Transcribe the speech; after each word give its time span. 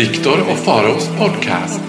Viktor 0.00 0.40
och 0.40 0.58
Faraos 0.58 1.08
podcast. 1.18 1.80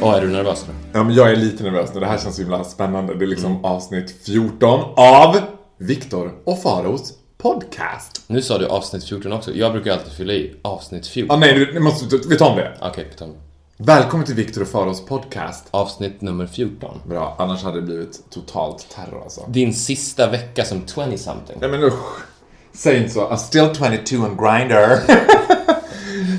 Åh, 0.00 0.14
är 0.14 0.20
du 0.20 0.28
nervös 0.28 0.64
nu? 0.68 0.74
Ja, 0.92 1.04
men 1.04 1.14
jag 1.14 1.30
är 1.30 1.36
lite 1.36 1.62
nervös 1.62 1.90
nu. 1.94 2.00
Det 2.00 2.06
här 2.06 2.18
känns 2.18 2.36
så 2.36 2.42
himla 2.42 2.64
spännande. 2.64 3.14
Det 3.14 3.24
är 3.24 3.26
liksom 3.26 3.64
avsnitt 3.64 4.14
14 4.26 4.80
av 4.96 5.36
Viktor 5.78 6.32
och 6.44 6.62
Faros 6.62 7.12
podcast. 7.38 8.22
Nu 8.26 8.42
sa 8.42 8.58
du 8.58 8.66
avsnitt 8.66 9.04
14 9.04 9.32
också. 9.32 9.52
Jag 9.52 9.72
brukar 9.72 9.92
alltid 9.92 10.12
fylla 10.12 10.32
i 10.32 10.56
avsnitt 10.62 11.06
14. 11.06 11.36
Ah, 11.36 11.40
nej, 11.40 11.70
nu 11.74 11.80
måste 11.80 12.16
vi 12.28 12.36
ta 12.36 12.48
om 12.48 12.56
det. 12.56 12.72
Okej, 12.80 13.06
vi 13.10 13.16
tar 13.16 13.26
den. 13.26 13.36
Välkommen 13.76 14.26
till 14.26 14.34
Viktor 14.34 14.62
och 14.62 14.68
Faros 14.68 15.06
podcast. 15.06 15.64
Avsnitt 15.70 16.20
nummer 16.20 16.46
14. 16.46 17.00
Bra, 17.06 17.36
annars 17.38 17.62
hade 17.62 17.80
det 17.80 17.86
blivit 17.86 18.30
totalt 18.30 18.86
terror 18.94 19.22
alltså. 19.22 19.44
Din 19.48 19.74
sista 19.74 20.30
vecka 20.30 20.64
som 20.64 20.80
20-something. 20.80 21.56
Nej 21.60 21.70
men 21.70 21.82
usch. 21.84 22.24
Säg 22.72 22.96
inte 22.96 23.10
så. 23.10 23.20
I'm 23.20 23.36
still 23.36 23.68
22 23.74 24.16
on 24.16 24.36
grinder. 24.36 25.00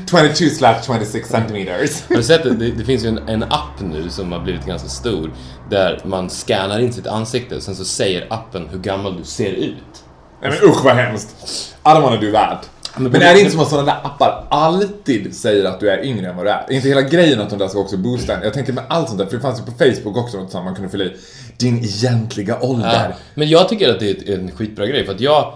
22 0.09 0.49
slash 0.49 0.81
26 0.85 1.29
centimeters. 1.29 2.03
Har 2.09 2.15
du 2.15 2.23
sett 2.23 2.43
det? 2.43 2.55
Det, 2.55 2.71
det 2.71 2.83
finns 2.83 3.05
ju 3.05 3.07
en, 3.07 3.29
en 3.29 3.43
app 3.43 3.79
nu 3.81 4.09
som 4.09 4.31
har 4.31 4.39
blivit 4.39 4.65
ganska 4.65 4.89
stor. 4.89 5.31
Där 5.69 6.01
man 6.05 6.29
scannar 6.29 6.79
in 6.79 6.93
sitt 6.93 7.07
ansikte 7.07 7.55
och 7.55 7.61
sen 7.61 7.75
så 7.75 7.85
säger 7.85 8.27
appen 8.29 8.67
hur 8.71 8.79
gammal 8.79 9.17
du 9.17 9.23
ser 9.23 9.51
ut. 9.51 10.03
Nej 10.41 10.51
men 10.51 10.69
usch 10.69 10.83
vad 10.83 10.95
hemskt. 10.95 11.35
I 11.85 11.87
don't 11.87 12.01
wanna 12.01 12.21
do 12.21 12.31
that. 12.31 12.69
Men, 12.97 13.15
är 13.15 13.33
det 13.33 13.39
inte 13.39 13.51
som 13.51 13.59
att 13.59 13.69
sådana 13.69 13.85
där 13.85 13.99
appar 14.03 14.47
alltid 14.49 15.35
säger 15.35 15.65
att 15.65 15.79
du 15.79 15.89
är 15.89 16.03
yngre 16.03 16.29
än 16.29 16.35
vad 16.35 16.45
du 16.45 16.49
är? 16.49 16.71
Inte 16.71 16.87
hela 16.87 17.01
grejen 17.01 17.41
att 17.41 17.49
de 17.49 17.59
där 17.59 17.67
ska 17.67 17.79
också 17.79 17.97
boosta 17.97 18.37
en? 18.37 18.43
Jag 18.43 18.53
tänker 18.53 18.73
med 18.73 18.83
allt 18.87 19.07
sånt 19.07 19.19
där, 19.19 19.25
för 19.25 19.35
det 19.35 19.41
fanns 19.41 19.59
ju 19.59 19.63
på 19.63 19.71
Facebook 19.71 20.17
också 20.17 20.37
något 20.37 20.51
sånt 20.51 20.65
man 20.65 20.75
kunde 20.75 20.89
fylla 20.89 21.03
i 21.03 21.11
din 21.57 21.77
egentliga 21.77 22.59
ålder. 22.61 23.09
Ja, 23.09 23.15
men 23.33 23.49
jag 23.49 23.69
tycker 23.69 23.89
att 23.89 23.99
det 23.99 24.29
är 24.29 24.39
en 24.39 24.51
skitbra 24.51 24.85
grej 24.85 25.05
för 25.05 25.13
att 25.13 25.21
jag 25.21 25.53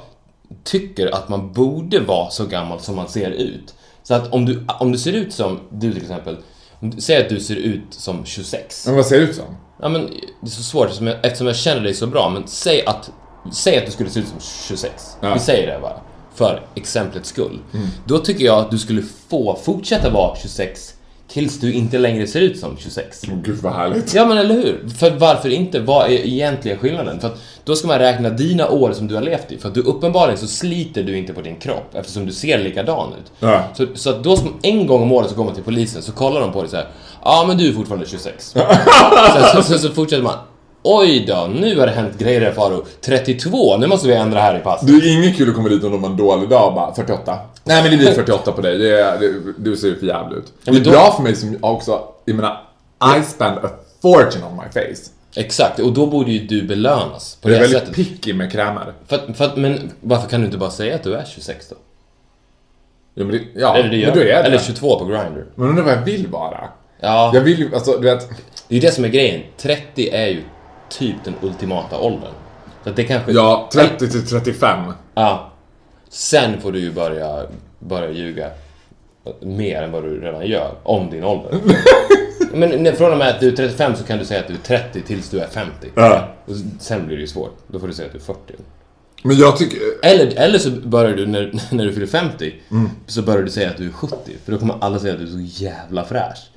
tycker 0.63 1.15
att 1.15 1.29
man 1.29 1.53
borde 1.53 1.99
vara 1.99 2.29
så 2.29 2.45
gammal 2.45 2.79
som 2.79 2.95
man 2.95 3.07
ser 3.07 3.31
ut. 3.31 3.73
Så 4.03 4.13
att 4.13 4.33
om 4.33 4.45
du, 4.45 4.65
om 4.79 4.91
du 4.91 4.97
ser 4.97 5.13
ut 5.13 5.33
som, 5.33 5.59
du 5.71 5.93
till 5.93 6.01
exempel, 6.01 6.37
du, 6.79 7.01
säg 7.01 7.21
att 7.21 7.29
du 7.29 7.39
ser 7.39 7.55
ut 7.55 7.81
som 7.89 8.25
26. 8.25 8.85
Men 8.85 8.95
vad 8.95 9.05
ser 9.05 9.19
det 9.19 9.23
ut 9.25 9.35
som? 9.35 9.45
Ja 9.81 9.89
men 9.89 10.01
det 10.41 10.47
är 10.47 10.49
så 10.49 10.63
svårt 10.63 10.85
eftersom 10.85 11.07
jag, 11.07 11.25
eftersom 11.25 11.47
jag 11.47 11.55
känner 11.55 11.81
dig 11.81 11.93
så 11.93 12.07
bra, 12.07 12.29
men 12.29 12.47
säg 12.47 12.85
att, 12.85 13.11
säg 13.53 13.77
att 13.77 13.85
du 13.85 13.91
skulle 13.91 14.09
se 14.09 14.19
ut 14.19 14.27
som 14.27 14.39
26. 14.67 15.17
Ja. 15.21 15.33
Vi 15.33 15.39
säger 15.39 15.73
det 15.73 15.79
bara, 15.81 16.01
för 16.35 16.65
exemplets 16.75 17.29
skull. 17.29 17.59
Då 18.05 18.17
tycker 18.17 18.45
jag 18.45 18.59
att 18.59 18.71
du 18.71 18.77
skulle 18.77 19.01
få 19.29 19.59
fortsätta 19.63 20.09
vara 20.09 20.37
26 20.37 20.95
tills 21.29 21.59
du 21.59 21.73
inte 21.73 21.97
längre 21.97 22.27
ser 22.27 22.41
ut 22.41 22.59
som 22.59 22.77
26. 22.77 23.21
Åh 23.27 23.37
gud 23.43 23.57
vad 23.57 23.73
härligt. 23.73 24.13
Ja 24.13 24.25
men 24.25 24.37
eller 24.37 24.55
hur? 24.55 24.89
För 24.99 25.11
varför 25.11 25.49
inte? 25.49 25.79
Vad 25.79 26.05
är 26.05 26.27
egentligen 26.27 26.77
skillnaden? 26.77 27.19
För 27.19 27.27
att 27.27 27.41
då 27.63 27.75
ska 27.75 27.87
man 27.87 27.99
räkna 27.99 28.29
dina 28.29 28.69
år 28.69 28.91
som 28.91 29.07
du 29.07 29.15
har 29.15 29.21
levt 29.21 29.51
i. 29.51 29.57
För 29.57 29.67
att 29.67 29.73
du 29.73 29.81
uppenbarligen 29.81 30.37
så 30.37 30.47
sliter 30.47 31.03
du 31.03 31.17
inte 31.17 31.33
på 31.33 31.41
din 31.41 31.55
kropp 31.55 31.95
eftersom 31.95 32.25
du 32.25 32.31
ser 32.31 32.59
likadan 32.59 33.09
ut. 33.09 33.31
Ja. 33.39 33.63
Så, 33.73 33.85
så 33.95 34.09
att 34.09 34.23
då 34.23 34.37
som 34.37 34.53
en 34.61 34.87
gång 34.87 35.01
om 35.01 35.11
året 35.11 35.29
så 35.29 35.35
går 35.35 35.43
man 35.43 35.53
till 35.53 35.63
polisen 35.63 36.01
så 36.01 36.11
kollar 36.11 36.41
de 36.41 36.51
på 36.51 36.61
dig 36.61 36.69
så 36.69 36.77
här. 36.77 36.87
Ja 37.23 37.45
men 37.47 37.57
du 37.57 37.69
är 37.69 37.73
fortfarande 37.73 38.05
26. 38.05 38.45
så, 38.53 38.59
så, 39.55 39.63
så, 39.63 39.79
så 39.79 39.89
fortsätter 39.89 40.23
man. 40.23 40.35
Oj 40.83 41.25
då, 41.27 41.49
nu 41.59 41.79
har 41.79 41.87
det 41.87 41.91
hänt 41.91 42.17
grejer 42.17 42.41
här 42.41 42.51
Faro. 42.51 42.85
32, 43.01 43.77
nu 43.77 43.87
måste 43.87 44.07
vi 44.07 44.13
ändra 44.13 44.39
här 44.39 44.57
i 44.57 44.59
passet. 44.59 44.87
Det 44.87 44.93
är 44.93 45.17
inget 45.17 45.37
kul 45.37 45.49
att 45.49 45.55
komma 45.55 45.69
dit 45.69 45.83
om 45.83 45.91
de 45.91 46.03
har 46.03 46.09
en 46.09 46.17
dålig 46.17 46.49
dag 46.49 46.67
och 46.67 46.73
bara 46.73 46.95
48. 46.95 47.37
Nej 47.69 47.81
men 47.83 47.91
det 47.91 47.97
blir 47.97 48.11
48 48.13 48.51
på 48.51 48.61
dig, 48.61 48.77
det 48.77 48.99
är, 49.01 49.19
det, 49.19 49.53
du 49.57 49.75
ser 49.77 49.87
ju 49.87 49.99
för 49.99 50.05
jävligt 50.05 50.37
ut. 50.39 50.53
Det 50.63 50.71
är 50.71 50.79
då- 50.83 50.91
bra 50.91 51.13
för 51.15 51.23
mig 51.23 51.35
som 51.35 51.57
också, 51.61 52.01
jag 52.25 52.35
menar, 52.35 52.61
I 53.19 53.23
spend 53.23 53.57
a 53.57 53.69
fortune 54.01 54.45
on 54.45 54.55
my 54.55 54.71
face. 54.81 55.11
Exakt, 55.35 55.79
och 55.79 55.93
då 55.93 56.05
borde 56.05 56.31
ju 56.31 56.47
du 56.47 56.63
belönas 56.67 57.35
på 57.41 57.49
Jag 57.49 57.53
det 57.53 57.57
är 57.57 57.61
väldigt 57.61 57.79
sättet. 57.79 57.95
picky 57.95 58.33
med 58.33 58.51
krämer. 58.51 58.93
För 59.07 59.33
för 59.33 59.51
men 59.55 59.91
varför 60.01 60.29
kan 60.29 60.39
du 60.39 60.45
inte 60.45 60.57
bara 60.57 60.69
säga 60.71 60.95
att 60.95 61.03
du 61.03 61.13
är 61.15 61.25
26 61.25 61.69
då? 61.69 61.75
Ja, 63.13 63.23
men 63.25 63.31
det, 63.37 63.41
ja, 63.55 63.75
Eller 63.75 63.89
det 63.89 64.05
men 64.05 64.15
då 64.15 64.21
är 64.21 64.25
jag 64.25 64.45
Eller 64.45 64.57
det. 64.57 64.63
22 64.63 64.99
på 64.99 65.05
Grindr. 65.05 65.45
Men 65.55 65.69
undrar 65.69 65.83
vad 65.83 65.93
jag 65.93 66.01
vill 66.01 66.27
vara. 66.27 66.69
Ja, 66.99 67.31
Jag 67.33 67.41
vill 67.41 67.59
ju, 67.59 67.75
alltså 67.75 67.91
du 67.97 68.03
vet, 68.09 68.29
det 68.67 68.75
är 68.75 68.79
ju 68.81 68.87
det 68.87 68.91
som 68.91 69.03
är 69.05 69.09
grejen. 69.09 69.41
30 69.57 70.09
är 70.09 70.27
ju 70.27 70.43
typ 70.89 71.15
den 71.23 71.33
ultimata 71.41 71.99
åldern. 71.99 72.31
Så 72.83 72.89
att 72.89 72.95
det 72.95 73.03
kanske... 73.03 73.31
ja 73.31 73.69
30 73.73 74.09
till 74.09 74.27
35. 74.27 74.79
Ja. 75.15 75.51
Sen 76.09 76.61
får 76.61 76.71
du 76.71 76.79
ju 76.79 76.91
börja, 76.91 77.43
börja 77.79 78.11
ljuga 78.11 78.49
mer 79.41 79.81
än 79.81 79.91
vad 79.91 80.03
du 80.03 80.21
redan 80.21 80.47
gör 80.47 80.71
om 80.83 81.09
din 81.09 81.23
ålder. 81.23 81.57
Men 82.53 82.95
från 82.95 83.11
och 83.11 83.17
med 83.17 83.29
att 83.29 83.39
du 83.39 83.47
är 83.47 83.55
35 83.55 83.95
så 83.95 84.03
kan 84.03 84.17
du 84.19 84.25
säga 84.25 84.39
att 84.39 84.47
du 84.47 84.53
är 84.53 84.79
30 84.83 85.01
tills 85.01 85.29
du 85.29 85.39
är 85.39 85.47
50. 85.47 85.71
Ja. 85.95 86.27
Och 86.45 86.53
sen 86.79 87.07
blir 87.07 87.15
det 87.15 87.21
ju 87.21 87.27
svårt. 87.27 87.57
Då 87.67 87.79
får 87.79 87.87
du 87.87 87.93
säga 87.93 88.05
att 88.05 88.11
du 88.11 88.17
är 88.17 88.23
40. 88.23 88.53
Men 89.23 89.37
jag 89.37 89.57
tycker, 89.57 89.79
Eller, 90.03 90.35
eller 90.37 90.59
så 90.59 90.71
börjar 90.71 91.15
du, 91.15 91.25
när, 91.27 91.51
när 91.75 91.85
du 91.85 91.93
fyller 91.93 92.07
50, 92.07 92.53
så 93.07 93.21
börjar 93.21 93.41
du 93.41 93.49
säga 93.51 93.69
att 93.69 93.77
du 93.77 93.87
är 93.87 93.91
70. 93.91 94.15
För 94.45 94.51
då 94.51 94.57
kommer 94.57 94.75
alla 94.81 94.99
säga 94.99 95.13
att 95.13 95.19
du 95.19 95.25
är 95.25 95.31
så 95.31 95.63
jävla 95.63 96.05
fräsch. 96.05 96.49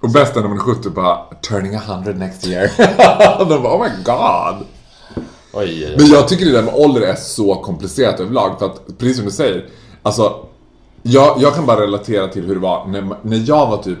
och 0.00 0.10
bäst 0.10 0.36
är 0.36 0.40
när 0.40 0.48
man 0.48 0.58
är 0.58 0.62
70 0.62 0.90
bara 0.90 1.18
turning 1.48 1.74
100 1.74 2.12
next 2.12 2.46
year. 2.46 2.70
De 3.48 3.62
bara 3.62 3.76
oh 3.76 3.82
my 3.82 3.90
god. 4.04 4.66
Oj, 5.52 5.64
oj, 5.64 5.86
oj. 5.86 5.94
Men 5.98 6.06
jag 6.06 6.28
tycker 6.28 6.44
det 6.44 6.52
där 6.52 6.62
med 6.62 6.74
ålder 6.74 7.00
är 7.00 7.14
så 7.14 7.54
komplicerat 7.54 8.20
överlag 8.20 8.58
för 8.58 8.66
att, 8.66 8.98
precis 8.98 9.16
som 9.16 9.24
du 9.24 9.30
säger, 9.30 9.66
alltså 10.02 10.46
jag, 11.02 11.36
jag 11.40 11.54
kan 11.54 11.66
bara 11.66 11.80
relatera 11.80 12.28
till 12.28 12.44
hur 12.44 12.54
det 12.54 12.60
var 12.60 12.86
när, 12.86 13.16
när 13.22 13.42
jag 13.46 13.66
var 13.66 13.82
typ 13.82 13.98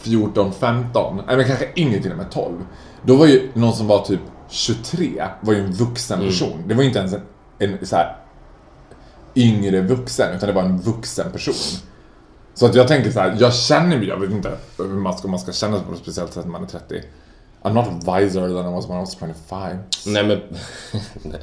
14, 0.00 0.52
15, 0.52 1.20
eller 1.28 1.44
kanske 1.44 1.68
yngre 1.76 2.02
till 2.02 2.10
och 2.10 2.16
med 2.16 2.30
12. 2.30 2.54
Då 3.02 3.16
var 3.16 3.26
ju 3.26 3.48
någon 3.54 3.72
som 3.72 3.86
var 3.86 4.04
typ 4.04 4.20
23, 4.50 5.24
var 5.40 5.52
ju 5.52 5.60
en 5.60 5.72
vuxen 5.72 6.20
person. 6.20 6.62
Det 6.66 6.74
var 6.74 6.82
ju 6.82 6.88
inte 6.88 6.98
ens 6.98 7.12
en, 7.12 7.22
en 7.58 7.86
så 7.86 7.96
här 7.96 8.16
yngre 9.34 9.80
vuxen, 9.80 10.36
utan 10.36 10.46
det 10.46 10.52
var 10.52 10.62
en 10.62 10.78
vuxen 10.78 11.32
person. 11.32 11.54
Så 12.54 12.66
att 12.66 12.74
jag 12.74 12.88
tänker 12.88 13.10
så 13.10 13.20
här, 13.20 13.36
jag 13.40 13.54
känner 13.54 13.98
mig, 13.98 14.08
jag 14.08 14.20
vet 14.20 14.30
inte 14.30 14.56
hur 14.78 14.84
man 14.84 15.18
ska, 15.18 15.28
man 15.28 15.40
ska 15.40 15.52
känna 15.52 15.76
sig 15.76 15.86
på 15.86 15.92
ett 15.92 15.98
speciellt 15.98 16.32
sätt 16.32 16.44
när 16.44 16.52
man 16.52 16.62
är 16.62 16.66
30. 16.66 17.02
I'm 17.64 17.72
not 17.74 17.86
wiser 18.06 18.40
than 18.48 18.72
I 18.72 18.74
was 18.74 18.88
when 18.88 18.96
I 18.96 19.00
was 19.00 19.14
25. 19.20 19.76
Nej 20.06 20.24
men... 20.24 20.40
nej. 21.22 21.40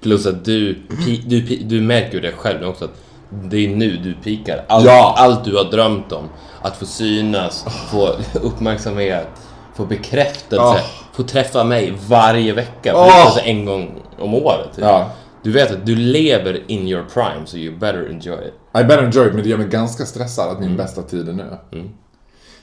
Plus 0.00 0.26
att 0.26 0.44
du, 0.44 0.78
du, 1.26 1.40
du 1.40 1.80
märker 1.80 2.14
ju 2.14 2.20
det 2.20 2.32
själv 2.32 2.68
också 2.68 2.84
att 2.84 2.94
det 3.30 3.56
är 3.66 3.76
nu 3.76 3.96
du 3.96 4.14
pikar. 4.14 4.64
Allt, 4.68 4.86
Ja. 4.86 5.14
allt 5.18 5.44
du 5.44 5.56
har 5.56 5.64
drömt 5.64 6.12
om. 6.12 6.28
Att 6.62 6.76
få 6.76 6.86
synas, 6.86 7.64
få 7.90 8.08
uppmärksamhet, 8.42 9.28
få 9.74 9.84
bekräftelse, 9.86 10.62
Oh. 10.64 10.80
få 11.12 11.22
träffa 11.22 11.64
mig 11.64 11.94
varje 12.08 12.52
vecka. 12.52 12.94
Oh. 12.94 13.24
Alltså 13.26 13.40
en 13.40 13.64
gång 13.64 14.02
om 14.18 14.34
året. 14.34 14.68
typ. 14.74 14.84
Ja. 14.84 15.10
Du 15.42 15.52
vet 15.52 15.70
att 15.70 15.86
du 15.86 15.96
lever 15.96 16.70
in 16.70 16.88
your 16.88 17.04
prime, 17.14 17.46
so 17.46 17.56
you 17.56 17.76
better 17.78 18.10
enjoy 18.10 18.38
it. 18.46 18.54
I 18.80 18.84
better 18.84 19.02
enjoy 19.04 19.26
it, 19.26 19.34
men 19.34 19.42
det 19.42 19.48
gör 19.48 19.58
mig 19.58 19.68
ganska 19.68 20.06
stressad 20.06 20.48
att 20.50 20.60
min 20.60 20.76
bästa 20.76 21.02
tid 21.02 21.28
är 21.28 21.32
nu. 21.32 21.58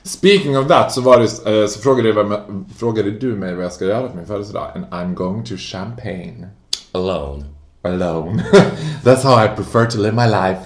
Speaking 0.08 0.58
of 0.58 0.68
that 0.68 0.92
så, 0.92 1.00
var 1.00 1.18
det, 1.18 1.60
eh, 1.62 1.66
så 1.68 1.80
frågade, 1.80 2.08
jag 2.08 2.40
frågade 2.78 3.10
du 3.10 3.34
mig 3.34 3.54
vad 3.54 3.64
jag 3.64 3.72
ska 3.72 3.84
göra 3.84 4.08
på 4.08 4.16
min 4.16 4.26
födelsedag. 4.26 4.70
And 4.74 4.84
I'm 4.84 5.14
going 5.14 5.44
to 5.44 5.56
Champagne. 5.56 6.46
Alone. 6.92 7.44
Alone. 7.82 8.42
That's 9.04 9.22
how 9.22 9.44
I 9.44 9.48
prefer 9.56 9.84
to 9.86 9.98
live 9.98 10.12
my 10.16 10.26
life. 10.26 10.60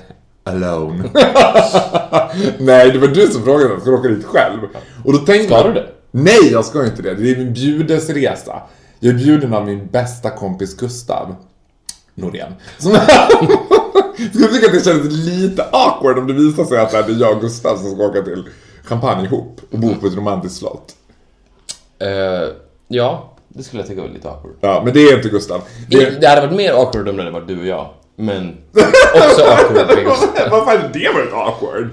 Alone. 0.45 1.05
Nej, 2.59 2.91
det 2.91 2.99
var 2.99 3.09
du 3.09 3.27
som 3.27 3.43
frågade 3.43 3.65
om 3.65 3.73
jag 3.73 3.81
ska 3.83 3.91
åka 3.91 4.09
dit 4.09 4.25
själv. 4.25 4.59
Och 5.05 5.13
då 5.13 5.19
tänkte 5.19 5.47
Ska 5.47 5.57
jag- 5.57 5.67
du 5.67 5.73
det? 5.73 5.89
Nej, 6.11 6.53
jag 6.53 6.65
ska 6.65 6.85
inte 6.85 7.03
det. 7.03 7.15
Det 7.15 7.31
är 7.31 7.37
min 7.37 7.53
bjudesresa. 7.53 8.63
Jag 9.01 9.15
är 9.15 9.19
bjuden 9.19 9.55
av 9.55 9.67
min 9.67 9.87
bästa 9.87 10.31
kompis 10.31 10.77
Gustav 10.77 11.35
Norén. 12.15 12.53
Som 12.79 12.91
skulle 14.33 14.47
tycka 14.49 14.67
att 14.67 14.73
det 14.73 14.85
kändes 14.85 15.13
lite 15.13 15.65
awkward 15.73 16.19
om 16.19 16.27
det 16.27 16.33
visar 16.33 16.65
sig 16.65 16.79
att 16.79 16.91
det 16.91 16.99
är 17.13 17.21
jag 17.21 17.35
och 17.37 17.41
Gustav 17.41 17.77
som 17.77 17.95
ska 17.95 18.03
åka 18.05 18.23
till 18.23 18.45
Champagne 18.85 19.25
ihop 19.25 19.61
och 19.73 19.79
bo 19.79 19.95
på 19.95 20.07
ett 20.07 20.17
romantiskt 20.17 20.59
slott. 20.59 20.95
Eh, 21.99 22.09
ja, 22.89 23.33
det 23.49 23.63
skulle 23.63 23.83
jag 23.83 23.89
tycka 23.89 24.01
var 24.03 24.09
lite 24.09 24.31
awkward. 24.31 24.55
Ja, 24.61 24.83
men 24.85 24.95
det 24.95 25.01
är 25.01 25.17
inte 25.17 25.29
Gustav. 25.29 25.63
Det 25.89 25.99
Det, 26.05 26.21
det 26.21 26.27
hade 26.29 26.41
varit 26.41 26.57
mer 26.57 26.73
awkward 26.73 27.09
om 27.09 27.17
det 27.17 27.23
hade 27.23 27.35
varit 27.35 27.49
du 27.49 27.61
och 27.61 27.67
jag. 27.67 27.89
Men 28.17 28.57
också 29.15 29.43
awkward. 29.45 29.87
Varför 30.51 30.67
hade 30.79 30.89
det 30.99 31.09
varit 31.15 31.33
awkward? 31.33 31.89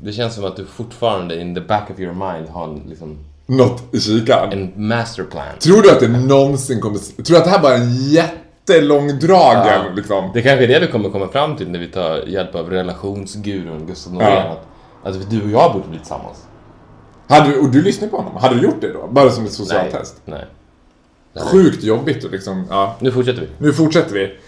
Det- 0.00 0.12
känns 0.12 0.34
som 0.34 0.44
att 0.44 0.56
du 0.56 0.64
fortfarande 0.66 1.40
in 1.40 1.54
the 1.54 1.60
back 1.60 1.90
of 1.90 2.00
your 2.00 2.12
mind 2.14 2.48
har 2.48 2.80
liksom... 2.88 3.18
något 3.46 3.94
i 3.94 4.00
kikaren. 4.00 4.52
En 4.52 4.72
masterplan. 4.88 5.44
Tror 5.58 5.82
du 5.82 5.90
att 5.90 6.00
det 6.00 6.08
någonsin 6.08 6.80
kommer... 6.80 6.98
Tror 6.98 7.24
du 7.24 7.36
att 7.36 7.44
det 7.44 7.50
här 7.50 7.58
bara 7.62 7.74
är 7.74 7.78
en 7.80 7.94
jättelångdragen 8.10 9.84
Ja. 9.86 9.92
liksom? 9.96 10.30
Det 10.34 10.42
kanske 10.42 10.64
är 10.64 10.68
det 10.68 10.80
vi 10.80 10.86
kommer 10.86 11.10
komma 11.10 11.28
fram 11.28 11.56
till 11.56 11.70
när 11.70 11.78
vi 11.78 11.88
tar 11.88 12.16
hjälp 12.26 12.54
av 12.54 12.70
relationsgurun 12.70 13.86
Gustav 13.86 14.12
Norén. 14.12 14.30
Ja. 14.32 14.56
Att 15.02 15.30
du 15.30 15.42
och 15.42 15.50
jag 15.50 15.72
borde 15.72 15.88
bli 15.88 15.98
tillsammans. 15.98 16.46
Hade 17.28 17.50
du, 17.50 17.58
och 17.60 17.68
du 17.68 17.82
lyssnade 17.82 18.10
på 18.10 18.16
honom? 18.16 18.36
Hade 18.36 18.54
du 18.54 18.62
gjort 18.62 18.80
det 18.80 18.92
då? 18.92 19.08
Bara 19.10 19.30
som 19.30 19.44
ett 19.44 19.52
socialt 19.52 19.90
test? 19.90 20.22
Nej. 20.24 20.46
Sjukt 21.52 21.84
jobbigt 21.84 22.24
och 22.24 22.30
liksom, 22.30 22.64
ja. 22.70 22.96
Nu 23.00 23.12
fortsätter 23.12 23.40
vi. 23.40 23.48
Nu 23.58 23.72
fortsätter 23.72 24.14
vi. 24.14 24.38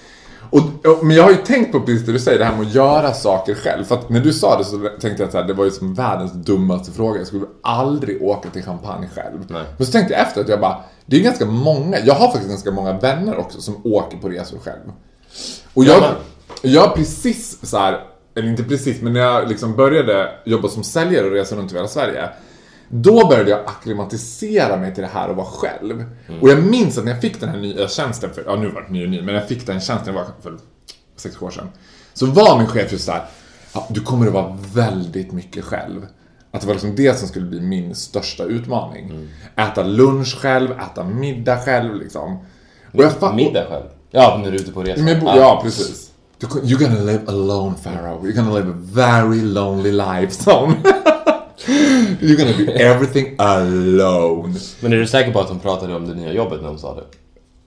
Och, 0.51 0.61
och, 0.61 1.06
men 1.06 1.17
jag 1.17 1.25
har 1.25 1.31
ju 1.31 1.37
tänkt 1.37 1.73
på 1.73 1.81
precis 1.81 2.06
det 2.06 2.12
du 2.12 2.19
säger, 2.19 2.39
det 2.39 2.45
här 2.45 2.56
med 2.56 2.67
att 2.67 2.75
göra 2.75 3.12
saker 3.12 3.55
själv. 3.55 3.85
För 3.85 3.95
att 3.95 4.09
när 4.09 4.21
du 4.21 4.33
sa 4.33 4.59
det 4.59 4.65
så 4.65 4.89
tänkte 5.01 5.23
jag 5.23 5.37
att 5.37 5.49
det 5.49 5.55
var 5.55 5.65
ju 5.65 5.71
som 5.71 5.95
världens 5.95 6.33
dummaste 6.33 6.93
fråga. 6.93 7.19
Jag 7.19 7.27
skulle 7.27 7.47
aldrig 7.62 8.23
åka 8.23 8.51
till 8.51 8.62
champagne 8.62 9.09
själv. 9.15 9.45
Nej. 9.49 9.62
Men 9.77 9.87
så 9.87 9.93
tänkte 9.93 10.15
jag 10.15 10.23
efter 10.23 10.41
att 10.41 10.49
jag 10.49 10.61
bara, 10.61 10.81
det 11.06 11.17
är 11.17 11.21
ganska 11.21 11.47
många, 11.47 11.99
jag 11.99 12.15
har 12.15 12.27
faktiskt 12.27 12.49
ganska 12.49 12.71
många 12.71 12.99
vänner 12.99 13.39
också 13.39 13.61
som 13.61 13.81
åker 13.85 14.17
på 14.17 14.29
resor 14.29 14.59
själv. 14.59 14.93
Och 15.75 15.85
jag, 15.85 16.03
Ja, 16.03 16.15
jag 16.62 16.95
precis 16.95 17.71
så 17.71 17.79
här, 17.79 18.01
eller 18.35 18.49
inte 18.49 18.65
precis, 18.65 19.03
men 19.03 19.13
när 19.13 19.21
jag 19.21 19.49
liksom 19.49 19.77
började 19.77 20.31
jobba 20.45 20.69
som 20.69 20.85
säljare 20.85 21.27
och 21.27 21.33
resa 21.33 21.57
runt 21.57 21.73
i 21.73 21.75
hela 21.75 21.89
Sverige. 21.89 22.29
Då 22.89 23.29
började 23.29 23.51
jag 23.51 23.61
akklimatisera 23.67 24.77
mig 24.77 24.95
till 24.95 25.03
det 25.03 25.11
här 25.13 25.29
och 25.29 25.37
vara 25.37 25.47
själv. 25.47 26.05
Och 26.41 26.49
jag 26.49 26.63
minns 26.63 26.99
att 26.99 27.05
när 27.05 27.13
jag 27.13 27.21
fick 27.21 27.41
den 27.41 27.49
här 27.49 27.59
nya 27.59 27.89
tjänsten, 27.89 28.31
för, 28.35 28.45
ja 28.47 28.57
nu 28.57 28.69
var 28.69 28.83
det 28.83 28.93
ny 28.93 29.05
och 29.05 29.11
ny, 29.11 29.23
men 29.23 29.35
jag 29.35 29.49
fick 29.49 29.67
den 29.67 29.81
tjänsten, 29.81 30.15
var 30.15 30.27
för 30.43 30.59
sex 31.17 31.43
år 31.43 31.51
sedan. 31.51 31.69
Så 32.15 32.27
var 32.27 32.59
min 32.59 32.67
chef 32.67 32.93
just 32.93 33.05
såhär, 33.05 33.25
ja, 33.73 33.87
du 33.91 34.01
kommer 34.01 34.27
att 34.27 34.33
vara 34.33 34.59
väldigt 34.75 35.33
mycket 35.33 35.65
själv. 35.65 36.07
Att 36.51 36.61
det 36.61 36.67
var 36.67 36.75
liksom 36.75 36.97
det 36.97 37.19
som 37.19 37.29
skulle 37.29 37.47
bli 37.47 37.61
min 37.61 37.95
största 37.95 38.45
utmaning. 38.45 39.29
Äta 39.57 39.83
lunch 39.83 40.37
själv, 40.39 40.71
äta 40.73 41.05
middag 41.05 41.59
själv 41.59 41.95
liksom. 41.95 42.39
Och 42.93 43.05
jag 43.05 43.35
Middag 43.35 43.67
själv. 43.69 43.85
Ja, 44.11 44.41
när 44.43 44.51
du 44.51 44.57
är 44.57 44.61
ute 44.61 44.73
på 44.73 44.83
resa. 44.83 45.03
ja, 45.37 45.61
precis. 45.63 46.11
You're 46.62 46.79
gonna 46.88 47.00
live 47.00 47.23
alone, 47.29 47.75
Pharaoh. 47.82 48.20
You're 48.25 48.32
gonna 48.37 48.52
live 48.55 48.69
a 48.69 48.75
very 48.76 49.41
lonely 49.41 49.93
life, 49.93 50.31
son. 50.32 50.75
you're 52.20 52.37
gonna 52.37 52.56
do 52.58 52.73
everything 52.73 53.35
alone. 53.38 54.55
Men 54.81 54.93
är 54.93 54.96
du 54.96 55.06
säker 55.06 55.32
på 55.32 55.41
att 55.41 55.49
hon 55.49 55.58
pratade 55.61 55.94
om 55.96 56.08
det 56.08 56.14
nya 56.14 56.32
jobbet 56.32 56.61
när 56.62 56.69
hon 56.69 56.79
sa 56.79 56.94
det? 56.94 57.05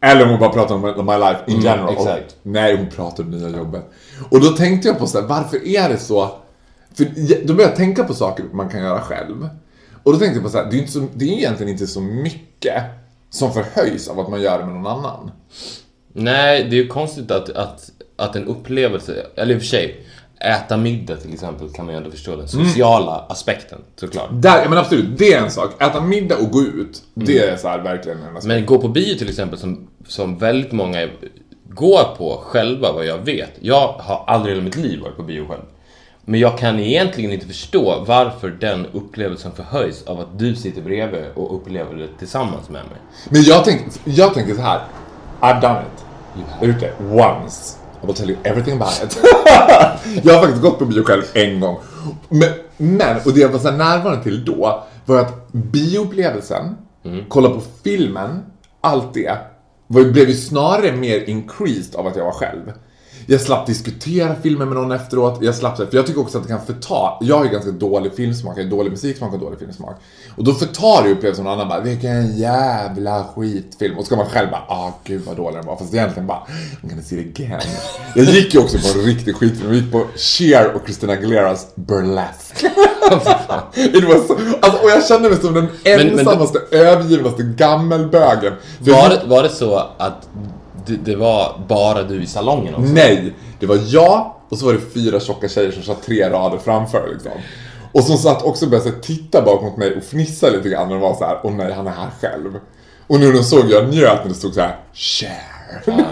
Eller 0.07 0.23
om 0.23 0.29
hon 0.29 0.39
bara 0.39 0.49
pratar 0.49 0.75
om 0.75 1.05
my 1.05 1.17
life 1.17 1.39
in 1.47 1.53
Mm, 1.53 1.65
general. 1.65 1.93
exakt. 1.93 2.35
Nej, 2.43 2.77
hon 2.77 2.87
pratar 2.89 3.23
om 3.23 3.31
nya 3.31 3.49
jobbet. 3.49 3.83
Och 4.29 4.41
då 4.41 4.47
tänkte 4.49 4.87
jag 4.87 4.99
på 4.99 5.07
så 5.07 5.21
här, 5.21 5.27
varför 5.27 5.67
är 5.67 5.89
det 5.89 5.97
så? 5.97 6.31
För 6.93 7.05
då 7.47 7.53
började 7.53 7.71
jag 7.71 7.75
tänka 7.75 8.03
på 8.03 8.13
saker 8.13 8.45
man 8.53 8.69
kan 8.69 8.81
göra 8.81 9.01
själv. 9.01 9.49
Och 10.03 10.13
då 10.13 10.19
tänkte 10.19 10.35
jag 10.35 10.43
på 10.43 10.49
så 10.49 10.57
här, 10.57 10.65
det 10.71 10.77
är, 10.77 10.79
inte 10.79 10.91
så, 10.91 11.07
det 11.13 11.25
är 11.25 11.29
egentligen 11.37 11.71
inte 11.71 11.87
så 11.87 12.01
mycket 12.01 12.83
som 13.29 13.53
förhöjs 13.53 14.07
av 14.07 14.19
att 14.19 14.29
man 14.29 14.41
gör 14.41 14.59
det 14.59 14.65
med 14.65 14.75
någon 14.75 14.87
annan. 14.87 15.31
Nej, 16.13 16.63
det 16.63 16.75
är 16.75 16.81
ju 16.81 16.87
konstigt 16.87 17.31
att, 17.31 17.49
att, 17.49 17.89
att 18.17 18.35
en 18.35 18.45
upplevelse, 18.45 19.25
eller 19.35 19.55
i 19.55 19.57
och 19.57 19.61
för 19.61 19.67
sig, 19.67 20.05
äta 20.39 20.77
middag 20.77 21.15
till 21.15 21.33
exempel 21.33 21.69
kan 21.69 21.85
man 21.85 21.93
ju 21.93 21.97
ändå 21.97 22.11
förstå 22.11 22.35
den 22.35 22.47
sociala 22.47 23.25
aspekten 23.29 23.79
såklart. 23.95 24.29
Där, 24.31 24.69
men 24.69 24.77
absolut, 24.77 25.17
det 25.17 25.33
är 25.33 25.41
en 25.41 25.51
sak. 25.51 25.81
Äta 25.81 26.01
middag 26.01 26.37
och 26.37 26.51
gå 26.51 26.61
ut, 26.61 27.03
det 27.13 27.39
är 27.39 27.57
så 27.57 27.67
här 27.67 27.79
verkligen 27.79 28.17
en 28.17 28.37
aspekt. 28.37 28.45
Men 28.45 28.65
gå 28.65 28.77
på 28.77 28.87
bio 28.87 29.17
till 29.17 29.29
exempel 29.29 29.59
som, 29.59 29.87
som 30.07 30.37
väldigt 30.37 30.71
många 30.71 31.07
går 31.69 32.15
på 32.17 32.41
själva 32.43 32.91
vad 32.91 33.05
jag 33.05 33.17
vet. 33.17 33.51
Jag 33.59 33.87
har 33.87 34.23
aldrig 34.27 34.51
i 34.51 34.55
hela 34.55 34.65
mitt 34.65 34.75
liv 34.75 34.99
varit 34.99 35.15
på 35.15 35.23
bio 35.23 35.47
själv. 35.47 35.61
Men 36.25 36.39
jag 36.39 36.57
kan 36.57 36.79
egentligen 36.79 37.31
inte 37.31 37.47
förstå 37.47 38.03
varför 38.07 38.49
den 38.49 38.85
upplevelsen 38.85 39.51
förhöjs 39.51 40.03
av 40.03 40.19
att 40.19 40.39
du 40.39 40.55
sitter 40.55 40.81
bredvid 40.81 41.25
och 41.35 41.55
upplever 41.55 41.95
det 41.95 42.07
tillsammans 42.19 42.69
med 42.69 42.81
mig. 42.83 42.97
Men 43.29 43.43
jag, 43.43 43.65
tänk, 43.65 43.81
jag 44.03 44.33
tänker 44.33 44.55
så 44.55 44.61
här. 44.61 44.81
I've 45.41 45.61
done 45.61 45.81
it. 45.81 46.05
Ute. 46.61 46.91
Once. 46.99 47.77
I 48.03 48.05
will 48.05 48.15
tell 48.15 48.29
you 48.29 48.37
everything 48.43 48.81
about 48.81 49.03
it. 49.03 49.19
jag 50.23 50.33
har 50.33 50.41
faktiskt 50.41 50.61
gått 50.61 50.79
på 50.79 50.85
bio 50.85 51.03
själv 51.03 51.23
en 51.33 51.59
gång. 51.59 51.77
Men, 52.29 52.49
men 52.77 53.17
och 53.25 53.33
det 53.33 53.39
jag 53.39 53.49
var 53.49 53.59
så 53.59 53.71
närvarande 53.71 54.23
till 54.23 54.45
då, 54.45 54.83
var 55.05 55.19
att 55.19 55.51
bioupplevelsen, 55.51 56.77
kolla 57.27 57.49
på 57.49 57.61
filmen, 57.83 58.43
allt 58.81 59.13
det, 59.13 59.37
var, 59.87 60.03
blev 60.03 60.29
ju 60.29 60.35
snarare 60.35 60.91
mer 60.91 61.29
increased 61.29 61.95
av 61.95 62.07
att 62.07 62.15
jag 62.15 62.25
var 62.25 62.31
själv. 62.31 62.71
Jag 63.29 63.41
slapp 63.41 63.65
diskutera 63.65 64.35
filmen 64.43 64.69
med 64.69 64.77
någon 64.77 64.91
efteråt. 64.91 65.39
Jag 65.41 65.55
slapp, 65.55 65.77
för 65.77 65.89
jag 65.91 66.07
tycker 66.07 66.21
också 66.21 66.37
att 66.37 66.43
det 66.43 66.49
kan 66.49 66.65
förta. 66.65 67.17
Jag 67.21 67.37
har 67.37 67.45
ju 67.45 67.51
ganska 67.51 67.71
dålig 67.71 68.13
filmsmak, 68.15 68.57
jag 68.57 68.63
har 68.63 68.69
dålig 68.69 68.91
musiksmak 68.91 69.33
och 69.33 69.39
dålig 69.39 69.59
filmsmak. 69.59 69.95
Och 70.35 70.43
då 70.43 70.53
förtar 70.53 71.03
det 71.03 71.11
upplevelsen 71.11 71.45
någon 71.45 71.53
annan 71.53 71.69
bara, 71.69 71.79
vilken 71.79 72.37
jävla 72.37 73.25
skitfilm. 73.35 73.97
Och 73.97 74.03
så 74.03 74.05
ska 74.05 74.15
man 74.15 74.25
själv 74.25 74.51
bara, 74.51 74.61
ah 74.67 74.93
gud 75.03 75.21
vad 75.25 75.37
dålig 75.37 75.57
den 75.57 75.65
var. 75.65 75.77
Fast 75.77 75.93
egentligen 75.93 76.27
bara, 76.27 76.37
I'm 76.81 76.89
gonna 76.89 77.01
see 77.01 77.19
it 77.19 77.39
again. 77.39 77.61
Jag 78.15 78.25
gick 78.25 78.53
ju 78.53 78.59
också 78.59 78.77
på 78.77 78.99
en 78.99 79.05
riktig 79.05 79.35
skitfilm. 79.35 79.69
Jag 79.69 79.81
gick 79.81 79.91
på 79.91 80.05
Cher 80.15 80.71
och 80.75 80.81
Christina 80.85 81.13
Aguileras 81.13 81.67
Burlesque. 81.75 82.69
It 83.75 84.03
was 84.03 84.27
so, 84.27 84.35
alltså, 84.61 84.83
och 84.83 84.89
jag 84.89 85.05
kände 85.05 85.29
mig 85.29 85.37
som 85.37 85.53
den 85.53 85.67
men 85.83 86.19
ensammaste, 86.19 86.59
övergivnaste 86.71 87.43
gammelbögen. 87.43 88.53
Var 88.79 89.27
var 89.27 89.43
det 89.43 89.49
så 89.49 89.75
att 89.97 90.29
det, 90.87 90.97
det 91.05 91.15
var 91.15 91.61
bara 91.67 92.03
du 92.03 92.23
i 92.23 92.27
salongen 92.27 92.75
också? 92.75 92.93
Nej, 92.93 93.33
det 93.59 93.65
var 93.65 93.79
jag 93.85 94.33
och 94.49 94.57
så 94.57 94.65
var 94.65 94.73
det 94.73 94.79
fyra 94.93 95.19
tjocka 95.19 95.47
tjejer 95.47 95.71
som 95.71 95.83
satt 95.83 96.03
tre 96.03 96.29
rader 96.29 96.57
framför 96.57 97.09
liksom. 97.13 97.31
Och 97.91 98.03
som 98.03 98.17
satt 98.17 98.43
också 98.43 98.65
och 98.65 98.71
började 98.71 98.91
titta 98.91 99.41
bak 99.41 99.61
mot 99.61 99.77
mig 99.77 99.95
och 99.95 100.03
fnissa 100.03 100.49
lite 100.49 100.69
grann 100.69 100.91
och 100.91 100.99
var 100.99 101.15
så 101.15 101.25
här, 101.25 101.39
åh 101.43 101.51
nej 101.51 101.73
han 101.73 101.87
är 101.87 101.91
här 101.91 102.09
själv. 102.21 102.59
Och 103.07 103.19
nu 103.19 103.25
när 103.25 103.33
de 103.33 103.43
såg 103.43 103.69
jag 103.69 103.89
njöt 103.89 104.19
när 104.23 104.29
det 104.29 104.33
stod 104.33 104.53
så 104.53 104.61
här, 104.61 104.75
share. 104.93 105.81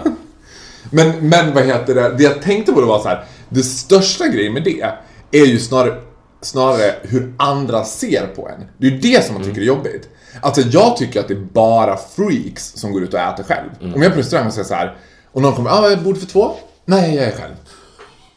men, 0.90 1.28
men 1.28 1.54
vad 1.54 1.64
heter 1.64 1.94
det, 1.94 2.14
det 2.18 2.22
jag 2.22 2.42
tänkte 2.42 2.72
på 2.72 2.80
det 2.80 2.86
var 2.86 2.98
så 2.98 3.08
här, 3.08 3.24
det 3.48 3.62
största 3.62 4.28
grejen 4.28 4.52
med 4.52 4.64
det 4.64 4.92
är 5.30 5.46
ju 5.46 5.58
snarare, 5.58 6.00
snarare 6.46 6.94
hur 7.02 7.34
andra 7.38 7.84
ser 7.84 8.26
på 8.26 8.48
en. 8.48 8.64
Det 8.78 8.86
är 8.86 8.90
ju 8.90 8.98
det 8.98 9.24
som 9.24 9.34
man 9.34 9.44
tycker 9.44 9.60
är 9.60 9.64
jobbigt. 9.64 10.08
Alltså 10.40 10.60
jag 10.60 10.96
tycker 10.96 11.20
att 11.20 11.28
det 11.28 11.34
är 11.34 11.46
bara 11.52 11.96
freaks 11.96 12.72
som 12.72 12.92
går 12.92 13.02
ut 13.02 13.14
och 13.14 13.20
äter 13.20 13.44
själv. 13.44 13.68
Om 13.80 14.02
jag 14.02 14.04
är 14.04 14.10
på 14.10 14.18
restaurang 14.18 14.46
och 14.46 14.52
säger 14.52 14.68
så 14.68 14.74
här, 14.74 14.96
och 15.32 15.42
någon 15.42 15.54
kommer, 15.54 15.70
ah, 15.70 15.96
bord 15.96 16.18
för 16.18 16.26
två? 16.26 16.50
Nej, 16.84 17.14
jag 17.14 17.24
är 17.24 17.30
själv. 17.30 17.54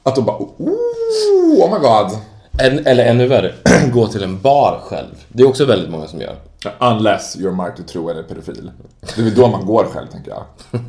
Att 0.04 0.16
de 0.16 0.26
bara, 0.26 0.38
oh, 0.38 0.54
oh 0.58 1.74
my 1.74 1.80
god. 1.80 2.20
En, 2.60 2.88
eller 2.88 3.06
ännu 3.06 3.28
värre, 3.28 3.54
gå 3.94 4.08
till 4.08 4.24
en 4.24 4.42
bar 4.42 4.82
själv. 4.84 5.16
Det 5.28 5.44
är 5.44 5.48
också 5.48 5.66
väldigt 5.66 5.90
många 5.90 6.08
som 6.08 6.22
gör. 6.22 6.36
Unless 6.80 7.38
you're 7.38 7.76
to 7.76 7.84
tro 7.84 8.10
eller 8.10 8.24
pedofil. 8.24 8.72
Det 9.16 9.22
är 9.22 9.32
då 9.32 9.48
man 9.48 9.66
går 9.66 9.84
själv, 9.84 10.08
tänker 10.08 10.32
jag. 10.32 10.44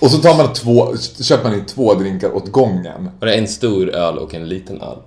Och 0.00 0.10
så 0.10 0.18
tar 0.18 0.36
man 0.36 0.52
två, 0.52 0.94
köper 1.22 1.44
man 1.50 1.58
in 1.58 1.66
två 1.66 1.94
drinkar 1.94 2.36
åt 2.36 2.52
gången. 2.52 3.10
Och 3.20 3.26
det 3.26 3.34
är 3.34 3.38
en 3.38 3.48
stor 3.48 3.88
öl 3.90 4.18
och 4.18 4.34
en 4.34 4.48
liten 4.48 4.80
öl. 4.80 4.96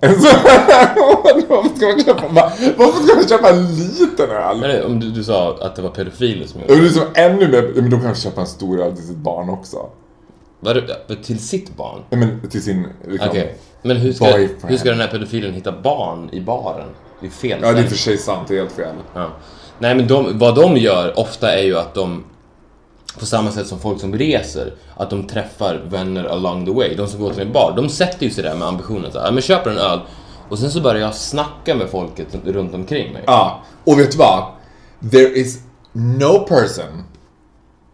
varför, 1.48 1.76
ska 1.76 1.86
man 1.86 2.04
köpa, 2.04 2.28
va- 2.28 2.52
varför 2.76 3.02
ska 3.06 3.14
man 3.14 3.28
köpa 3.28 3.50
en 3.50 3.76
liten 3.76 4.30
öl? 4.30 4.56
Men 4.60 4.84
om 4.84 5.00
du, 5.00 5.10
du 5.10 5.24
sa 5.24 5.56
att 5.60 5.76
det 5.76 5.82
var 5.82 5.90
pedofiler 5.90 6.46
som 6.46 6.60
gjorde 6.60 6.74
det 6.74 6.80
det. 6.80 6.86
är 6.88 6.90
som 6.92 7.04
ännu 7.14 7.48
mer, 7.48 7.72
men 7.76 7.90
de 7.90 8.00
kanske 8.00 8.22
köpa 8.24 8.40
en 8.40 8.46
stor 8.46 8.80
öl 8.80 8.96
till 8.96 9.06
sitt 9.06 9.16
barn 9.16 9.50
också. 9.50 9.86
Var 10.60 11.14
till 11.22 11.38
sitt 11.38 11.76
barn? 11.76 12.00
Nej, 12.10 12.20
men 12.20 12.50
till 12.50 12.62
sin, 12.62 12.86
liksom. 13.08 13.28
Okej. 13.30 13.56
Men 13.82 13.96
hur 13.96 14.12
ska, 14.12 14.24
Boyfriend. 14.24 14.64
hur 14.68 14.76
ska 14.76 14.90
den 14.90 15.00
här 15.00 15.08
pedofilen 15.08 15.54
hitta 15.54 15.72
barn 15.72 16.28
i 16.32 16.40
baren? 16.40 16.88
Det 17.20 17.26
är 17.26 17.30
fel 17.30 17.58
Ja, 17.62 17.72
det 17.72 17.80
är 17.80 17.84
för 17.84 17.96
sig 17.96 18.18
sant, 18.18 18.48
det 18.48 18.54
är 18.54 18.58
helt 18.58 18.72
fel. 18.72 18.94
Ja. 19.14 19.30
Nej 19.78 19.94
men 19.94 20.06
de, 20.08 20.38
vad 20.38 20.54
de 20.54 20.76
gör 20.76 21.18
ofta 21.18 21.52
är 21.52 21.62
ju 21.62 21.78
att 21.78 21.94
de 21.94 22.24
på 23.18 23.26
samma 23.26 23.50
sätt 23.50 23.66
som 23.66 23.78
folk 23.80 24.00
som 24.00 24.14
reser, 24.14 24.74
att 24.96 25.10
de 25.10 25.26
träffar 25.26 25.74
vänner 25.90 26.24
along 26.24 26.66
the 26.66 26.72
way. 26.72 26.94
De 26.96 27.06
som 27.08 27.20
går 27.20 27.32
till 27.32 27.42
en 27.42 27.52
bar, 27.52 27.72
de 27.76 27.88
sätter 27.88 28.24
ju 28.26 28.30
sig 28.32 28.44
där 28.44 28.54
med 28.54 28.68
ambitionen 28.68 29.06
att 29.06 29.14
ja, 29.14 29.30
men 29.30 29.42
köper 29.42 29.70
en 29.70 29.78
öl 29.78 30.00
och 30.48 30.58
sen 30.58 30.70
så 30.70 30.80
börjar 30.80 31.00
jag 31.02 31.14
snacka 31.14 31.74
med 31.74 31.88
folket 31.90 32.26
runt 32.44 32.74
omkring 32.74 33.12
mig. 33.12 33.22
Ja, 33.26 33.62
och 33.84 33.98
vet 33.98 34.12
du 34.12 34.18
vad? 34.18 34.44
There 35.10 35.28
is 35.38 35.58
no 35.92 36.38
person 36.38 37.04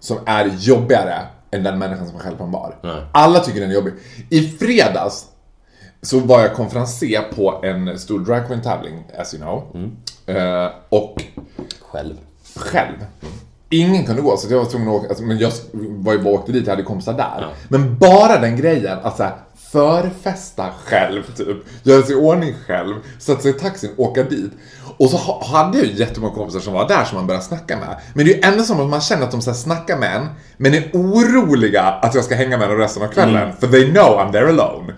som 0.01 0.19
är 0.27 0.51
jobbigare 0.59 1.19
än 1.51 1.63
den 1.63 1.79
människan 1.79 2.07
som 2.07 2.17
är 2.17 2.21
själv 2.21 2.37
på 2.37 2.45
en 2.45 2.51
bar. 2.51 2.77
Nej. 2.83 3.03
Alla 3.13 3.41
tycker 3.41 3.61
den 3.61 3.71
är 3.71 3.75
jobbig. 3.75 3.93
I 4.31 4.49
fredags 4.49 5.27
så 6.03 6.19
var 6.21 6.41
jag 6.41 6.55
konferencier 6.55 7.23
på 7.23 7.61
en 7.65 7.99
stor 7.99 8.19
drag 8.21 8.47
queen 8.47 8.63
tävling, 8.63 9.05
as 9.19 9.35
you 9.35 9.43
know. 9.43 9.63
Eh, 10.37 10.69
och 10.89 11.23
Själv. 11.81 12.15
själv. 12.57 12.97
Ingen 13.71 14.07
kunde 14.07 14.23
gå, 14.23 14.37
så 14.37 14.53
jag 14.53 14.59
var 14.59 14.65
tvungen 14.65 14.89
att 14.89 14.95
åka. 14.95 15.09
Alltså, 15.09 15.25
men 15.25 15.39
jag 15.39 15.53
var 15.79 16.13
ju 16.13 16.19
bara 16.19 16.35
åkte 16.35 16.53
dit, 16.53 16.67
jag 16.67 16.73
hade 16.73 16.83
kompisar 16.83 17.13
där. 17.13 17.47
Men 17.69 17.99
bara 17.99 18.39
den 18.39 18.57
grejen, 18.57 18.99
att 19.03 19.17
så 19.17 19.23
här, 19.23 19.33
förfesta 19.73 20.67
själv, 20.85 21.23
typ. 21.37 21.57
Göra 21.83 22.03
sig 22.03 22.13
i 22.13 22.19
ordning 22.19 22.55
själv, 22.67 22.95
sätta 23.19 23.41
sig 23.41 23.51
i 23.51 23.55
taxin, 23.55 23.91
åka 23.97 24.23
dit. 24.23 24.51
Och 24.99 25.11
så 25.11 25.17
ha- 25.17 25.45
hade 25.47 25.79
jag 25.79 25.87
ju 25.87 25.93
jättemånga 25.93 26.35
kompisar 26.35 26.61
som 26.61 26.73
var 26.73 26.89
där 26.89 27.05
som 27.05 27.17
man 27.19 27.27
började 27.27 27.45
snacka 27.45 27.77
med. 27.77 27.97
Men 28.15 28.25
det 28.27 28.33
är 28.33 28.35
ju 28.37 28.41
ändå 28.53 28.65
som 28.65 28.81
att 28.81 28.89
man 28.91 29.01
känner 29.01 29.23
att 29.25 29.31
de 29.31 29.43
så 29.43 29.51
här 29.51 29.57
snackar 29.59 29.99
med 29.99 30.17
en, 30.17 30.27
men 30.57 30.75
är 30.75 30.91
oroliga 30.93 31.83
att 31.83 32.15
jag 32.15 32.25
ska 32.25 32.35
hänga 32.35 32.59
med 32.59 32.69
dem 32.69 32.79
resten 32.79 33.03
av 33.03 33.09
kvällen. 33.09 33.53
För 33.61 33.67
they 33.67 33.91
know 33.93 34.19
I'm 34.19 34.33
there 34.33 34.49
alone. 34.49 34.95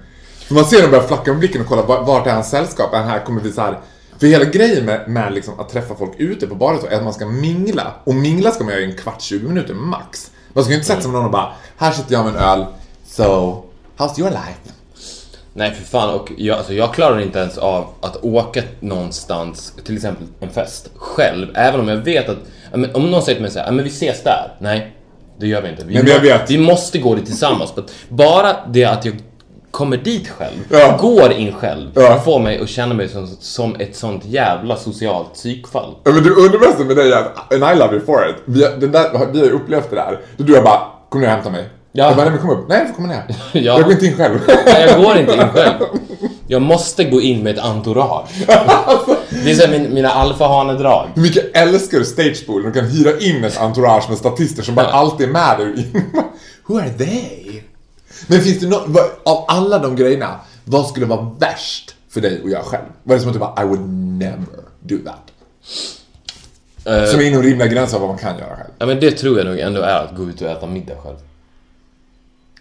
För 0.47 0.55
man 0.55 0.65
ser 0.65 0.83
dem 0.83 0.91
börja 0.91 1.03
flacka 1.05 1.31
med 1.31 1.39
blicken 1.39 1.61
och 1.61 1.67
kolla 1.67 1.83
var- 1.83 2.03
vart 2.03 2.27
är 2.27 2.31
hans 2.35 2.51
sällskap? 2.51 2.93
Är 2.95 2.99
han 2.99 3.09
här? 3.09 3.25
Kommer 3.25 3.41
vi 3.41 3.53
så 3.53 3.61
här 3.61 3.79
För 4.19 4.27
hela 4.27 4.45
grejen 4.45 4.85
med, 4.85 5.09
med 5.09 5.35
liksom 5.35 5.61
att 5.61 5.69
träffa 5.69 5.95
folk 5.95 6.13
ute 6.19 6.47
på 6.47 6.55
barer 6.55 6.79
så 6.79 6.87
är 6.87 6.97
att 6.97 7.05
man 7.05 7.15
ska 7.15 7.27
mingla. 7.27 7.95
Och 8.05 8.15
mingla 8.15 8.51
ska 8.51 8.65
man 8.65 8.73
göra 8.73 8.83
i 8.83 8.85
en 8.85 8.97
kvart, 8.97 9.23
20 9.23 9.49
minuter 9.49 9.75
max. 9.75 10.31
Man 10.53 10.65
ska 10.65 10.71
ju 10.71 10.77
inte 10.77 10.87
sätta 10.87 11.01
sig 11.01 11.11
med 11.11 11.17
någon 11.19 11.27
och 11.27 11.33
bara, 11.33 11.53
här 11.77 11.93
sitter 11.93 12.13
jag 12.13 12.25
med 12.25 12.35
en 12.35 12.41
öl, 12.41 12.67
so, 13.07 13.63
how's 13.97 14.21
your 14.21 14.31
life? 14.31 14.73
Nej 15.53 15.75
för 15.75 15.85
fan, 15.85 16.15
och 16.15 16.33
jag, 16.37 16.59
alltså 16.59 16.75
jag 16.75 16.95
klarar 16.95 17.21
inte 17.21 17.39
ens 17.39 17.59
av 17.59 17.87
att 18.01 18.25
åka 18.25 18.63
någonstans, 18.81 19.73
till 19.85 19.97
exempel 19.97 20.27
en 20.41 20.51
fest, 20.51 20.91
själv. 20.97 21.49
Även 21.55 21.81
om 21.81 21.89
jag 21.89 21.97
vet 21.97 22.29
att, 22.29 22.39
om 22.73 23.11
någon 23.11 23.23
säger 23.23 23.37
till 23.37 23.43
mig 23.43 23.51
såhär, 23.51 23.73
men 23.73 23.85
vi 23.85 23.91
ses 23.91 24.23
där. 24.23 24.53
Nej, 24.59 24.93
det 25.39 25.47
gör 25.47 25.63
vi 25.63 25.69
inte. 25.69 25.85
Vi, 25.85 25.95
men 25.95 26.05
vet. 26.05 26.51
vi 26.51 26.59
måste 26.59 26.99
gå 26.99 27.15
dit 27.15 27.27
tillsammans. 27.27 27.75
Bara 28.09 28.57
det 28.69 28.85
att 28.85 29.05
jag 29.05 29.23
kommer 29.71 29.97
dit 29.97 30.29
själv, 30.29 30.57
Ja. 30.71 30.97
går 31.01 31.33
in 31.33 31.53
själv, 31.53 31.89
Ja. 31.95 32.21
får 32.25 32.39
mig 32.39 32.61
att 32.61 32.69
känna 32.69 32.95
mig 32.95 33.09
som, 33.09 33.27
som 33.41 33.77
ett 33.79 33.97
sånt 33.97 34.25
jävla 34.25 34.77
socialt 34.77 35.35
psykfall. 35.35 35.95
Ja 36.05 36.11
men 36.13 36.23
det 36.23 36.31
underbästa 36.31 36.85
med 36.85 36.97
dig 36.97 37.13
är 37.13 37.17
att, 37.17 37.53
and 37.55 37.63
I 37.77 37.79
love 37.79 37.97
you 37.97 38.05
for 38.07 38.31
it. 38.31 38.37
Vi, 38.45 38.65
har- 38.65 38.71
den 38.71 38.93
där, 38.93 39.27
vi 39.33 39.41
har 39.41 39.51
upplevt 39.51 39.91
det 39.91 39.97
där. 39.97 40.21
Då 40.37 40.45
du 40.45 40.53
jag 40.55 40.65
bara, 40.65 40.81
kom 41.09 41.21
ner 41.21 41.27
och 41.29 41.33
hämta 41.35 41.51
mig. 41.51 41.69
Ja. 41.93 42.05
Jag 42.07 42.17
bara, 42.17 42.23
nej 42.25 42.31
men 42.33 42.41
kom 42.41 42.51
upp. 42.51 42.69
Nej, 42.69 42.81
du 42.81 42.87
får 42.87 42.95
komma 42.95 43.09
ner. 43.09 43.23
Ja. 43.53 43.61
Jag 43.61 43.83
går 43.83 43.93
inte 43.93 44.07
in 44.07 44.17
själv. 44.17 44.39
Nej, 44.67 44.87
jag 44.89 45.05
går 45.05 45.17
inte 45.17 45.33
in 45.35 45.49
själv. 45.55 45.75
Jag 46.51 46.63
måste 46.63 47.05
gå 47.05 47.21
in 47.21 47.43
med 47.43 47.59
ett 47.59 47.65
entourage. 47.65 48.29
Det 49.45 49.51
är 49.51 49.55
så 49.55 49.71
min, 49.71 49.95
mina 49.95 50.09
alfahanedrag. 50.11 51.09
Hur 51.15 51.23
mycket 51.23 51.57
älskar 51.57 51.99
du 51.99 52.05
stagepool? 52.05 52.63
Du 52.63 52.73
kan 52.73 52.85
hyra 52.85 53.19
in 53.21 53.45
ett 53.45 53.59
entourage 53.61 54.09
med 54.09 54.19
statister 54.19 54.63
som 54.63 54.75
bara 54.75 54.87
alltid 54.87 55.29
är 55.29 55.33
med 55.33 55.59
dig. 55.59 55.87
Who 56.67 56.79
are 56.79 56.89
they? 56.91 57.63
Men 58.27 58.41
finns 58.41 58.61
det 58.61 58.67
något, 58.69 58.85
vad- 58.87 59.11
av 59.25 59.45
alla 59.49 59.79
de 59.79 59.97
grejerna, 59.97 60.41
vad 60.65 60.87
skulle 60.87 61.07
vara 61.07 61.31
värst 61.39 61.95
för 62.11 62.21
dig 62.21 62.41
att 62.45 62.51
göra 62.51 62.63
själv? 62.63 62.85
Vad 63.03 63.15
är 63.15 63.17
det 63.17 63.21
som 63.21 63.29
att 63.31 63.35
du 63.35 63.41
bara, 63.41 63.63
I 63.63 63.67
would 63.67 63.89
never 64.19 64.47
do 64.81 64.97
that? 65.05 65.33
Som 67.11 67.21
är 67.21 67.25
inom 67.25 67.43
rimliga 67.43 67.69
gränser 67.69 67.95
av 67.97 68.01
vad 68.01 68.11
man 68.11 68.19
kan 68.19 68.39
göra 68.39 68.57
själv. 68.57 68.71
Ja 68.79 68.87
men 68.87 69.01
det 69.01 69.11
tror 69.11 69.39
jag 69.39 69.47
nog 69.47 69.59
ändå 69.59 69.81
är 69.81 70.05
att 70.05 70.17
gå 70.17 70.23
ut 70.29 70.41
och 70.43 70.49
äta 70.51 70.67
middag 70.67 70.95
själv. 71.05 71.17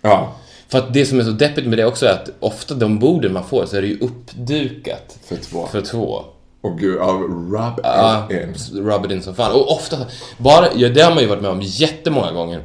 Ja, 0.01 0.33
För 0.67 0.77
att 0.77 0.93
det 0.93 1.05
som 1.05 1.19
är 1.19 1.23
så 1.23 1.29
deppigt 1.31 1.67
med 1.67 1.77
det 1.77 1.85
också 1.85 2.05
är 2.05 2.11
att 2.13 2.29
ofta 2.39 2.73
de 2.73 2.99
borden 2.99 3.33
man 3.33 3.43
får 3.43 3.65
så 3.65 3.77
är 3.77 3.81
det 3.81 3.87
ju 3.87 3.99
uppdukat. 3.99 5.17
för 5.25 5.35
två. 5.35 5.67
För 5.67 5.81
två. 5.81 6.23
Och 6.61 6.79
gud, 6.79 6.97
ja, 6.99 7.07
rub 7.51 7.79
it 7.79 8.65
in. 8.75 8.83
rub 8.83 9.05
it 9.05 9.11
in 9.11 9.21
som 9.23 9.35
fan. 9.35 9.51
Och 9.51 9.71
ofta, 9.71 9.97
bara, 10.37 10.67
ja, 10.75 10.89
det 10.89 11.01
har 11.01 11.11
man 11.13 11.23
ju 11.23 11.29
varit 11.29 11.41
med 11.41 11.51
om 11.51 11.59
jättemånga 11.61 12.31
gånger. 12.31 12.61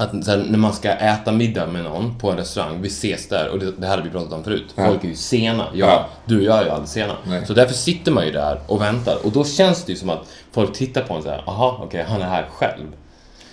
Att 0.00 0.26
här, 0.26 0.46
när 0.50 0.58
man 0.58 0.72
ska 0.72 0.90
äta 0.90 1.32
middag 1.32 1.66
med 1.66 1.84
någon 1.84 2.18
på 2.18 2.30
en 2.30 2.36
restaurang, 2.36 2.82
vi 2.82 2.88
ses 2.88 3.28
där 3.28 3.48
och 3.48 3.58
det, 3.58 3.72
det 3.72 3.86
här 3.86 3.96
har 3.96 4.04
vi 4.04 4.10
pratat 4.10 4.32
om 4.32 4.44
förut. 4.44 4.72
Folk 4.76 5.04
är 5.04 5.08
ju 5.08 5.14
sena. 5.14 5.66
Jag, 5.74 5.88
Ja. 5.88 6.06
Du 6.24 6.38
och 6.38 6.44
jag 6.44 6.58
är 6.58 6.64
ju 6.64 6.70
aldrig 6.70 6.88
sena. 6.88 7.16
Nej. 7.24 7.46
Så 7.46 7.54
därför 7.54 7.74
sitter 7.74 8.12
man 8.12 8.26
ju 8.26 8.32
där 8.32 8.60
och 8.66 8.80
väntar. 8.80 9.16
Och 9.24 9.32
då 9.32 9.44
känns 9.44 9.84
det 9.84 9.92
ju 9.92 9.98
som 9.98 10.10
att 10.10 10.20
folk 10.52 10.72
tittar 10.72 11.02
på 11.02 11.14
en 11.14 11.22
så 11.22 11.28
här, 11.30 11.42
aha, 11.46 11.80
okej, 11.82 12.04
han 12.08 12.22
är 12.22 12.26
här 12.26 12.48
själv. 12.52 12.86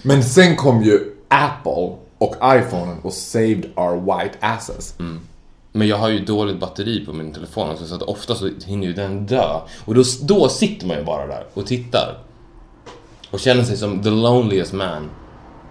Men 0.02 0.24
sen 0.24 0.56
kom 0.56 0.84
ju 0.84 1.00
Apple 1.28 1.96
och 2.18 2.36
iPhonen 2.44 3.00
och 3.02 3.14
saved 3.14 3.66
our 3.76 3.96
white 4.18 4.38
asses. 4.40 4.96
Men 5.72 5.88
jag 5.88 5.98
har 5.98 6.10
ju 6.10 6.26
dåligt 6.26 6.60
batteri 6.60 7.06
på 7.06 7.14
min 7.14 7.34
telefon 7.34 7.70
också, 7.70 7.86
så 7.88 7.96
att 7.96 8.02
ofta 8.02 8.36
så 8.36 8.50
hinner 8.66 8.88
ju 8.88 8.94
den 8.94 9.26
dö. 9.26 9.60
Och 9.86 9.96
då, 9.96 10.04
då 10.22 10.50
sitter 10.50 10.88
man 10.88 10.98
ju 10.98 11.04
bara 11.04 11.28
där 11.28 11.44
och 11.54 11.66
tittar. 11.66 12.18
Och 13.32 13.40
känner 13.40 13.64
sig 13.64 13.78
som 13.78 14.04
the 14.04 14.10
loneliest 14.10 14.74
man. 14.74 15.10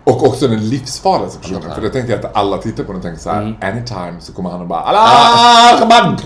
Och 0.06 0.26
också 0.26 0.48
den 0.48 0.68
livsfarligaste 0.68 1.38
personen. 1.40 1.75
För 1.75 1.80
det 1.80 1.90
tänkte 1.90 2.12
jag 2.12 2.25
att 2.25 2.36
alla 2.36 2.58
tittar 2.58 2.84
på 2.84 2.92
den 2.92 2.96
och 2.96 3.02
tänker 3.02 3.22
så 3.22 3.30
här: 3.30 3.42
Mm. 3.42 3.54
anytime 3.62 4.16
så 4.20 4.32
kommer 4.32 4.50
han 4.50 4.60
och 4.60 4.66
bara 4.66 4.80
Allah, 4.80 5.75
Akbar!" 5.75 6.16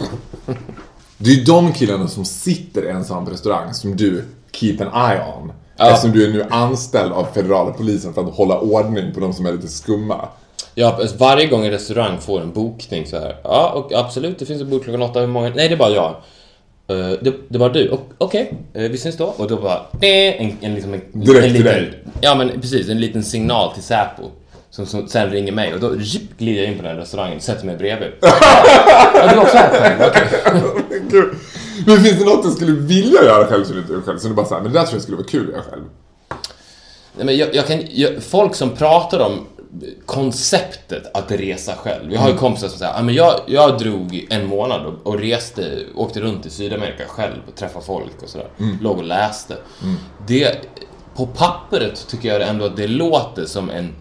Det 1.19 1.31
är 1.31 1.35
ju 1.35 1.45
de 1.45 1.73
killarna 1.73 2.09
som 2.09 2.25
sitter 2.25 2.83
ensam 2.83 3.25
på 3.25 3.31
restaurang 3.31 3.75
som 3.75 3.97
du 3.97 4.25
keep 4.53 4.77
an 4.81 5.11
eye 5.11 5.21
on. 5.21 5.53
Ja. 5.77 5.91
Eftersom 5.91 6.13
du 6.13 6.25
är 6.25 6.33
nu 6.33 6.47
anställd 6.51 7.13
av 7.13 7.27
federala 7.35 7.71
polisen 7.71 8.15
för 8.15 8.23
att 8.23 8.35
hålla 8.35 8.59
ordning 8.59 9.15
på 9.15 9.21
de 9.21 9.33
som 9.33 9.47
är 9.47 9.53
lite 9.53 9.69
skumma. 9.69 10.29
Ja, 10.75 10.97
alltså 11.01 11.17
varje 11.17 11.47
gång 11.47 11.65
en 11.65 11.71
restaurang 11.71 12.19
får 12.19 12.41
en 12.41 12.53
bokning 12.53 13.07
så 13.07 13.19
här. 13.19 13.37
Ja, 13.45 13.71
och 13.71 13.93
absolut, 13.93 14.39
det 14.39 14.47
finns 14.47 14.63
ett 14.63 14.69
bord 14.69 14.85
klockan 14.85 15.03
åtta. 15.03 15.21
Hur 15.21 15.27
många? 15.27 15.49
Nej, 15.49 15.69
det 15.69 15.75
är 15.75 15.79
bara 15.79 15.91
jag. 15.91 16.15
Eh, 16.91 17.19
det, 17.21 17.33
det 17.49 17.59
var 17.59 17.71
du. 17.71 17.89
Och- 17.89 18.09
Okej, 18.19 18.53
eh, 18.75 18.83
vi 18.83 18.99
syns 18.99 19.17
då. 19.17 19.25
Och 19.37 19.49
då 19.49 19.57
bara... 19.57 19.77
eh, 19.77 20.43
En, 20.43 20.57
en, 20.61 20.75
liksom 20.75 20.95
en, 20.95 21.01
Direkt 21.13 21.37
en 21.47 21.53
till 21.53 21.53
liten, 21.53 21.65
dig. 21.65 22.05
Ja, 22.21 22.35
men 22.35 22.61
precis. 22.61 22.89
En 22.89 23.01
liten 23.01 23.25
signal 23.25 23.73
till 23.75 23.83
Säpo. 23.83 24.23
Som, 24.71 24.87
som 24.87 25.09
sen 25.09 25.31
ringer 25.31 25.53
mig 25.53 25.75
och 25.75 25.81
då 25.81 26.01
zip, 26.01 26.39
glider 26.39 26.63
jag 26.63 26.73
in 26.73 26.79
på 26.79 26.85
den 26.85 26.97
restaurangen 26.97 27.41
sätter 27.41 27.67
mig 27.67 27.77
bredvid. 27.77 28.09
ja, 28.21 28.31
du 29.15 29.19
är 29.19 29.39
också 29.39 29.57
här. 29.57 30.13
Gud. 31.11 31.29
Men 31.87 31.97
finns 32.05 32.19
det 32.19 32.25
något 32.25 32.43
du 32.45 32.51
skulle 32.51 32.73
vilja 32.73 33.23
göra 33.25 33.47
själv 33.47 33.65
som 33.65 33.75
du 33.75 33.81
inte 33.81 33.93
gör 33.93 34.01
själv? 34.01 34.19
Som 34.19 34.31
du 34.31 34.37
bara 34.37 34.47
säger, 34.47 34.63
men 34.63 34.73
det 34.73 34.79
där 34.79 34.85
tror 34.87 34.95
jag 34.97 35.03
skulle 35.03 35.17
vara 35.17 35.27
kul 35.27 35.47
att 35.49 35.53
göra 35.53 35.63
själv. 35.63 35.83
Nej, 37.17 37.27
men 37.27 37.37
jag, 37.37 37.55
jag 37.55 37.67
kan, 37.67 37.81
jag, 37.91 38.23
folk 38.23 38.55
som 38.55 38.71
pratar 38.71 39.21
om 39.21 39.47
konceptet 40.07 41.17
att 41.17 41.31
resa 41.31 41.75
själv. 41.75 42.13
Jag 42.13 42.21
har 42.21 42.29
ju 42.29 42.37
kompisar 42.37 42.69
som 42.69 42.79
säger, 42.79 42.99
ah, 42.99 43.03
men 43.03 43.15
jag, 43.15 43.41
jag 43.47 43.79
drog 43.79 44.27
en 44.31 44.47
månad 44.47 44.87
och, 44.87 45.07
och 45.07 45.19
reste, 45.19 45.85
åkte 45.95 46.21
runt 46.21 46.47
i 46.47 46.51
Sydamerika 46.51 47.05
själv 47.07 47.37
och 47.49 47.55
träffade 47.55 47.85
folk 47.85 48.23
och 48.23 48.29
sådär. 48.29 48.49
Låg 48.81 48.99
och 48.99 49.05
läste. 49.05 49.57
Det, 50.27 50.69
på 51.15 51.27
pappret 51.27 52.07
tycker 52.09 52.29
jag 52.29 52.49
ändå 52.49 52.65
att 52.65 52.77
det 52.77 52.87
låter 52.87 53.45
som 53.47 53.71
en 53.71 53.95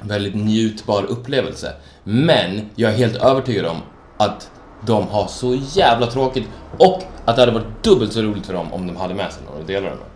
väldigt 0.00 0.34
njutbar 0.34 1.02
upplevelse. 1.02 1.72
Men 2.04 2.70
jag 2.74 2.92
är 2.92 2.96
helt 2.96 3.16
övertygad 3.16 3.66
om 3.66 3.76
att 4.16 4.50
de 4.86 5.08
har 5.08 5.26
så 5.26 5.54
jävla 5.54 6.06
tråkigt 6.06 6.48
och 6.78 7.02
att 7.24 7.36
det 7.36 7.42
hade 7.42 7.52
varit 7.52 7.84
dubbelt 7.84 8.12
så 8.12 8.22
roligt 8.22 8.46
för 8.46 8.52
dem 8.52 8.72
om 8.72 8.86
de 8.86 8.96
hade 8.96 9.14
med 9.14 9.32
sig 9.32 9.42
någon 9.50 9.60
att 9.60 9.66
dela 9.66 9.90
det 9.90 9.96
med. 9.96 10.06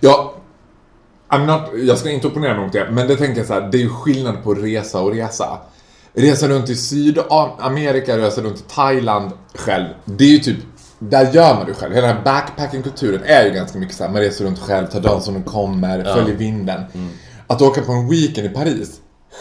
Ja, 0.00 0.34
I'm 1.30 1.46
not, 1.46 1.60
jag 1.82 1.98
ska 1.98 2.10
inte 2.10 2.26
opponera 2.26 2.60
mot 2.60 2.72
det, 2.72 2.86
men 2.90 3.08
det 3.08 3.16
tänker 3.16 3.38
jag 3.38 3.46
så 3.46 3.52
här, 3.54 3.60
det 3.72 3.78
är 3.78 3.82
ju 3.82 3.88
skillnad 3.90 4.42
på 4.44 4.54
resa 4.54 5.00
och 5.00 5.12
resa. 5.14 5.58
Resa 6.14 6.48
runt 6.48 6.70
i 6.70 6.76
Sydamerika, 6.76 8.18
resa 8.18 8.40
runt 8.40 8.58
i 8.58 8.62
Thailand 8.74 9.30
själv, 9.54 9.86
det 10.04 10.24
är 10.24 10.28
ju 10.28 10.38
typ, 10.38 10.56
där 10.98 11.32
gör 11.32 11.54
man 11.54 11.66
det 11.66 11.74
själv. 11.74 11.94
Hela 11.94 12.06
den 12.06 12.16
här 12.16 12.24
backpacking-kulturen 12.24 13.20
är 13.24 13.44
ju 13.44 13.50
ganska 13.50 13.78
mycket 13.78 13.96
så 13.96 14.04
här, 14.04 14.10
man 14.10 14.20
reser 14.22 14.44
runt 14.44 14.58
själv, 14.58 14.86
tar 14.86 15.00
dagen 15.00 15.22
som 15.22 15.34
den 15.34 15.42
kommer, 15.42 16.04
följer 16.14 16.36
vinden. 16.36 16.80
Att 17.46 17.62
åka 17.62 17.82
på 17.82 17.92
en 17.92 18.08
weekend 18.08 18.46
i 18.46 18.50
Paris 18.50 18.90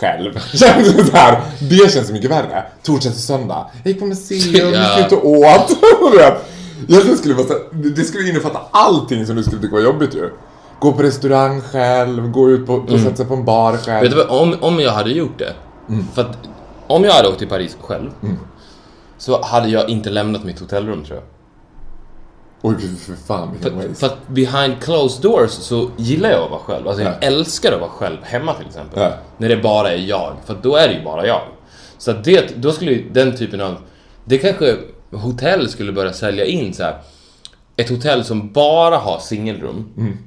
själv, 0.01 0.39
känns 0.53 0.94
det 0.94 1.06
så 1.06 1.17
här, 1.17 1.41
det 1.70 1.91
känns 1.91 2.12
mycket 2.12 2.32
värre. 2.32 2.63
Torsdag 2.84 3.12
till 3.12 3.22
söndag, 3.22 3.67
jag 3.84 3.91
gick 3.91 4.00
på 4.00 4.06
museum, 4.06 4.74
Ja. 4.74 4.98
gick 4.98 5.06
ut 5.08 5.13
och 5.13 5.25
åt. 5.29 5.77
Jag 6.88 7.17
skulle 7.17 7.34
vara 7.34 7.48
så, 7.48 7.53
här- 7.53 7.89
det 7.96 8.03
skulle 8.03 8.29
innefatta 8.29 8.60
allting 8.72 9.25
som 9.25 9.36
du 9.36 9.44
skulle 9.44 9.62
tycka 9.62 9.75
var 9.75 9.82
jobbigt 9.82 10.15
ju. 10.15 10.29
Gå 10.79 10.93
på 10.93 11.03
restaurang 11.03 11.62
själv, 11.62 12.31
gå 12.31 12.50
ut 12.50 12.65
på, 12.67 12.81
på 12.81 12.98
sätta 12.98 13.15
sig 13.15 13.25
på 13.25 13.34
en 13.34 13.46
bar 13.46 13.77
själv. 13.77 14.01
Vet 14.01 14.12
du 14.12 14.17
vad, 14.17 14.41
om, 14.41 14.55
om 14.62 14.79
jag 14.79 14.91
hade 14.91 15.10
gjort 15.12 15.39
det. 15.39 15.53
För 16.13 16.22
att 16.22 16.38
om 16.88 17.03
jag 17.03 17.12
hade 17.13 17.27
åkt 17.29 17.39
till 17.39 17.48
Paris 17.50 17.77
själv. 17.81 18.10
Så 19.17 19.41
hade 19.43 19.69
jag 19.69 19.89
inte 19.89 20.10
lämnat 20.10 20.43
mitt 20.43 20.60
hotellrum 20.60 21.03
tror 21.03 21.17
jag. 21.17 21.25
Oj, 22.62 22.75
gud, 22.81 23.00
för 23.00 23.13
fan 23.13 23.51
vilken 23.51 23.81
För, 23.81 23.93
för 23.93 24.07
att 24.07 24.27
behind 24.27 24.81
closed 24.81 25.22
doors 25.22 25.50
så 25.51 25.89
gillar 25.98 26.29
jag 26.29 26.43
att 26.43 26.50
vara 26.51 26.60
själv. 26.60 26.88
Alltså 26.88 27.03
jag 27.03 27.13
Ja. 27.13 27.27
älskar 27.27 27.72
att 27.72 27.79
vara 27.79 27.89
själv 27.89 28.17
hemma 28.24 28.53
till 28.53 28.67
exempel. 28.67 29.00
Ja. 29.00 29.12
När 29.38 29.50
det 29.50 29.57
bara 29.57 29.91
är 29.91 29.98
jag. 29.98 30.34
För 30.46 30.57
då 30.62 30.75
är 30.75 30.88
det 30.88 30.93
ju 30.93 31.03
bara 31.03 31.27
jag. 31.27 31.41
Så 31.98 32.12
att 32.12 32.24
det, 32.24 32.62
då 32.62 32.72
skulle 32.72 32.91
ju 32.91 33.10
den 33.10 33.38
typen 33.38 33.62
av... 33.62 33.75
Det 34.25 34.38
kanske 34.38 34.75
hotell 35.12 35.69
skulle 35.69 35.91
börja 35.91 36.13
sälja 36.13 36.46
in 36.46 36.74
så 36.74 36.84
här. 36.84 36.98
Ett 37.75 37.89
hotell 37.89 38.24
som 38.24 38.51
bara 38.51 38.98
har 38.98 39.19
singelrum. 39.19 39.86
Mm. 39.98 40.17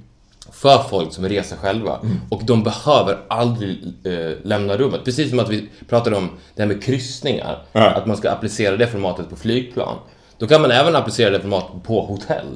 För 0.63 0.79
folk 0.79 1.13
som 1.13 1.29
reser 1.29 1.57
själva. 1.57 1.99
Och 2.29 2.45
de 2.45 2.63
behöver 2.63 3.19
aldrig 3.29 3.83
eh, 4.05 4.37
lämna 4.43 4.77
rummet. 4.77 5.05
Precis 5.05 5.31
som 5.31 5.39
att 5.39 5.49
vi 5.49 5.69
pratade 5.89 6.17
om 6.17 6.31
det 6.55 6.63
här 6.63 6.69
med 6.69 6.83
kryssningar. 6.83 7.67
Ja. 7.73 7.91
Att 7.91 8.07
man 8.07 8.17
ska 8.17 8.31
applicera 8.31 8.77
det 8.77 8.87
formatet 8.87 9.31
på 9.31 9.37
flygplan. 9.37 9.97
Då 10.39 10.47
kan 10.47 10.63
man 10.63 10.71
även 10.71 10.97
applicera 10.97 11.31
det 11.31 11.41
formatet 11.41 11.83
på 11.83 12.01
hotell. 12.01 12.47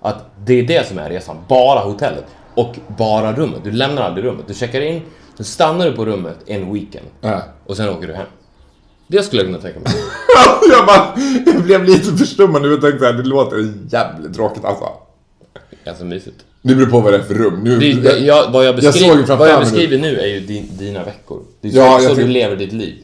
Att 0.00 0.24
det 0.46 0.54
är 0.54 0.62
det 0.62 0.88
som 0.88 0.98
är 0.98 1.10
resan. 1.10 1.36
Bara 1.48 1.80
hotellet. 1.80 2.24
Och 2.54 2.76
bara 2.98 3.32
rummet. 3.32 3.60
Du 3.64 3.72
lämnar 3.72 4.02
aldrig 4.02 4.24
rummet. 4.24 4.44
Du 4.46 4.54
checkar 4.54 4.80
in, 4.80 5.02
sen 5.36 5.44
stannar 5.44 5.86
du 5.86 5.92
på 5.92 6.04
rummet 6.04 6.36
en 6.46 6.72
weekend. 6.72 7.06
Ja. 7.20 7.42
Och 7.66 7.76
sen 7.76 7.88
åker 7.88 8.06
du 8.06 8.14
hem. 8.14 8.26
Det 9.06 9.22
skulle 9.22 9.42
jag 9.42 9.48
kunna 9.48 9.62
tänka 9.62 9.80
mig. 9.80 9.92
jag, 10.70 10.86
bara, 10.86 11.14
jag 11.46 11.62
blev 11.62 11.84
lite 11.84 12.16
förstummad 12.16 12.62
nu 12.62 12.74
och 12.74 12.80
tänkte 12.80 13.08
att 13.08 13.16
det 13.16 13.22
låter 13.22 13.72
jävligt 13.90 14.34
tråkigt 14.34 14.64
alltså. 14.64 14.88
Ganska 15.84 16.04
mysigt. 16.04 16.36
Det 16.62 16.74
beror 16.74 16.86
på 16.86 17.00
vad 17.00 17.12
det 17.12 17.18
är 17.18 17.22
för 17.22 17.34
rum. 17.34 17.60
Nu, 17.64 17.78
Det, 17.78 17.92
det, 18.00 18.18
jag, 18.18 18.50
vad 18.50 18.66
jag, 18.66 18.74
Jag 18.74 18.82
såg 18.84 18.92
beskriver, 18.92 19.16
framför 19.16 19.36
vad 19.36 19.48
jag 19.48 19.60
beskriver 19.60 19.98
nu 19.98 20.18
är 20.20 20.26
ju 20.26 20.40
din, 20.40 20.68
dina 20.78 21.04
veckor. 21.04 21.42
Det 21.60 21.68
är 21.68 21.72
så, 21.72 21.78
Ja, 21.78 21.92
jag 21.92 22.02
så 22.02 22.08
du 22.08 22.14
tänkte- 22.14 22.32
lever 22.32 22.56
ditt 22.56 22.72
liv. 22.72 22.94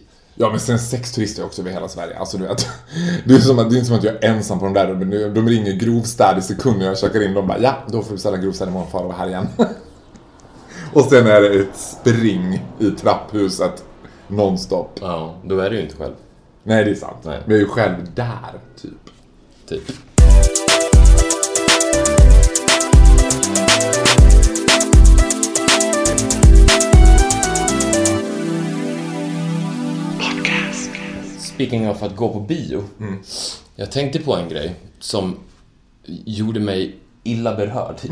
Ja 0.40 0.50
men 0.50 0.60
sen 0.60 0.78
sex 0.78 1.12
turister 1.12 1.44
också 1.44 1.62
över 1.62 1.70
hela 1.70 1.88
Sverige. 1.88 2.18
Alltså 2.18 2.38
du 2.38 2.44
vet. 2.46 2.66
Det 3.24 3.34
är, 3.34 3.38
som 3.38 3.58
att, 3.58 3.70
det 3.70 3.74
är 3.76 3.78
inte 3.78 3.86
som 3.88 3.96
att 3.96 4.04
jag 4.04 4.24
är 4.24 4.28
ensam 4.28 4.58
på 4.58 4.64
de 4.64 4.74
där 4.74 4.86
rummen. 4.86 5.34
De- 5.34 5.48
ringer 5.48 5.72
grovstäd 5.72 6.38
i 6.38 6.42
sekunder 6.42 6.86
jag 6.86 6.98
checkar 6.98 7.22
in. 7.24 7.34
De 7.34 7.46
bara 7.46 7.58
ja, 7.58 7.76
då 7.88 8.02
får 8.02 8.12
vi 8.12 8.18
ställa 8.18 8.36
grovstäd 8.36 8.68
imorgon 8.68 8.90
för 8.90 8.98
att 8.98 9.04
vara 9.04 9.16
här 9.16 9.28
igen. 9.28 9.46
och 10.92 11.02
sen 11.04 11.26
är 11.26 11.40
det 11.40 11.48
ett 11.48 11.76
spring 11.76 12.62
i 12.78 12.90
trapphuset 12.90 13.84
nonstop. 14.28 14.98
Ja, 15.00 15.36
då 15.44 15.58
är 15.58 15.70
du 15.70 15.76
ju 15.76 15.82
inte 15.82 15.96
själv. 15.96 16.14
Nej 16.62 16.84
det 16.84 16.90
är 16.90 16.94
sant. 16.94 17.16
Nej. 17.24 17.38
Men 17.44 17.50
jag 17.50 17.62
är 17.62 17.66
ju 17.66 17.68
själv 17.70 17.94
där, 18.14 18.52
typ. 18.82 18.92
Typ. 19.68 19.96
Speaking 31.58 31.90
of 31.90 32.02
att 32.02 32.16
gå 32.16 32.28
på 32.28 32.40
bio. 32.40 32.84
Jag 33.76 33.92
tänkte 33.92 34.18
på 34.18 34.36
en 34.36 34.48
grej 34.48 34.74
som 34.98 35.36
gjorde 36.06 36.60
mig 36.60 36.96
illa 37.22 37.54
berörd 37.54 37.96
i, 38.02 38.08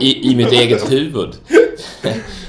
i, 0.06 0.30
i 0.30 0.36
mitt 0.36 0.52
eget 0.52 0.92
huvud. 0.92 1.34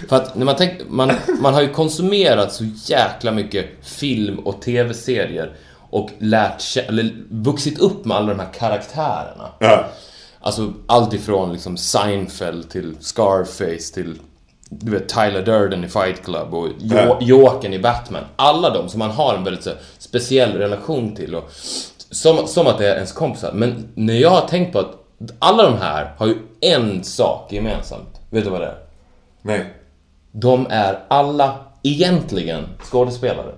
För 0.09 0.15
att 0.15 0.35
när 0.35 0.45
man, 0.45 0.55
tänk, 0.57 0.73
man, 0.89 1.11
man 1.41 1.53
har 1.53 1.61
ju 1.61 1.69
konsumerat 1.69 2.53
så 2.53 2.63
jäkla 2.85 3.31
mycket 3.31 3.65
film 3.81 4.39
och 4.39 4.61
tv-serier 4.61 5.55
och 5.89 6.09
lärt 6.19 6.77
eller 6.77 7.25
vuxit 7.29 7.79
upp 7.79 8.05
med 8.05 8.17
alla 8.17 8.27
de 8.33 8.39
här 8.39 8.53
karaktärerna. 8.53 9.49
Ja. 9.59 9.85
Alltså 10.39 10.73
allt 10.87 11.13
ifrån 11.13 11.53
liksom 11.53 11.77
Seinfeld 11.77 12.69
till 12.69 12.95
Scarface 12.99 13.93
till 13.93 14.19
du 14.69 14.91
vet 14.91 15.09
Tyler 15.09 15.41
Durden 15.45 15.83
i 15.83 15.87
Fight 15.87 16.23
Club 16.25 16.53
och 16.53 16.67
jo- 16.79 16.97
Ja. 16.97 17.17
Jokern 17.21 17.73
i 17.73 17.79
Batman. 17.79 18.23
Alla 18.35 18.69
de 18.69 18.89
som 18.89 18.99
man 18.99 19.11
har 19.11 19.35
en 19.35 19.43
väldigt 19.43 19.63
så, 19.63 19.71
speciell 19.97 20.51
relation 20.53 21.15
till 21.15 21.35
och 21.35 21.49
som, 22.11 22.47
som 22.47 22.67
att 22.67 22.77
det 22.77 22.87
är 22.89 22.95
ens 22.95 23.11
kompisar. 23.11 23.51
Men 23.53 23.87
när 23.95 24.13
jag 24.13 24.29
har 24.29 24.47
tänkt 24.47 24.73
på 24.73 24.79
att 24.79 24.91
alla 25.39 25.63
de 25.63 25.77
här 25.77 26.13
har 26.17 26.27
ju 26.27 26.37
en 26.61 27.03
sak 27.03 27.53
gemensamt. 27.53 28.19
Vet 28.29 28.43
du 28.43 28.49
vad 28.49 28.61
det 28.61 28.67
är? 28.67 28.77
Nej. 29.41 29.73
De 30.31 30.67
är 30.69 30.99
alla 31.07 31.55
egentligen 31.83 32.63
skådespelare. 32.83 33.51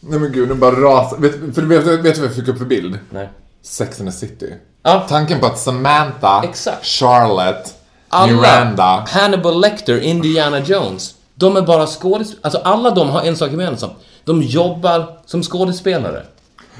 Nej 0.00 0.18
men 0.18 0.32
gud, 0.32 0.48
nu 0.48 0.54
bara 0.54 0.70
rasar. 0.80 1.16
Vet, 1.16 1.32
för, 1.54 1.62
vet, 1.62 1.86
vet, 1.86 2.00
vet 2.04 2.14
du 2.14 2.20
vad 2.20 2.28
jag 2.30 2.36
fick 2.36 2.48
upp 2.48 2.58
för 2.58 2.64
bild? 2.64 2.98
Nej. 3.10 3.28
Sex 3.62 4.00
and 4.00 4.08
the 4.08 4.16
City. 4.16 4.54
Ja. 4.82 5.06
Tanken 5.08 5.40
på 5.40 5.46
att 5.46 5.58
Samantha, 5.58 6.44
Exakt. 6.44 6.86
Charlotte, 6.86 7.74
Alla, 8.10 8.32
Miranda. 8.32 9.04
Hannibal 9.08 9.60
Lecter, 9.60 10.00
Indiana 10.00 10.58
Jones. 10.58 11.14
De 11.34 11.56
är 11.56 11.62
bara 11.62 11.86
skådespelare. 11.86 12.40
Alltså 12.42 12.60
alla 12.64 12.90
de 12.90 13.08
har 13.08 13.22
en 13.22 13.36
sak 13.36 13.50
gemensamt. 13.50 13.92
De 14.24 14.42
jobbar 14.42 15.18
som 15.26 15.42
skådespelare. 15.42 16.22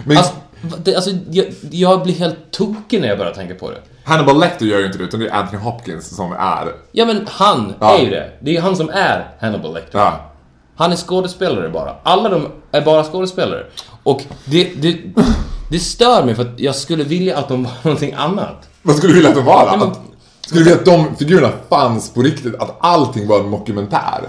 Men 0.04 0.16
Alltså, 0.16 0.32
det, 0.82 0.94
alltså 0.94 1.10
jag, 1.30 1.46
jag 1.70 2.02
blir 2.02 2.14
helt 2.14 2.50
tokig 2.50 3.00
när 3.00 3.08
jag 3.08 3.18
börjar 3.18 3.32
tänka 3.34 3.54
på 3.54 3.70
det. 3.70 3.76
Hannibal 4.04 4.40
Lecter 4.40 4.66
gör 4.66 4.78
ju 4.78 4.86
inte 4.86 4.98
det, 4.98 5.04
utan 5.04 5.20
det 5.20 5.28
är 5.28 5.34
Anthony 5.34 5.62
Hopkins 5.62 6.16
som 6.16 6.32
är... 6.32 6.72
Ja 6.92 7.04
men 7.06 7.26
han 7.30 7.74
Ja. 7.80 7.98
är 7.98 8.02
ju 8.04 8.10
det. 8.10 8.30
Det 8.40 8.56
är 8.56 8.60
han 8.60 8.76
som 8.76 8.90
är 8.90 9.28
Hannibal 9.40 9.74
Lecter. 9.74 9.98
Ja. 9.98 10.20
Han 10.76 10.92
är 10.92 10.96
skådespelare 10.96 11.68
bara. 11.68 11.94
Alla 12.02 12.28
de 12.28 12.46
är 12.72 12.80
bara 12.80 13.04
skådespelare. 13.04 13.66
Och 14.02 14.22
det, 14.44 14.64
det, 14.76 14.96
det 15.70 15.78
stör 15.78 16.24
mig 16.24 16.34
för 16.34 16.42
att 16.42 16.60
jag 16.60 16.74
skulle 16.74 17.04
vilja 17.04 17.38
att 17.38 17.48
de 17.48 17.62
var 17.64 17.72
någonting 17.82 18.12
annat. 18.12 18.68
Vad 18.82 18.96
skulle 18.96 19.12
du 19.12 19.14
vilja 19.16 19.28
att 19.30 19.36
de 19.36 19.44
var 19.44 19.78
då? 19.78 19.92
Skulle 20.50 20.64
du 20.64 20.70
vilja 20.70 20.78
att 20.78 20.84
de 20.84 21.16
figurerna 21.16 21.52
fanns 21.68 22.14
på 22.14 22.22
riktigt? 22.22 22.54
Att 22.54 22.76
allting 22.80 23.26
var 23.26 23.40
en 23.40 23.48
mockumentär? 23.48 24.20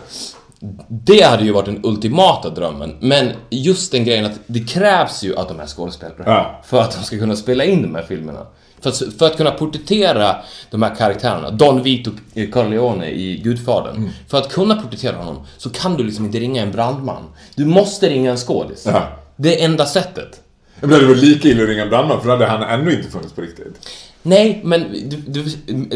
Det 0.90 1.22
hade 1.22 1.44
ju 1.44 1.52
varit 1.52 1.66
den 1.66 1.80
ultimata 1.84 2.50
drömmen. 2.50 2.96
Men 3.00 3.32
just 3.50 3.92
den 3.92 4.04
grejen 4.04 4.26
att 4.26 4.40
det 4.48 4.60
krävs 4.60 5.24
ju 5.24 5.38
att 5.38 5.48
de 5.48 5.60
är 5.60 5.68
skådespelare. 5.68 6.24
Ja. 6.26 6.62
För 6.66 6.82
att 6.82 6.92
de 6.92 7.04
ska 7.04 7.18
kunna 7.18 7.36
spela 7.36 7.64
in 7.64 7.82
de 7.82 7.96
här 7.96 8.04
filmerna. 8.04 8.40
För 8.82 8.90
att, 8.90 8.98
för 9.20 9.26
att 9.26 9.38
kunna 9.38 9.52
porträttera 9.52 10.36
de 10.72 10.82
här 10.82 10.96
karaktärerna, 10.96 11.52
Don 11.52 11.84
Vito 11.84 12.12
Corleone 12.54 13.10
i 13.10 13.42
Gudfadern. 13.44 13.96
Mm. 13.96 14.10
För 14.28 14.38
att 14.38 14.52
kunna 14.52 14.76
porträttera 14.76 15.16
honom 15.18 15.46
så 15.58 15.70
kan 15.70 15.98
du 15.98 16.04
liksom 16.04 16.26
inte 16.26 16.40
ringa 16.40 16.62
en 16.62 16.72
brandman. 16.72 17.24
Du 17.56 17.66
måste 17.66 18.10
ringa 18.10 18.32
en 18.32 18.38
skådis. 18.38 18.86
Ja. 18.86 19.08
Det 19.36 19.62
är 19.62 19.66
enda 19.66 19.86
sättet. 19.86 20.42
Men 20.80 20.90
det 20.90 20.96
hade 20.96 21.08
varit 21.08 21.24
lika 21.24 21.48
illa 21.48 21.64
att 21.64 21.70
ringa 21.70 21.84
en 21.84 21.90
brandman, 21.90 22.22
för 22.22 22.28
då 22.28 22.34
hade 22.34 22.46
han 22.46 22.64
ännu 22.64 22.94
inte 22.94 23.10
funnits 23.10 23.34
på 23.34 23.42
riktigt. 23.42 23.88
Nej, 24.24 24.62
men 24.64 25.10
du, 25.10 25.18
du, 25.18 25.44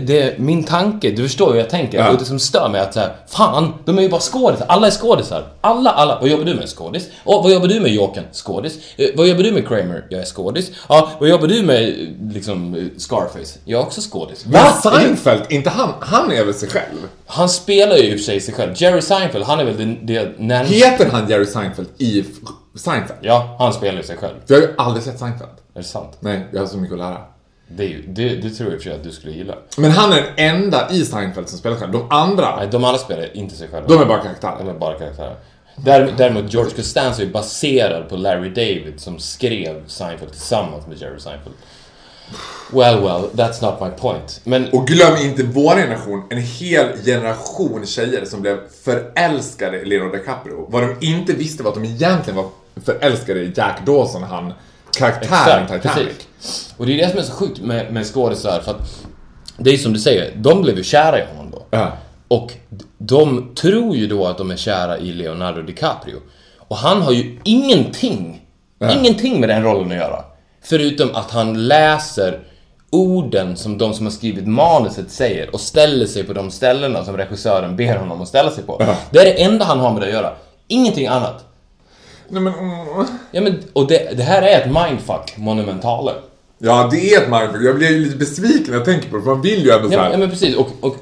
det, 0.02 0.40
min 0.40 0.64
tanke, 0.64 1.12
du 1.12 1.24
förstår 1.24 1.52
hur 1.52 1.60
jag 1.60 1.70
tänker. 1.70 1.98
Ja. 1.98 2.12
Och 2.12 2.18
det 2.20 2.26
som 2.26 2.40
stör 2.40 2.70
mig 2.70 2.82
är 2.82 2.86
att 2.86 2.94
så 2.94 3.00
här, 3.00 3.16
fan, 3.28 3.74
de 3.86 3.98
är 3.98 4.02
ju 4.02 4.10
bara 4.10 4.22
skådisar. 4.22 4.66
Alla 4.70 4.88
är 4.88 4.92
skådisar. 4.92 5.48
Alla, 5.62 5.90
alla. 5.90 6.20
Vad 6.20 6.30
jobbar 6.30 6.46
du 6.46 6.56
med? 6.56 6.70
Skådis. 6.70 7.08
Och 7.24 7.44
vad 7.44 7.52
jobbar 7.52 7.68
du 7.68 7.80
med 7.80 7.92
Jokern? 7.92 8.24
Skådis. 8.32 8.78
Eh, 8.98 9.08
vad 9.16 9.28
jobbar 9.28 9.44
du 9.44 9.52
med 9.52 9.68
Kramer? 9.68 10.06
Jag 10.10 10.22
är 10.22 10.26
skådis. 10.26 10.72
Ja, 10.90 11.10
vad 11.20 11.30
jobbar 11.30 11.48
du 11.48 11.64
med 11.64 11.94
liksom 12.34 12.76
eh, 12.76 12.84
Scarface? 12.98 13.60
Jag 13.66 13.82
är 13.82 13.86
också 13.86 14.02
skådis. 14.02 14.46
Men 14.46 14.74
Seinfeld, 14.84 15.42
inte 15.50 15.70
han, 15.70 15.90
han 16.00 16.32
är 16.32 16.46
väl 16.46 16.54
sig 16.54 16.70
själv? 16.70 16.98
Han 17.26 17.50
spelar 17.50 17.96
ju 17.96 18.04
i 18.04 18.16
och 18.16 18.20
för 18.20 18.24
sig 18.26 18.42
sig 18.42 18.54
själv. 18.54 18.74
Jerry 18.76 19.02
Seinfeld, 19.02 19.46
han 19.46 19.60
är 19.60 19.64
väl 19.66 19.78
det, 19.78 20.14
det 20.14 20.40
närmast... 20.40 20.74
Heter 20.74 21.10
han 21.12 21.30
Jerry 21.30 21.46
Seinfeld 21.46 21.88
i 21.98 22.26
Seinfeld? 22.76 23.20
Ja, 23.22 23.56
han 23.60 23.74
spelar 23.74 23.98
ju 23.98 24.04
sig 24.04 24.18
själv. 24.18 24.36
Jag 24.48 24.56
har 24.56 24.62
ju 24.62 24.70
aldrig 24.78 25.04
sett 25.04 25.20
Seinfeld. 25.20 25.52
Är 25.74 25.80
det 25.80 25.84
sant? 25.84 26.18
Nej, 26.20 26.48
jag 26.54 26.60
har 26.60 26.68
så 26.68 26.78
mycket 26.78 26.94
att 26.94 27.00
lära. 27.00 27.18
Det, 27.68 27.98
det, 28.08 28.36
det 28.36 28.50
tror 28.50 28.70
jag 28.70 28.74
i 28.76 28.78
och 28.78 28.82
för 28.82 28.90
sig 28.90 28.98
att 29.00 29.04
du 29.04 29.12
skulle 29.12 29.34
gilla. 29.34 29.56
Men 29.78 29.92
han 29.92 30.14
är 30.14 30.22
den 30.22 30.26
enda 30.38 30.92
i 30.92 31.06
Seinfeld 31.06 31.50
som 31.50 31.58
spelar 31.58 31.78
själv. 31.78 31.92
De 31.92 32.12
andra, 32.12 32.56
Nej, 32.56 32.68
de 32.72 32.84
andra 32.84 32.98
spelar 33.00 33.38
inte 33.38 33.56
sig 33.56 33.68
själva. 33.68 33.88
de 33.88 34.02
är 34.02 34.06
bara 34.06 34.22
karaktärer. 34.24 34.58
De 34.60 34.70
är 34.70 34.74
bara 34.74 35.00
karaktärer. 35.00 35.36
Däremot, 35.76 36.18
däremot 36.18 36.54
George 36.54 36.72
Costanza 36.76 37.22
är 37.22 37.28
baserad 37.28 38.10
på 38.10 38.16
Larry 38.16 38.50
David 38.50 38.94
som 38.98 39.20
skrev 39.20 39.88
Seinfeld 39.88 40.32
tillsammans 40.32 40.88
med 40.88 40.98
Jerry 41.02 41.20
Seinfeld. 41.20 41.56
Well, 42.72 43.00
well, 43.02 43.30
that's 43.34 43.62
not 43.62 43.82
my 43.82 43.90
point. 44.00 44.42
Men 44.44 44.70
Och 44.70 44.88
glöm 44.88 45.16
inte 45.18 45.44
vår 45.44 45.76
generation, 45.76 46.24
en 46.30 46.38
hel 46.42 46.88
generation 47.06 47.86
tjejer 47.86 48.26
som 48.26 48.42
blev 48.42 48.58
förälskade 48.84 49.78
i 49.82 49.86
Leonardo 49.86 50.18
DiCaprio. 50.18 50.66
Vad 50.70 50.84
de 50.84 51.06
inte 51.08 51.34
visste 51.34 51.64
var 51.64 51.70
att 51.70 51.76
de 51.76 51.86
egentligen 51.86 52.36
var 52.38 52.50
förälskade 52.86 53.40
i 53.40 53.54
Jack 53.56 53.86
Dawson, 53.86 54.24
han 54.24 54.54
karaktären 54.98 55.64
exakt, 55.64 55.84
Titanic. 55.84 56.08
precis. 56.08 56.74
Och 56.78 56.86
det 56.86 56.94
är 56.94 57.06
det 57.06 57.10
som 57.10 57.20
är 57.20 57.24
så 57.24 57.32
sjukt 57.32 57.62
med, 57.62 57.94
med 57.94 58.06
skådisar 58.06 58.60
för 58.60 58.72
att 58.72 59.06
det 59.58 59.70
är 59.70 59.78
som 59.78 59.94
du 59.94 60.00
säger, 60.00 60.32
de 60.36 60.62
blev 60.62 60.78
ju 60.78 60.84
kära 60.84 61.20
i 61.20 61.26
honom 61.26 61.52
då. 61.52 61.66
Ja. 61.70 61.92
Och 62.28 62.52
de 62.98 63.56
tror 63.56 63.96
ju 63.96 64.08
då 64.08 64.28
att 64.28 64.38
de 64.38 64.52
är 64.52 64.56
kära 64.56 64.98
i 64.98 65.14
Leonardo 65.14 65.62
DiCaprio. 65.62 66.16
Och 66.58 66.78
han 66.78 67.02
har 67.02 67.12
ju 67.12 67.40
ingenting, 67.44 68.46
ingenting 68.92 69.40
med 69.40 69.50
den 69.50 69.64
rollen 69.64 69.92
att 69.92 69.98
göra. 69.98 70.24
Förutom 70.62 71.16
att 71.16 71.32
han 71.32 71.68
läser 71.68 72.40
orden 72.90 73.58
som 73.58 73.78
de 73.78 73.94
som 73.94 74.06
har 74.06 74.12
skrivit 74.12 74.48
manuset 74.48 75.12
säger 75.12 75.54
och 75.54 75.60
ställer 75.60 76.06
sig 76.06 76.24
på 76.24 76.34
de 76.34 76.52
ställena 76.52 77.06
som 77.06 77.18
regissören 77.18 77.76
ber 77.76 77.96
honom 77.96 78.22
att 78.22 78.28
ställa 78.28 78.52
sig 78.52 78.64
på. 78.64 78.84
Det 79.12 79.20
är 79.20 79.26
det 79.26 79.44
enda 79.44 79.66
han 79.66 79.80
har 79.80 79.92
med 79.92 80.02
det 80.02 80.08
att 80.08 80.14
göra. 80.14 80.32
Ingenting 80.68 81.08
annat. 81.08 81.46
Nej, 82.30 82.42
men, 82.42 82.54
mm. 82.54 83.06
Ja, 83.32 83.42
men, 83.42 83.64
och 83.74 83.88
det, 83.88 84.18
det 84.18 84.24
här 84.24 84.42
är 84.42 84.62
ett 84.62 84.72
mindfuck 84.90 85.38
monumentale. 85.38 86.12
Ja, 86.58 86.88
det 86.92 87.14
är 87.14 87.22
ett 87.22 87.30
mindfuck. 87.30 87.62
Jag 87.64 87.76
blir 87.76 88.00
lite 88.00 88.18
besviken 88.18 88.66
när 88.68 88.74
jag 88.78 88.86
tänker 88.86 89.10
på 89.10 89.18
det, 89.18 89.24
för 89.24 89.30
man 89.32 89.42
vill 89.42 89.66
ju 89.66 89.72
ändå 89.72 89.94
Ja, 89.94 90.02
men- 90.02 90.12
ja 90.12 90.18
men 90.18 90.30
precis. 90.30 90.56
Och, 90.56 90.70
och 90.82 90.96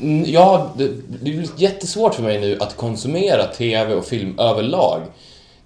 mm, 0.00 0.24
ja, 0.26 0.70
det, 0.78 0.88
det 1.08 1.18
blir 1.30 1.48
jättesvårt 1.56 2.14
för 2.14 2.22
mig 2.22 2.40
nu 2.40 2.56
att 2.60 2.76
konsumera 2.76 3.44
TV 3.46 3.94
och 3.94 4.04
film 4.04 4.38
överlag. 4.38 5.00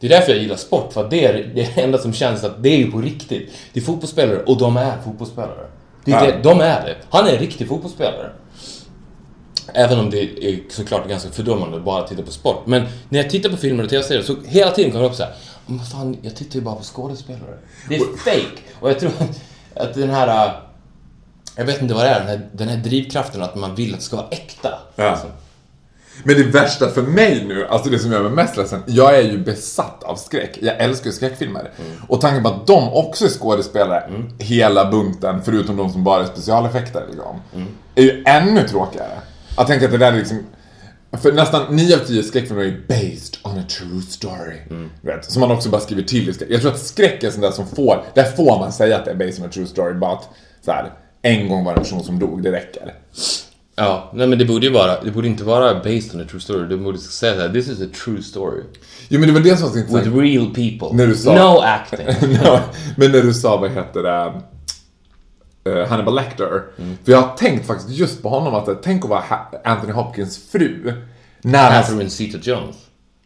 Det 0.00 0.06
är 0.06 0.10
därför 0.10 0.32
jag 0.32 0.42
gillar 0.42 0.56
sport, 0.56 0.92
för 0.92 1.00
att 1.04 1.10
det 1.10 1.24
är 1.24 1.32
det, 1.54 1.62
är 1.62 1.68
det 1.74 1.80
enda 1.82 1.98
som 1.98 2.12
känns 2.12 2.44
att 2.44 2.62
det 2.62 2.68
är 2.68 2.76
ju 2.78 2.90
på 2.90 2.98
riktigt. 2.98 3.50
Det 3.72 3.80
är 3.80 3.84
fotbollsspelare 3.84 4.42
och 4.46 4.58
de 4.58 4.76
är 4.76 4.92
fotbollsspelare. 5.04 5.66
Det 6.04 6.12
är 6.12 6.24
Ja. 6.26 6.30
det, 6.32 6.42
de 6.42 6.60
är 6.60 6.80
det. 6.84 6.94
Han 7.10 7.26
är 7.28 7.32
en 7.32 7.38
riktig 7.38 7.68
fotbollsspelare. 7.68 8.30
Även 9.72 9.98
om 9.98 10.10
det 10.10 10.44
är 10.46 10.60
såklart 10.70 11.08
ganska 11.08 11.30
fördummande 11.30 11.76
att 11.76 11.84
bara 11.84 12.08
titta 12.08 12.22
på 12.22 12.30
sport. 12.30 12.66
Men 12.66 12.82
när 13.08 13.18
jag 13.22 13.30
tittar 13.30 13.50
på 13.50 13.56
filmer 13.56 13.84
och 13.84 13.90
TV-serier 13.90 14.22
så 14.22 14.36
hela 14.46 14.70
tiden 14.70 14.90
kommer 14.90 15.04
det 15.04 15.10
upp 15.10 15.16
så 15.16 15.22
här. 15.22 15.34
Men 15.66 15.78
fan, 15.84 16.16
jag 16.22 16.36
tittar 16.36 16.54
ju 16.54 16.60
bara 16.60 16.74
på 16.74 16.82
skådespelare. 16.82 17.58
Det 17.88 17.94
är 17.96 18.16
fake. 18.16 18.62
Och 18.80 18.90
jag 18.90 18.98
tror 18.98 19.10
att, 19.18 19.40
att 19.88 19.94
den 19.94 20.10
här... 20.10 20.46
äh, 20.46 20.52
Jag 21.56 21.64
vet 21.64 21.82
inte 21.82 21.94
vad 21.94 22.04
det 22.04 22.08
är, 22.08 22.18
den 22.20 22.28
här, 22.28 22.48
den 22.52 22.68
här 22.68 22.76
drivkraften 22.76 23.42
att 23.42 23.54
man 23.54 23.74
vill 23.74 23.92
att 23.94 24.00
det 24.00 24.04
ska 24.06 24.16
vara 24.16 24.28
äkta. 24.30 24.68
Ja. 24.96 25.04
Alltså. 25.10 25.26
Men 26.24 26.36
det 26.36 26.42
värsta 26.44 26.90
för 26.90 27.02
mig 27.02 27.44
nu, 27.48 27.66
alltså 27.66 27.90
det 27.90 27.98
som 27.98 28.12
gör 28.12 28.22
mig 28.22 28.32
mest 28.32 28.56
ledsen, 28.56 28.82
jag 28.86 29.18
är 29.18 29.22
ju 29.22 29.38
besatt 29.38 30.02
av 30.02 30.16
skräck. 30.16 30.58
Jag 30.62 30.80
älskar 30.80 31.06
ju 31.06 31.12
skräckfilmer. 31.12 31.70
Och 32.08 32.20
tanken 32.20 32.42
på 32.42 32.48
att 32.48 32.66
de 32.66 32.92
också 32.92 33.24
är 33.24 33.28
skådespelare, 33.28 34.10
hela 34.38 34.90
bunten, 34.90 35.40
förutom 35.44 35.76
de 35.76 35.92
som 35.92 36.04
bara 36.04 36.22
är 36.22 36.26
specialeffekter, 36.26 37.04
liksom, 37.08 37.40
är 37.94 38.02
ju 38.02 38.24
ännu 38.26 38.68
tråkigare. 38.68 39.18
Att 39.56 39.66
tänka 39.66 39.84
att 39.84 39.92
det 39.92 39.98
där 39.98 40.12
är 40.12 40.16
liksom... 40.16 40.38
För 41.22 41.32
nästan 41.32 41.76
9 41.76 41.94
av 41.94 41.98
10 41.98 42.22
skräckfilmer 42.22 42.62
är 42.64 42.80
based 42.88 43.36
on 43.42 43.58
a 43.58 43.62
true 43.78 44.02
story. 44.02 44.56
Du 45.02 45.08
Vet, 45.10 45.24
som 45.32 45.40
man 45.40 45.50
också 45.50 45.68
bara 45.68 45.80
skriver 45.80 46.02
till 46.02 46.28
i 46.28 46.32
skräck. 46.32 46.48
Jag 46.50 46.60
tror 46.60 46.70
att 46.72 46.78
skräck 46.80 47.22
är 47.24 47.30
sånt 47.30 47.42
där 47.42 47.50
som 47.50 47.66
får, 47.66 48.04
där 48.14 48.24
får 48.24 48.58
man 48.58 48.72
säga 48.72 48.96
att 48.96 49.04
det 49.04 49.10
är 49.10 49.14
based 49.14 49.40
on 49.40 49.46
a 49.48 49.50
true 49.54 49.66
story, 49.66 49.94
bara 49.94 50.12
att 50.12 50.28
så 50.64 50.70
här, 50.72 50.92
en 51.22 51.48
gång 51.48 51.64
var 51.64 51.72
det 51.72 51.78
en 51.78 51.82
person 51.84 52.04
som 52.04 52.18
dog, 52.18 52.42
det 52.42 52.52
räcker. 52.52 52.94
Ja, 53.76 54.10
nej 54.14 54.26
men 54.26 54.38
det 54.38 54.44
borde 54.44 54.66
ju 54.66 54.72
vara, 54.72 55.00
det 55.04 55.10
borde 55.10 55.26
inte 55.28 55.44
vara 55.44 55.74
based 55.74 56.14
on 56.14 56.20
a 56.20 56.24
true 56.30 56.40
story. 56.40 56.68
Du 56.68 56.76
borde 56.76 56.98
säga 56.98 57.34
såhär, 57.34 57.48
this 57.48 57.68
is 57.68 57.80
a 57.82 57.86
true 58.04 58.22
story. 58.22 58.62
Jo 59.08 59.20
men 59.20 59.28
det 59.28 59.34
var 59.34 59.40
det 59.40 59.56
som 59.56 59.66
var 59.66 59.72
så 59.72 59.78
intressant. 59.78 60.06
With 60.06 60.16
real 60.16 60.46
people. 60.46 60.96
När 60.96 61.06
du 61.06 61.14
sa- 61.14 61.34
No 61.54 61.60
acting. 61.60 62.06
Ja, 62.44 62.60
men 62.96 63.12
när 63.12 63.22
du 63.22 63.34
sa, 63.34 63.56
vad 63.56 63.70
heter 63.70 64.02
det, 64.02 64.32
eh, 65.64 65.88
Hannibal 65.88 66.14
Lecter. 66.14 66.62
För 67.04 67.12
jag 67.12 67.22
har 67.22 67.36
tänkt 67.36 67.66
faktiskt 67.66 67.90
just 67.90 68.22
på 68.22 68.28
honom 68.28 68.54
att 68.54 68.82
tänk 68.82 69.04
att 69.04 69.10
vara 69.10 69.24
Anthony 69.64 69.92
Hopkins 69.92 70.50
fru. 70.50 70.92
När 71.42 71.70
han... 71.70 71.82
Catherine 71.82 72.10
Zeta-Jones. 72.10 72.76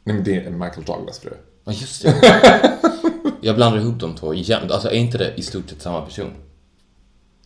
Nej 0.05 0.16
men 0.16 0.24
det 0.24 0.46
är 0.46 0.51
Michael 0.51 0.85
Douglas 0.87 1.18
fru. 1.18 1.31
Ja, 1.64 1.72
just 1.72 2.03
det. 2.03 2.79
Jag 3.40 3.57
blandar 3.57 3.81
ihop 3.81 4.01
de 4.01 4.14
två 4.14 4.35
jämt. 4.35 4.70
Alltså, 4.70 4.88
är 4.88 4.94
inte 4.94 5.18
det 5.18 5.35
i 5.37 5.42
stort 5.42 5.70
sett 5.70 5.83
samma 5.83 6.01
person? 6.01 6.31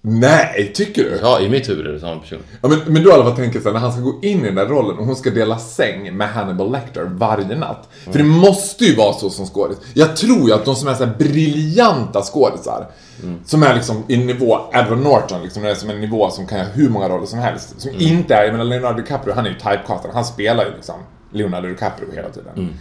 Nej, 0.04 0.72
tycker 0.74 1.04
du? 1.04 1.18
Ja, 1.22 1.40
i 1.40 1.48
mitt 1.48 1.68
huvud 1.68 1.86
är 1.86 1.92
det 1.92 2.00
samma 2.00 2.20
person. 2.20 2.38
Ja, 2.62 2.68
men, 2.68 2.78
men 2.86 3.02
du 3.02 3.10
har 3.10 3.18
i 3.18 3.20
alla 3.20 3.30
fall 3.30 3.36
tänkt 3.36 3.62
såhär, 3.62 3.72
när 3.72 3.80
han 3.80 3.92
ska 3.92 4.00
gå 4.00 4.18
in 4.22 4.40
i 4.40 4.44
den 4.44 4.54
där 4.54 4.66
rollen 4.66 4.98
och 4.98 5.04
hon 5.04 5.16
ska 5.16 5.30
dela 5.30 5.58
säng 5.58 6.16
med 6.16 6.28
Hannibal 6.28 6.72
Lecter 6.72 7.04
varje 7.04 7.56
natt. 7.56 7.88
För 8.04 8.18
det 8.18 8.24
måste 8.24 8.84
ju 8.84 8.96
vara 8.96 9.12
så 9.12 9.30
som 9.30 9.46
skådis. 9.46 9.78
Jag 9.94 10.16
tror 10.16 10.48
ju 10.48 10.54
att 10.54 10.64
de 10.64 10.76
som 10.76 10.88
är 10.88 10.94
så 10.94 11.04
här 11.04 11.14
briljanta 11.18 12.22
skådisar, 12.22 12.86
som 13.44 13.62
är 13.62 13.74
liksom 13.74 14.04
i 14.08 14.16
nivå 14.16 14.58
Edward 14.72 14.98
Norton, 14.98 15.42
liksom, 15.42 15.62
det 15.62 15.70
är 15.70 15.74
som 15.74 15.90
en 15.90 16.00
nivå 16.00 16.30
som 16.30 16.46
kan 16.46 16.58
göra 16.58 16.68
hur 16.68 16.88
många 16.88 17.08
roller 17.08 17.26
som 17.26 17.38
helst. 17.38 17.80
Som 17.80 17.90
inte 17.98 18.34
är, 18.34 18.44
jag 18.44 18.52
menar 18.52 18.64
Leonardo 18.64 19.02
DiCaprio, 19.02 19.34
han 19.34 19.46
är 19.46 19.50
ju 19.50 19.56
typecastad, 19.56 20.08
han 20.14 20.24
spelar 20.24 20.64
ju 20.64 20.70
liksom 20.70 20.94
Leonardo 21.32 21.68
DiCaprio 21.68 22.12
hela 22.14 22.28
tiden. 22.28 22.78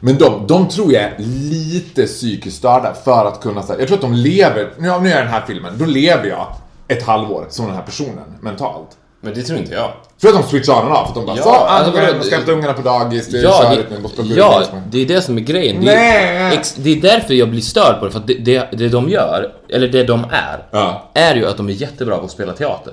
Men 0.00 0.18
de, 0.18 0.46
de 0.46 0.68
tror 0.68 0.92
jag 0.92 1.02
är 1.02 1.14
lite 1.18 2.06
psykiskt 2.06 2.56
störda 2.56 2.94
för 3.04 3.26
att 3.26 3.40
kunna 3.40 3.62
säga, 3.62 3.78
jag 3.78 3.88
tror 3.88 3.96
att 3.98 4.02
de 4.02 4.12
lever, 4.12 4.72
nu, 4.78 4.82
nu 5.00 5.08
är 5.08 5.16
jag 5.16 5.24
den 5.24 5.32
här 5.32 5.44
filmen, 5.46 5.72
då 5.78 5.84
lever 5.84 6.28
jag 6.28 6.46
ett 6.88 7.02
halvår 7.02 7.46
som 7.50 7.66
den 7.66 7.74
här 7.74 7.82
personen 7.82 8.38
mentalt. 8.40 8.88
Men 9.20 9.34
det 9.34 9.42
tror 9.42 9.58
inte 9.58 9.74
jag. 9.74 9.90
Tror 10.20 10.32
du 10.32 10.38
att 10.38 10.44
de 10.44 10.50
switchar 10.50 10.82
on 10.82 10.92
och 10.92 10.96
av? 10.98 11.02
För 11.04 11.08
att 11.08 11.14
de 11.14 11.26
bara 11.26 11.36
Ja, 11.36 11.42
så, 11.42 11.48
ah, 11.50 11.68
alltså, 11.68 12.00
jag 12.02 12.24
ska 12.24 12.36
hämta 12.36 12.52
ungarna 12.52 12.72
på 12.72 12.82
dagis, 12.82 13.28
det 13.28 13.38
är 13.38 13.42
Ja, 13.42 13.60
körigt 13.62 13.90
nu, 13.90 13.96
det, 13.96 14.02
måste 14.02 14.22
ja, 14.22 14.62
det 14.90 14.98
är 15.02 15.06
det 15.06 15.22
som 15.22 15.36
är 15.36 15.40
grejen. 15.40 15.84
Det, 15.84 15.92
är- 15.94 16.52
ex, 16.52 16.74
det 16.74 16.90
är 16.90 17.00
därför 17.00 17.34
jag 17.34 17.48
blir 17.50 17.60
störd 17.60 17.98
på 18.00 18.04
det, 18.04 18.10
för 18.10 18.18
att 18.18 18.26
det, 18.26 18.34
det, 18.34 18.68
det 18.72 18.88
de 18.88 19.08
gör, 19.08 19.52
eller 19.68 19.88
det 19.88 20.04
de 20.04 20.24
är, 20.30 20.66
Ja. 20.70 21.10
är 21.14 21.34
ju 21.34 21.46
att 21.46 21.56
de 21.56 21.68
är 21.68 21.72
jättebra 21.72 22.18
på 22.18 22.24
att 22.24 22.30
spela 22.30 22.52
teater. 22.52 22.92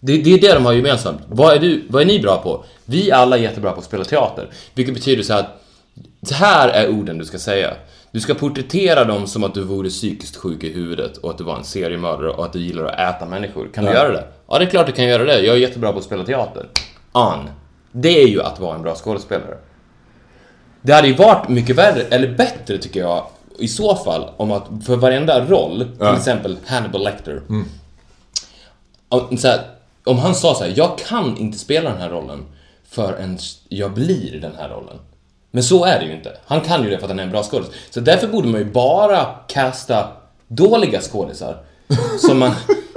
Det, 0.00 0.16
det 0.16 0.32
är 0.34 0.40
det 0.40 0.54
de 0.54 0.66
har 0.66 0.72
gemensamt. 0.72 1.20
Vad 1.28 1.54
är, 1.56 1.58
du, 1.60 1.84
vad 1.88 2.02
är 2.02 2.06
ni 2.06 2.20
bra 2.20 2.36
på? 2.42 2.64
Vi 2.84 3.12
alla 3.12 3.36
är 3.38 3.40
jättebra 3.42 3.72
på 3.72 3.78
att 3.78 3.84
spela 3.84 4.04
teater. 4.04 4.48
Vilket 4.74 4.94
betyder 4.94 5.22
så 5.22 5.34
att, 5.34 5.46
här 6.32 6.68
är 6.68 6.88
orden 6.90 7.18
du 7.18 7.24
ska 7.24 7.38
säga. 7.38 7.74
Du 8.14 8.20
ska 8.20 8.34
porträttera 8.34 9.04
dem 9.04 9.26
som 9.26 9.44
att 9.44 9.54
du 9.54 9.62
vore 9.64 9.88
psykiskt 9.88 10.36
sjuk 10.36 10.64
i 10.64 10.72
huvudet 10.72 11.16
och 11.16 11.30
att 11.30 11.38
du 11.38 11.44
var 11.44 11.56
en 11.56 11.64
seriemördare 11.64 12.30
och 12.30 12.44
att 12.44 12.52
du 12.52 12.58
gillar 12.58 12.84
att 12.84 13.16
äta 13.16 13.26
människor. 13.26 13.68
Kan 13.74 13.84
du 13.84 13.90
Ja. 13.90 13.96
göra 13.96 14.12
det? 14.12 14.24
Ja, 14.48 14.58
det 14.58 14.64
är 14.64 14.70
klart 14.70 14.86
du 14.86 14.92
kan 14.92 15.04
göra 15.04 15.24
det. 15.24 15.40
Jag 15.40 15.54
är 15.56 15.60
jättebra 15.60 15.92
på 15.92 15.98
att 15.98 16.04
spela 16.04 16.24
teater. 16.24 16.68
On. 17.12 17.48
Det 17.92 18.22
är 18.22 18.26
ju 18.28 18.42
att 18.42 18.60
vara 18.60 18.74
en 18.74 18.82
bra 18.82 18.94
skådespelare. 18.94 19.56
Det 20.82 20.92
hade 20.92 21.08
ju 21.08 21.14
varit 21.14 21.48
mycket 21.48 21.76
värre, 21.76 22.00
eller 22.02 22.34
bättre 22.36 22.78
tycker 22.78 23.00
jag, 23.00 23.26
i 23.58 23.68
så 23.68 23.96
fall, 23.96 24.30
om 24.36 24.50
att 24.52 24.64
för 24.86 24.96
varenda 24.96 25.44
roll, 25.46 25.78
till 25.80 25.90
Ja. 26.00 26.16
exempel 26.16 26.56
Hannibal 26.66 27.04
Lecter, 27.04 27.42
om, 29.08 29.36
så 29.38 29.48
här, 29.48 29.60
om 30.04 30.18
han 30.18 30.34
sa 30.34 30.54
så 30.54 30.64
här, 30.64 30.72
jag 30.76 30.98
kan 30.98 31.36
inte 31.36 31.58
spela 31.58 31.90
den 31.90 32.00
här 32.00 32.10
rollen 32.10 32.44
förrän 32.88 33.38
jag 33.68 33.90
blir 33.92 34.40
den 34.40 34.52
här 34.58 34.68
rollen. 34.68 34.96
Men 35.54 35.62
så 35.62 35.84
är 35.84 35.98
det 36.00 36.06
ju 36.06 36.12
inte. 36.12 36.36
Han 36.46 36.60
kan 36.60 36.82
ju 36.84 36.90
det 36.90 36.96
för 36.98 37.04
att 37.04 37.10
han 37.10 37.18
är 37.18 37.22
en 37.22 37.30
bra 37.30 37.42
skådis. 37.42 37.68
Så 37.90 38.00
därför 38.00 38.26
borde 38.26 38.48
man 38.48 38.60
ju 38.60 38.64
bara 38.72 39.24
casta 39.48 40.08
dåliga 40.48 41.00
skådisar 41.00 41.56
som, 42.20 42.38
man, 42.38 42.50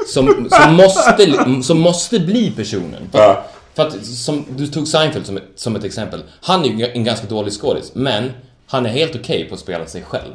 som, 0.08 0.50
som, 0.52 0.76
måste, 0.76 1.64
som 1.64 1.80
måste 1.80 2.20
bli 2.20 2.52
personen. 2.52 3.10
För, 3.12 3.20
Ja. 3.20 3.44
för 3.76 3.88
att, 3.88 4.06
som, 4.06 4.46
du 4.50 4.68
tog 4.68 4.88
Seinfeld 4.88 5.26
som 5.26 5.38
ett, 5.38 5.44
som 5.56 5.76
ett 5.76 5.84
exempel. 5.84 6.24
Han 6.42 6.66
är 6.66 6.70
ju 6.70 6.92
en 6.92 7.04
ganska 7.04 7.28
dålig 7.28 7.54
skådis, 7.54 7.92
men 7.96 8.32
han 8.68 8.86
är 8.86 8.90
helt 8.90 9.16
okej 9.16 9.46
på 9.50 9.54
att 9.54 9.60
spela 9.62 9.86
sig 9.86 10.04
själv. 10.04 10.34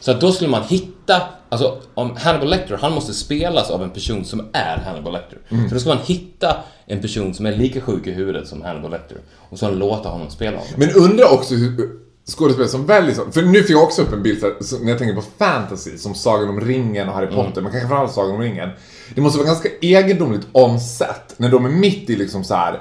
Så 0.00 0.10
att 0.10 0.20
då 0.20 0.32
skulle 0.32 0.50
man 0.50 0.62
hitta, 0.62 1.20
alltså 1.52 1.78
om 1.94 2.16
Hannibal 2.16 2.50
Lecter, 2.50 2.76
han 2.76 2.92
måste 2.92 3.14
spelas 3.14 3.70
av 3.70 3.82
en 3.82 3.90
person 3.90 4.24
som 4.24 4.48
är 4.52 4.76
Hannibal 4.76 5.12
Lecter. 5.12 5.38
Så 5.68 5.74
då 5.74 5.80
ska 5.80 5.88
man 5.88 5.98
hitta 6.04 6.56
en 6.86 7.00
person 7.00 7.34
som 7.34 7.46
är 7.46 7.56
lika 7.56 7.80
sjuk 7.80 8.06
i 8.06 8.10
huvudet 8.10 8.48
som 8.48 8.62
Hannibal 8.62 8.90
Lecter 8.90 9.16
och 9.50 9.58
så 9.58 9.70
låta 9.70 10.08
honom 10.08 10.30
spela 10.30 10.56
honom. 10.56 10.72
Men 10.76 10.90
undrar 10.90 11.32
också 11.32 11.54
hur 11.54 11.90
skådespelare 12.36 12.70
som 12.70 12.86
väljer 12.86 13.14
så, 13.14 13.30
för 13.32 13.42
nu 13.42 13.62
fick 13.62 13.70
jag 13.70 13.82
också 13.82 14.02
upp 14.02 14.12
en 14.12 14.22
bild 14.22 14.44
så 14.60 14.78
när 14.78 14.88
jag 14.88 14.98
tänker 14.98 15.14
på 15.14 15.22
fantasy, 15.38 15.98
som 15.98 16.14
Sagan 16.14 16.48
om 16.48 16.60
ringen 16.60 17.08
och 17.08 17.14
Harry 17.14 17.26
Potter, 17.26 17.60
men 17.60 17.72
kanske 17.72 17.88
framförallt 17.88 18.12
Sagan 18.12 18.34
om 18.34 18.40
ringen. 18.40 18.70
Det 19.14 19.20
måste 19.20 19.38
vara 19.38 19.48
ganska 19.48 19.68
egendomligt 19.80 20.46
on 20.52 20.80
set, 20.80 21.34
när 21.36 21.48
de 21.48 21.64
är 21.64 21.70
mitt 21.70 22.10
i 22.10 22.16
liksom 22.16 22.44
så 22.44 22.54
här 22.54 22.80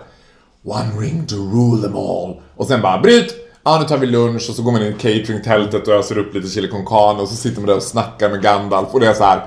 One 0.63 0.91
ring 0.99 1.25
to 1.25 1.36
rule 1.36 1.81
them 1.81 1.95
all. 1.95 2.41
Och 2.55 2.67
sen 2.67 2.81
bara 2.81 3.01
bryt! 3.01 3.50
Ja, 3.63 3.80
nu 3.80 3.86
tar 3.86 3.97
vi 3.97 4.08
lunch 4.08 4.50
och 4.50 4.56
så 4.56 4.63
går 4.63 4.71
man 4.71 4.82
in 4.82 4.88
i 4.88 4.93
catering-tältet 4.93 5.88
och 5.88 5.93
öser 5.93 6.17
upp 6.17 6.34
lite 6.34 6.47
chili 6.50 6.67
con 6.67 6.86
carne 6.86 7.21
och 7.21 7.28
så 7.28 7.36
sitter 7.36 7.62
man 7.62 7.67
där 7.67 7.76
och 7.76 7.84
snackar 7.84 8.30
med 8.30 8.41
Gandalf 8.41 8.88
och 8.91 9.00
det 9.00 9.08
är 9.08 9.13
så 9.13 9.24
här. 9.24 9.45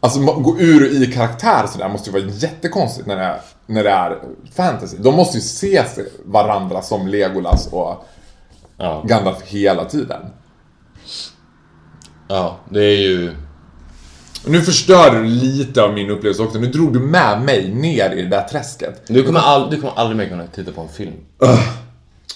Alltså 0.00 0.20
gå 0.20 0.58
ur 0.60 0.86
och 0.86 0.92
i 0.94 1.12
karaktär 1.12 1.66
sådär 1.66 1.88
måste 1.88 2.10
ju 2.10 2.20
vara 2.20 2.32
jättekonstigt 2.32 3.06
när 3.06 3.16
det, 3.16 3.22
är, 3.22 3.40
när 3.66 3.84
det 3.84 3.90
är 3.90 4.18
fantasy. 4.56 4.96
De 4.96 5.14
måste 5.14 5.36
ju 5.38 5.42
se 5.42 5.84
varandra 6.24 6.82
som 6.82 7.08
Legolas 7.08 7.66
och 7.66 8.06
Ja, 8.82 9.02
Gandalf 9.06 9.42
hela 9.42 9.84
tiden. 9.84 10.22
ja 12.28 12.56
det 12.68 12.84
är 12.84 12.98
ju... 12.98 13.32
Nu 14.46 14.60
förstörde 14.60 15.18
du 15.18 15.24
lite 15.24 15.82
av 15.82 15.92
min 15.94 16.10
upplevelse 16.10 16.42
också. 16.42 16.58
Nu 16.58 16.66
drog 16.66 16.92
du 16.92 17.00
med 17.00 17.42
mig 17.42 17.74
ner 17.74 18.10
i 18.10 18.22
det 18.22 18.28
där 18.28 18.42
träsket. 18.42 19.02
Du 19.06 19.22
kommer, 19.22 19.40
all, 19.40 19.70
du 19.70 19.80
kommer 19.80 19.94
aldrig 19.96 20.16
mer 20.16 20.28
kunna 20.28 20.46
titta 20.46 20.72
på 20.72 20.80
en 20.80 20.88
film. 20.88 21.12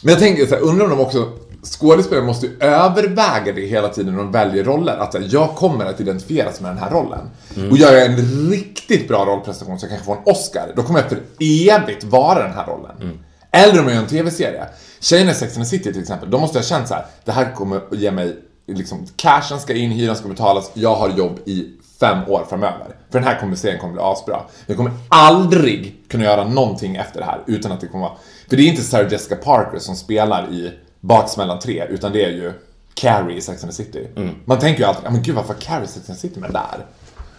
Men 0.02 0.10
jag 0.10 0.18
tänker 0.18 0.46
så 0.46 0.54
här, 0.54 0.62
undrar 0.62 0.84
om 0.84 0.90
de 0.90 1.00
också 1.00 1.32
Skådespelare 1.64 2.24
måste 2.24 2.46
ju 2.46 2.56
överväga 2.60 3.52
det 3.52 3.66
hela 3.66 3.88
tiden 3.88 4.12
när 4.12 4.22
de 4.22 4.32
väljer 4.32 4.64
roller. 4.64 4.96
Att 4.96 5.14
här, 5.14 5.28
jag 5.30 5.54
kommer 5.54 5.84
att 5.84 6.00
identifieras 6.00 6.60
med 6.60 6.70
den 6.70 6.78
här 6.78 6.90
rollen. 6.90 7.30
Och 7.70 7.76
gör 7.76 7.92
jag 7.92 8.06
en 8.06 8.16
riktigt 8.50 9.08
bra 9.08 9.24
rollprestation 9.24 9.78
så 9.78 9.84
jag 9.84 9.90
kanske 9.90 10.06
får 10.06 10.16
en 10.16 10.22
Oscar. 10.24 10.72
Då 10.76 10.82
kommer 10.82 11.00
jag 11.00 11.08
för 11.08 11.20
evigt 11.40 12.04
vara 12.04 12.42
den 12.42 12.52
här 12.52 12.66
rollen. 12.66 13.18
Eller 13.50 13.80
om 13.80 13.84
jag 13.84 13.94
gör 13.94 14.02
en 14.02 14.08
TV-serie. 14.08 14.64
Tjejerna 15.00 15.30
i 15.30 15.34
Sex 15.34 15.56
and 15.56 15.64
the 15.64 15.70
City 15.70 15.92
till 15.92 16.02
exempel. 16.02 16.30
Då 16.30 16.38
måste 16.38 16.58
jag 16.58 16.64
känna 16.64 16.86
så 16.86 16.94
här. 16.94 17.06
Det 17.24 17.32
här 17.32 17.54
kommer 17.54 17.76
att 17.76 17.98
ge 17.98 18.10
mig 18.10 18.36
liksom, 18.66 19.06
cashen 19.16 19.60
ska 19.60 19.74
in, 19.74 19.90
hyran 19.90 20.16
ska 20.16 20.28
betalas. 20.28 20.70
Jag 20.74 20.94
har 20.94 21.08
jobb 21.08 21.38
i 21.44 21.66
fem 22.00 22.18
år 22.28 22.46
framöver. 22.48 22.86
För 23.10 23.18
den 23.18 23.24
här 23.28 23.40
kommer 23.40 23.56
serien 23.56 23.80
kommer 23.80 23.92
bli 23.92 24.02
asbra. 24.02 24.40
Jag 24.66 24.76
kommer 24.76 24.92
aldrig 25.08 26.04
kunna 26.08 26.24
göra 26.24 26.44
någonting 26.44 26.96
efter 26.96 27.20
det 27.20 27.26
här 27.26 27.40
utan 27.46 27.72
att 27.72 27.80
det 27.80 27.86
kommer 27.86 28.04
vara... 28.04 28.16
För 28.48 28.56
det 28.56 28.62
är 28.62 28.66
inte 28.68 28.82
Sarah 28.82 29.12
Jessica 29.12 29.36
Parker 29.36 29.78
som 29.78 29.96
spelar 29.96 30.52
i 30.52 30.72
Baksmällan 31.00 31.58
3, 31.58 31.86
utan 31.90 32.12
det 32.12 32.24
är 32.24 32.30
ju 32.30 32.52
Carrie 32.94 33.36
i 33.36 33.40
Sex 33.40 33.64
and 33.64 33.72
the 33.72 33.76
City. 33.84 34.08
Man 34.44 34.58
tänker 34.58 34.80
ju 34.82 34.86
alltid, 34.88 35.04
"Ja, 35.04 35.10
men 35.10 35.22
gud 35.22 35.34
varför 35.34 35.54
Carrie 35.54 35.84
i 35.84 35.88
Sex 35.88 36.10
and 36.10 36.18
the 36.20 36.28
City 36.28 36.40
med 36.40 36.50
där? 36.52 36.86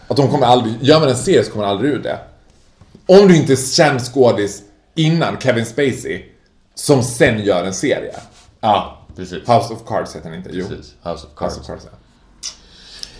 Att 0.08 0.16
de 0.16 0.28
kommer 0.30 0.46
aldrig, 0.46 0.74
gör 0.82 1.00
man 1.00 1.08
en 1.08 1.16
serie 1.16 1.44
så 1.44 1.50
kommer 1.50 1.64
man 1.66 1.76
aldrig 1.76 1.92
ur 1.92 1.98
det. 2.02 2.18
Om 3.06 3.28
du 3.28 3.36
inte 3.36 3.52
är 3.52 3.56
känd 3.56 4.00
skådis 4.00 4.62
innan 4.94 5.40
Kevin 5.40 5.66
Spacey, 5.66 6.24
som 6.74 7.02
sen 7.02 7.38
gör 7.44 7.64
en 7.64 7.74
serie. 7.74 8.14
Ja, 8.60 8.98
precis. 9.16 9.38
House 9.38 9.72
of 9.74 9.78
Cards 9.86 10.16
heter 10.16 10.30
den 10.30 10.38
inte, 10.38 10.50
jo. 10.52 10.68
precis. 10.68 10.94
House 11.02 11.26
of 11.26 11.34
Cards. 11.36 11.54
House 11.56 11.60
of 11.60 11.66
Cards, 11.66 11.86
ja. 11.92 11.98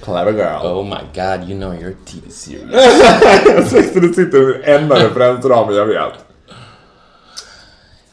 Clever 0.05 0.33
girl. 0.33 0.66
Oh 0.79 0.85
my 0.85 1.01
god, 1.14 1.51
you 1.51 1.59
know 1.59 1.72
you're 1.72 1.92
a 1.92 1.96
TV 2.07 2.31
series. 2.31 3.70
Sex 3.70 3.96
and 3.96 4.03
the 4.03 4.14
City 4.25 4.37
är 4.37 4.62
den 4.64 4.83
enda 4.83 4.94
referensramen 5.05 5.75
jag 5.75 5.87
vet. 5.87 6.12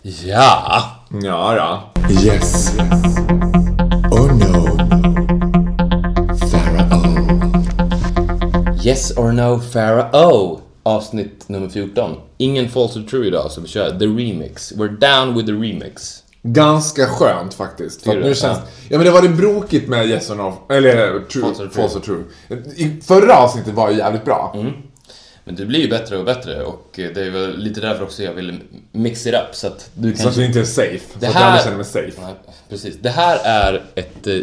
Ja! 0.04 0.84
Ja, 1.24 1.56
ja. 1.56 1.92
Yes. 2.10 2.76
Oh 4.12 4.32
no. 4.38 4.78
Pharaoh. 6.52 7.56
Yes 8.86 9.18
or 9.18 9.32
no 9.32 9.60
Pharaoh 9.60 10.60
avsnitt 10.84 11.50
nummer 11.50 11.70
14. 11.70 12.16
Ingen 12.38 12.70
false 12.70 13.00
or 13.00 13.04
true 13.04 13.28
idag 13.28 13.52
så 13.52 13.62
vi 13.62 13.68
kör 13.68 13.90
the 14.00 14.06
remix. 14.06 14.72
We're 14.72 15.00
down 15.00 15.36
with 15.36 15.46
the 15.48 15.54
remix. 15.54 16.24
Ganska 16.42 17.06
skönt 17.08 17.54
faktiskt. 17.54 18.02
För 18.02 18.14
nu 18.14 18.22
du? 18.24 18.36
känns... 18.36 18.58
Ja. 18.58 18.64
Ja 18.90 18.98
men 18.98 19.06
det 19.06 19.12
var 19.12 19.22
det 19.22 19.30
brokigt 19.30 19.90
med 19.90 20.06
Yes 20.10 20.30
or 20.30 20.36
No, 20.36 20.54
eller 20.70 21.20
true, 21.20 21.44
False 21.44 21.70
false, 21.70 21.96
or 21.96 22.00
or 22.00 22.04
true. 22.06 22.24
true. 22.48 22.64
I 22.76 23.02
förra 23.02 23.38
avsnittet 23.38 23.74
var 23.74 23.92
ju 23.92 23.98
jävligt 23.98 24.26
bra. 24.26 24.56
Men 25.46 25.56
det 25.56 25.66
blir 25.66 25.80
ju 25.80 25.90
bättre 25.90 26.18
och 26.18 26.26
bättre 26.26 26.64
och 26.64 26.90
det 26.96 27.18
är 27.18 27.30
väl 27.30 27.58
lite 27.58 27.82
därför 27.82 28.04
också 28.04 28.24
jag 28.24 28.34
vill 28.34 28.60
mix 28.92 29.28
it 29.28 29.34
up 29.34 29.56
så 29.56 29.68
att 29.68 29.92
du 29.94 30.16
Så 30.16 30.28
att 30.28 30.34
kan... 30.34 30.42
det 30.42 30.48
inte 30.48 30.60
är 30.60 30.64
safe. 30.64 30.92
Det 31.00 31.10
så 31.12 31.18
att 31.18 31.24
jag 31.24 31.32
här- 31.32 31.46
aldrig 31.46 31.64
känner 31.64 31.78
mig 31.78 31.86
safe. 31.86 32.22
Nej, 32.22 32.34
precis. 32.70 32.96
Det 33.02 33.10
här 33.10 33.38
är 33.44 33.84
ett, 33.96 34.28
eh, 34.28 34.40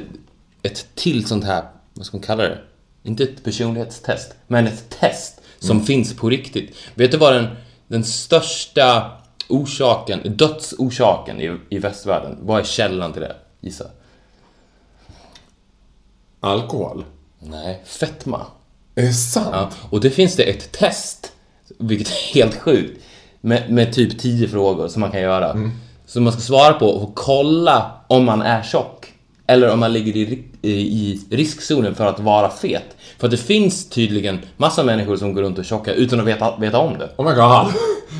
ett 0.63 0.87
till 0.95 1.27
sånt 1.27 1.45
här, 1.45 1.65
vad 1.95 2.07
ska 2.07 2.17
man 2.17 2.25
kalla 2.27 2.43
det? 2.43 2.59
Inte 3.03 3.23
ett 3.23 3.45
personlighetstest, 3.45 4.35
men 4.47 4.67
ett 4.67 4.91
test 5.01 5.41
som 5.59 5.77
Mm. 5.77 5.87
finns 5.87 6.17
på 6.17 6.31
riktigt. 6.31 6.77
Vet 6.95 7.11
du 7.11 7.17
vad 7.17 7.33
den, 7.35 7.47
den 7.89 8.05
största 8.05 9.11
orsaken, 9.49 10.21
dödsorsaken 10.37 11.41
i, 11.41 11.57
i 11.71 11.79
västvärlden, 11.79 12.39
vad 12.43 12.61
är 12.61 12.65
källan 12.65 13.13
till 13.13 13.23
det? 13.23 13.37
Gissa. 13.61 13.87
Alkohol? 16.41 17.05
Nej, 17.39 17.83
fetma. 17.85 18.47
Är 19.01 19.07
det 19.07 19.13
sant? 19.13 19.49
Ja, 19.53 19.71
och 19.91 20.01
det 20.01 20.11
finns 20.11 20.37
det 20.37 20.43
ett 20.43 20.73
test, 20.73 21.33
vilket 21.79 22.09
är 22.09 22.35
helt 22.35 22.55
sjukt, 22.55 23.03
med, 23.41 23.71
med 23.71 23.93
typ 23.93 24.19
10 24.19 24.49
frågor 24.49 24.89
som 24.89 25.01
man 25.01 25.11
kan 25.11 25.21
göra. 25.21 25.51
Mm. 25.51 25.71
Som 26.07 26.25
man 26.25 26.33
ska 26.33 26.43
svara 26.43 26.73
på 26.73 26.87
och 26.87 27.15
kolla 27.15 27.91
om 28.07 28.25
man 28.25 28.43
är 28.43 28.63
tjock. 28.63 29.13
Eller 29.47 29.73
om 29.73 29.81
man 29.81 29.93
ligger 29.93 30.17
i, 30.17 30.45
i 30.63 31.21
riskzonen 31.31 31.95
för 31.95 32.07
att 32.07 32.21
vara 32.21 32.51
fet. 32.51 32.97
För 33.19 33.27
att 33.27 33.31
det 33.31 33.37
finns 33.37 33.89
tydligen 33.89 34.39
massa 34.57 34.83
människor 34.83 35.17
som 35.17 35.35
går 35.35 35.43
runt 35.43 35.59
och 35.59 35.65
tjocka 35.65 35.93
utan 35.93 36.21
att 36.21 36.27
veta, 36.27 36.57
veta 36.57 36.79
om 36.79 36.99
det. 36.99 37.09
Oh 37.17 37.29
my 37.31 37.35
god. 37.35 37.67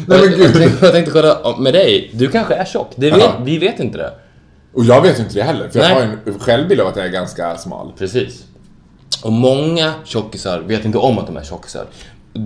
Nej 0.09 0.19
men 0.19 0.19
jag, 0.19 0.27
jag, 0.27 0.39
gud. 0.39 0.55
tänkte, 0.55 0.87
jag 0.87 0.95
tänkte 0.95 1.13
kolla 1.13 1.57
med 1.59 1.75
dig, 1.75 2.11
du 2.15 2.29
kanske 2.29 2.55
är 2.55 2.65
tjock. 2.65 2.93
Det 2.97 3.11
vet, 3.11 3.31
vi 3.45 3.59
vet 3.59 3.81
inte 3.81 3.99
det. 3.99 4.13
Och 4.75 4.85
jag 4.85 5.03
vet 5.03 5.19
inte 5.19 5.35
det 5.35 5.43
heller, 5.43 5.69
för 5.69 5.79
jag 5.79 5.89
Nej. 5.89 5.95
har 5.95 6.03
ju 6.03 6.33
en 6.33 6.39
självbild 6.39 6.81
av 6.81 6.87
att 6.87 6.97
jag 6.97 7.07
är 7.07 7.11
ganska 7.11 7.57
smal. 7.57 7.93
Precis. 7.99 8.45
Och 9.23 9.33
många 9.33 9.95
tjockisar 10.05 10.61
vet 10.61 10.85
inte 10.85 10.99
om 10.99 11.19
att 11.19 11.27
de 11.27 11.37
är 11.37 11.45
tjockisar. 11.45 11.87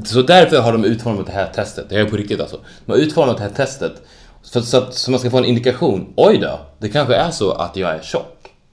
Så 0.04 0.22
därför 0.22 0.60
har 0.60 0.72
de 0.72 0.84
utformat 0.84 1.26
det 1.26 1.32
här 1.32 1.46
testet. 1.46 1.86
Det 1.88 1.96
är 1.96 2.04
på 2.04 2.16
riktigt 2.16 2.40
alltså. 2.40 2.60
De 2.86 2.92
har 2.92 2.98
utformat 2.98 3.36
det 3.36 3.42
här 3.42 3.50
testet 3.50 3.92
så, 4.42 4.62
så, 4.62 4.78
att, 4.78 4.94
så 4.94 5.10
man 5.10 5.20
ska 5.20 5.30
få 5.30 5.38
en 5.38 5.44
indikation. 5.44 6.12
Oj 6.16 6.38
då, 6.38 6.60
det 6.78 6.88
kanske 6.88 7.14
är 7.14 7.30
så 7.30 7.50
att 7.52 7.76
jag 7.76 7.90
är 7.90 8.00
tjock. 8.02 8.30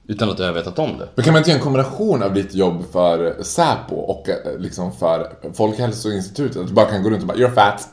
Utan 0.08 0.30
att 0.30 0.38
jag 0.38 0.46
har 0.46 0.52
vetat 0.52 0.78
om 0.78 0.98
det. 0.98 1.08
Men 1.14 1.24
kan 1.24 1.32
man 1.32 1.40
inte 1.40 1.50
göra 1.50 1.58
en 1.58 1.62
kombination 1.64 2.22
av 2.22 2.34
ditt 2.34 2.54
jobb 2.54 2.84
för 2.92 3.42
Säpo 3.42 3.96
och 3.96 4.28
eh, 4.28 4.58
liksom 4.58 4.92
för 4.92 5.30
Folkhälsoinstitutet? 5.54 6.56
Att 6.56 6.68
du 6.68 6.74
bara 6.74 6.86
kan 6.86 7.02
gå 7.02 7.10
runt 7.10 7.20
och 7.20 7.28
bara 7.28 7.38
“You're 7.38 7.54
fat”. 7.54 7.88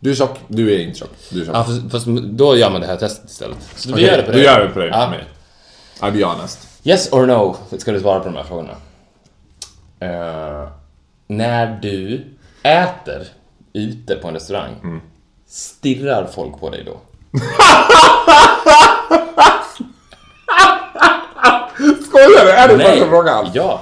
Du 0.00 0.10
är 0.10 0.14
tjock, 0.14 0.38
du 0.48 0.74
är 0.74 0.78
inte 0.78 0.98
tjock. 0.98 1.10
Du 1.30 1.40
är 1.40 1.44
tjock. 1.44 1.56
Ja, 1.56 1.64
fast, 1.64 1.90
fast 1.90 2.06
då 2.22 2.56
gör 2.56 2.70
man 2.70 2.80
det 2.80 2.86
här 2.86 2.96
testet 2.96 3.30
istället. 3.30 3.56
Så 3.76 3.94
vi 3.94 4.06
gör 4.06 4.16
det 4.16 4.22
på 4.22 4.30
då 4.30 4.36
dig. 4.36 4.46
gör 4.46 4.60
vi 4.60 4.66
det 4.66 4.72
på 4.72 4.78
dig, 4.78 4.88
Ja. 4.88 5.12
I'll 6.00 6.12
be 6.12 6.24
honest. 6.24 6.68
Yes 6.84 7.12
or 7.12 7.26
no 7.26 7.56
ska 7.78 7.92
du 7.92 8.00
svara 8.00 8.20
på 8.20 8.24
de 8.24 8.36
här 8.36 8.44
frågorna. 8.44 8.74
Eh, 10.00 10.68
när 11.26 11.78
du 11.82 12.24
äter 12.62 13.22
ute 13.72 14.14
på 14.16 14.28
en 14.28 14.34
restaurang, 14.34 14.74
Mm. 14.82 15.00
stirrar 15.46 16.26
folk 16.34 16.60
på 16.60 16.70
dig 16.70 16.84
då? 16.84 17.00
Skojar 22.08 22.44
du? 22.44 22.50
Är 22.50 22.68
det 22.68 22.84
första 22.84 23.06
frågan? 23.08 23.50
Ja. 23.54 23.80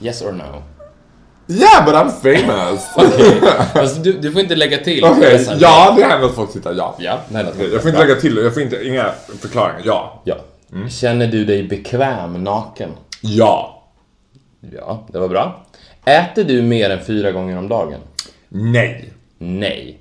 Yes 0.00 0.22
or 0.22 0.32
no? 0.32 0.62
Yeah, 1.50 1.84
but 1.84 1.94
I'm 1.94 2.10
famous. 2.10 2.86
Okej. 2.96 3.40
Alltså, 3.74 4.00
du, 4.00 4.12
du 4.12 4.32
får 4.32 4.40
inte 4.40 4.56
lägga 4.56 4.78
till. 4.78 5.04
Okej, 5.04 5.38
dessa- 5.38 5.56
ja 5.58 5.94
det 5.96 6.04
händer 6.04 6.28
att 6.28 6.34
folk 6.34 6.52
tittar 6.52 6.74
ja. 6.74 6.94
Ja, 6.98 7.18
nej, 7.28 7.44
Jag 7.72 7.82
får 7.82 7.90
inte 7.90 8.06
lägga 8.06 8.20
till, 8.20 8.36
jag 8.36 8.54
får 8.54 8.62
inte, 8.62 8.86
inga 8.88 9.12
förklaringar. 9.40 9.80
Ja. 9.84 10.22
Ja. 10.24 10.36
Känner 10.90 11.26
du 11.26 11.44
dig 11.44 11.62
bekväm 11.62 12.44
naken? 12.44 12.90
Ja. 13.22 13.77
Ja, 14.60 15.06
det 15.12 15.18
var 15.18 15.28
bra. 15.28 15.66
Äter 16.04 16.44
du 16.44 16.62
mer 16.62 16.90
än 16.90 17.04
fyra 17.04 17.32
gånger 17.32 17.58
om 17.58 17.68
dagen? 17.68 18.00
Nej. 18.48 19.12
Nej. 19.38 20.00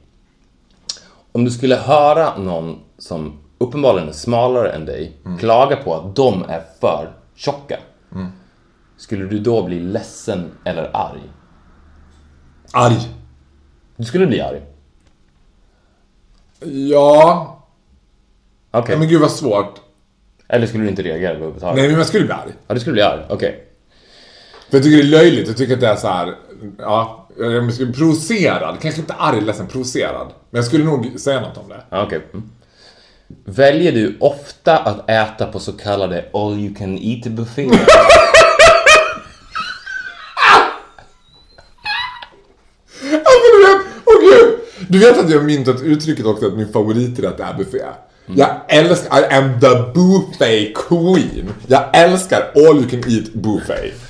Om 1.32 1.46
du 1.46 1.52
skulle 1.52 1.76
höra 1.76 2.38
någon 2.38 2.80
som 2.98 3.40
uppenbarligen 3.58 4.10
är 4.10 4.14
smalare 4.14 4.72
än 4.72 4.86
dig 4.86 5.12
klaga 5.40 5.76
på 5.76 5.96
att 5.96 6.16
de 6.16 6.44
är 6.50 6.64
för 6.80 7.14
tjocka, 7.36 7.80
skulle 8.98 9.26
du 9.26 9.40
då 9.40 9.64
bli 9.64 9.80
ledsen 9.80 10.52
eller 10.66 10.90
arg? 10.94 11.22
Arg. 12.72 12.98
Du 13.96 14.06
skulle 14.06 14.28
bli 14.28 14.42
arg. 14.42 14.62
Ja. 16.90 17.54
Okej. 18.72 18.90
Nej 18.90 19.00
men 19.00 19.08
gud 19.08 19.22
vad 19.22 19.32
svårt. 19.32 19.82
Eller 20.48 20.68
skulle 20.68 20.84
du 20.84 20.90
inte 20.90 21.04
reagera 21.04 21.32
överhuvudtaget? 21.32 21.76
Nej 21.76 21.88
men 21.88 21.98
jag 21.98 22.08
skulle 22.08 22.26
bli 22.26 22.34
arg. 22.34 22.52
Ja, 22.68 22.74
du 22.74 22.80
skulle 22.80 22.94
bli 22.94 23.02
arg. 23.02 23.26
Okej. 23.30 23.67
För 24.70 24.78
jag 24.78 24.84
tycker 24.84 24.98
det 24.98 25.04
är 25.04 25.22
löjligt, 25.22 25.48
jag 25.48 25.58
tycker 25.58 25.74
att 25.74 25.82
det 25.82 25.88
är 25.88 25.96
så 25.96 26.08
här. 26.08 26.36
ja, 26.78 27.28
jag 27.38 27.74
skulle 27.74 27.94
provocerad. 27.94 28.78
Kanske 28.82 29.02
inte 29.02 29.14
arg, 29.14 29.42
ledsen, 29.42 29.68
provocerad. 29.68 30.28
Men 30.50 30.58
jag 30.58 30.66
skulle 30.66 30.84
nog 30.84 31.20
säga 31.20 31.42
något 31.42 31.58
om 31.58 31.70
det. 31.70 31.84
Ja, 31.90 32.04
okej. 32.04 32.22
Mm. 32.34 32.50
Väljer 33.46 33.92
du 33.92 34.18
ofta 34.20 34.78
att 34.78 35.10
äta 35.10 35.46
på 35.46 35.60
så 35.60 35.74
kallade 35.74 36.26
all 36.34 36.60
you 36.60 36.76
can 36.76 36.98
eat 36.98 37.28
bufféer? 37.28 37.80
Alltså 43.02 43.48
du 44.90 45.00
vet, 45.00 45.18
att 45.18 45.30
jag 45.30 45.46
myntat 45.46 45.82
uttrycket 45.82 46.26
också 46.26 46.48
att 46.48 46.54
min 46.54 46.74
favoriträtt 46.74 47.40
är 47.40 47.54
buffé. 47.54 47.82
Jag 48.26 48.50
älskar, 48.68 49.20
I 49.20 49.34
am 49.34 49.60
the 49.60 50.00
buffet 50.00 50.76
queen. 50.76 51.54
Jag 51.68 51.84
älskar 51.94 52.52
all 52.56 52.78
you 52.78 52.90
can 52.90 53.04
eat 53.08 53.34
buffet. 53.34 54.07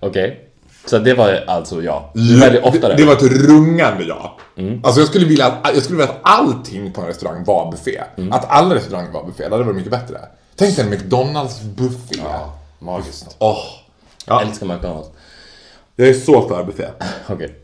Okej. 0.00 0.46
Så 0.86 0.98
det 0.98 1.14
var 1.14 1.44
alltså 1.46 1.82
ja. 1.82 2.10
Väljer 2.14 2.66
ofta 2.66 2.88
det, 2.88 2.94
det? 2.94 3.02
det 3.02 3.04
var 3.04 3.12
ett 3.12 3.22
rungande 3.22 4.04
ja. 4.04 4.36
Alltså 4.82 5.00
jag 5.00 5.08
skulle 5.08 5.26
vilja 5.26 5.46
att, 5.46 5.74
jag 5.74 5.82
skulle 5.82 5.98
vilja 5.98 6.12
att 6.12 6.20
allting 6.22 6.92
på 6.92 7.00
en 7.00 7.06
restaurang 7.06 7.44
var 7.44 7.70
buffé. 7.70 8.00
Att 8.30 8.50
alla 8.50 8.74
restauranger 8.74 9.12
var 9.12 9.24
buffé, 9.26 9.44
det 9.44 9.50
hade 9.50 9.64
varit 9.64 9.76
mycket 9.76 9.90
bättre. 9.90 10.18
Tänk 10.56 10.76
dig 10.76 10.84
en 10.84 10.90
McDonalds 10.90 11.60
buffé. 11.62 12.20
Ja, 12.24 12.58
magiskt. 12.78 13.36
Åh. 13.38 13.58
Jag 14.26 14.42
Ja, 14.42 14.46
älskar 14.48 14.66
McDonalds. 14.66 15.08
jag 15.96 16.08
är 16.08 16.14
så 16.14 16.48
för 16.48 16.64
buffé. 16.64 16.86
Okej. 17.26 17.54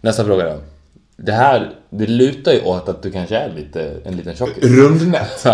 Nästa 0.00 0.24
fråga 0.24 0.44
då. 0.44 0.58
Det 1.16 1.32
här, 1.32 1.72
det 1.90 2.06
lutar 2.06 2.52
ju 2.52 2.60
åt 2.60 2.88
att 2.88 3.02
du 3.02 3.10
kanske 3.10 3.36
är 3.36 3.48
lite, 3.56 3.96
en 4.04 4.16
liten 4.16 4.34
tjockis. 4.36 4.64
Rundnät. 4.64 5.46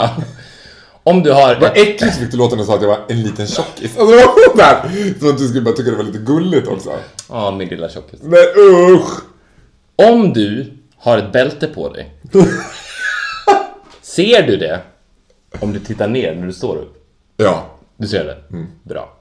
Om 1.09 1.23
du 1.23 1.33
har... 1.33 1.55
Vad 1.61 1.71
äckligt 1.77 2.16
fick 2.16 2.31
det 2.31 2.37
låta 2.37 2.57
när 2.57 2.62
du 2.62 2.66
sa 2.66 2.75
att 2.75 2.83
jag 2.83 2.88
var 2.88 3.01
en 3.09 3.23
liten 3.23 3.47
tjockis. 3.47 3.99
Alltså 3.99 4.16
det 4.16 4.23
var 4.27 4.57
där. 4.57 5.19
Som 5.19 5.31
att 5.31 5.38
du 5.38 5.49
skulle 5.49 5.61
bara 5.62 5.75
tycka 5.75 5.90
det 5.90 5.97
var 5.97 6.05
lite 6.05 6.19
gulligt 6.19 6.69
också. 6.69 6.90
Ja, 7.29 7.51
min 7.51 7.69
lilla 7.69 7.88
tjockis. 7.88 8.21
Men 8.23 8.38
usch! 8.59 9.21
Om 9.97 10.33
du 10.33 10.73
har 10.99 11.19
ett 11.19 11.33
bälte 11.33 11.66
på 11.66 11.88
dig. 11.88 12.14
ser 14.03 14.42
du 14.42 14.57
det? 14.57 14.81
Om 15.61 15.73
du 15.73 15.81
tittar 15.81 16.09
ner 16.09 16.35
när 16.35 16.47
du 16.47 16.53
står 16.53 16.77
upp. 16.77 16.95
Ja. 17.37 17.66
Du 17.97 18.09
ser 18.09 18.25
det? 18.25 18.37
Bra. 18.83 19.16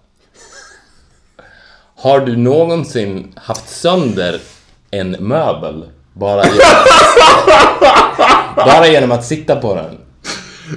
Har 1.95 2.19
du 2.19 2.37
någonsin 2.37 3.33
haft 3.35 3.69
sönder 3.69 4.41
en 4.91 5.11
möbel 5.11 5.85
bara 6.13 6.43
genom, 6.43 6.59
bara 8.55 8.87
genom 8.87 9.11
att 9.11 9.25
sitta 9.25 9.55
på 9.55 9.75
den? 9.75 9.97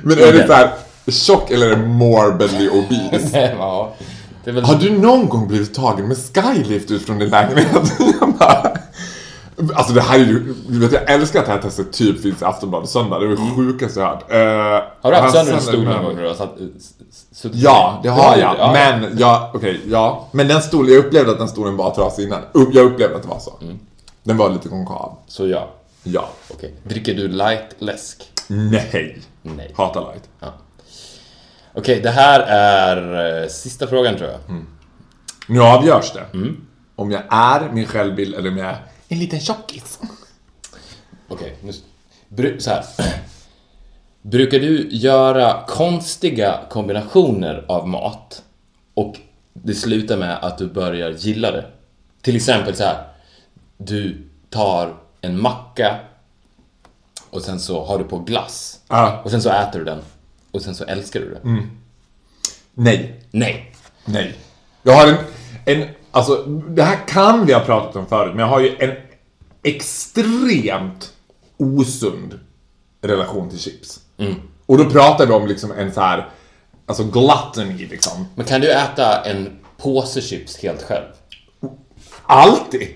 Men 0.02 0.18
är 0.18 0.32
det 0.32 0.46
såhär 0.46 0.70
tjock 1.10 1.50
eller 1.50 1.76
morbidly 1.76 2.68
obese? 2.68 3.54
ja, 3.58 3.94
väl... 4.44 4.64
Har 4.64 4.74
du 4.74 4.98
någon 4.98 5.28
gång 5.28 5.48
blivit 5.48 5.74
tagen 5.74 6.08
med 6.08 6.16
skylift 6.16 6.90
ut 6.90 7.02
från 7.06 7.18
din 7.18 7.28
lägenhet? 7.30 7.92
Alltså 9.74 9.92
det 9.92 10.00
här 10.00 10.18
är 10.18 10.24
ju, 10.24 10.54
du 10.68 10.78
vet 10.80 10.92
jag 10.92 11.10
älskar 11.10 11.40
att 11.40 11.46
det 11.46 11.52
här 11.52 11.58
testet 11.62 11.92
typ 11.92 12.22
finns 12.22 12.42
i 12.42 12.44
Aftonbladet 12.44 12.88
söndag, 12.88 13.18
det 13.18 13.26
är 13.26 13.28
det 13.30 13.36
sjukaste 13.56 14.00
jag 14.00 14.06
hört. 14.06 14.22
Uh, 14.32 14.36
Har 15.02 15.10
du 15.10 15.16
haft 15.16 15.34
sönder 15.36 15.52
en 15.54 15.60
stol 15.60 15.84
någon 15.84 16.04
gång 16.04 16.14
när 16.14 16.22
du 16.22 16.28
har 16.28 16.34
satt, 16.34 16.54
s- 16.78 16.92
suttit 17.32 17.58
Ja, 17.62 18.00
det 18.02 18.08
har 18.08 18.36
jag. 18.36 18.54
Ja. 18.58 18.72
Men, 18.72 19.18
jag, 19.18 19.50
okej, 19.54 19.80
ja. 19.90 20.28
Men 20.32 20.48
den 20.48 20.62
stolen, 20.62 20.92
jag 20.94 21.04
upplevde 21.04 21.32
att 21.32 21.38
den 21.38 21.48
stolen 21.48 21.76
var 21.76 21.90
trasig 21.94 22.24
innan. 22.24 22.40
Jag 22.72 22.84
upplevde 22.86 23.16
att 23.16 23.22
det 23.22 23.28
var 23.28 23.38
så. 23.38 23.52
Den 24.22 24.36
var 24.36 24.50
lite 24.50 24.68
konkav. 24.68 25.16
Så 25.26 25.46
ja, 25.48 25.68
Ja. 26.02 26.28
okej. 26.54 26.74
Dricker 26.84 27.14
du 27.14 27.28
light 27.28 27.66
läsk? 27.78 28.22
Nej. 28.48 29.18
Nej. 29.42 29.74
Hatar 29.76 30.00
light. 30.00 30.52
Okej, 31.78 32.00
det 32.00 32.10
här 32.10 32.40
är 32.40 33.42
eh, 33.42 33.48
sista 33.48 33.86
frågan 33.86 34.16
tror 34.16 34.30
jag. 34.30 34.40
Nu 35.46 35.62
avgörs 35.62 36.12
det. 36.12 36.26
Om 36.96 37.10
jag 37.10 37.22
är 37.30 37.70
min 37.72 37.86
självbild 37.86 38.34
eller 38.34 38.50
om 38.50 38.56
jag 38.56 38.68
är 38.68 38.78
en 39.08 39.18
liten 39.18 39.40
tjockis. 39.40 40.00
Okej, 41.28 41.56
nu... 41.62 41.72
Bru, 42.28 42.60
så 42.60 42.70
här. 42.70 42.84
Brukar 44.22 44.58
du 44.58 44.88
göra 44.90 45.64
konstiga 45.66 46.60
kombinationer 46.70 47.64
av 47.68 47.88
mat 47.88 48.42
och 48.94 49.16
det 49.52 49.74
slutar 49.74 50.16
med 50.16 50.38
att 50.42 50.58
du 50.58 50.66
börjar 50.66 51.10
gilla 51.10 51.50
det? 51.50 51.66
Till 52.22 52.36
exempel 52.36 52.76
så 52.76 52.84
här. 52.84 53.06
Du 53.76 54.28
tar 54.50 54.94
en 55.20 55.42
macka 55.42 55.98
och 57.30 57.42
sen 57.42 57.60
så 57.60 57.84
har 57.84 57.98
du 57.98 58.04
på 58.04 58.18
glass. 58.18 58.80
Ja. 58.88 59.20
Och 59.24 59.30
sen 59.30 59.42
så 59.42 59.50
äter 59.50 59.78
du 59.78 59.84
den. 59.84 60.02
Och 60.58 60.64
sen 60.64 60.74
så 60.74 60.84
älskar 60.84 61.20
du 61.20 61.30
det. 61.30 61.40
Nej. 62.74 63.20
Nej. 63.30 63.74
Nej. 64.04 64.34
Jag 64.82 64.92
har 64.92 65.06
en, 65.06 65.16
en, 65.64 65.88
alltså 66.10 66.36
det 66.46 66.82
här 66.82 66.98
kan 67.08 67.46
vi 67.46 67.52
ha 67.52 67.60
pratat 67.60 67.96
om 67.96 68.06
förut, 68.06 68.34
men 68.34 68.40
jag 68.40 68.46
har 68.46 68.60
ju 68.60 68.76
en 68.78 68.92
extremt 69.62 71.12
osund 71.56 72.38
relation 73.02 73.50
till 73.50 73.58
chips. 73.58 74.00
Och 74.66 74.78
då 74.78 74.90
pratar 74.90 75.26
vi 75.26 75.32
om 75.32 75.46
liksom 75.46 75.72
en 75.72 75.92
så 75.92 76.00
här, 76.00 76.28
alltså 76.86 77.04
gluttony 77.04 77.86
liksom. 77.86 78.28
Men 78.34 78.46
kan 78.46 78.60
du 78.60 78.72
äta 78.72 79.24
en 79.24 79.58
påse 79.76 80.20
chips 80.20 80.56
helt 80.56 80.82
själv? 80.82 81.06
Alltid! 82.22 82.88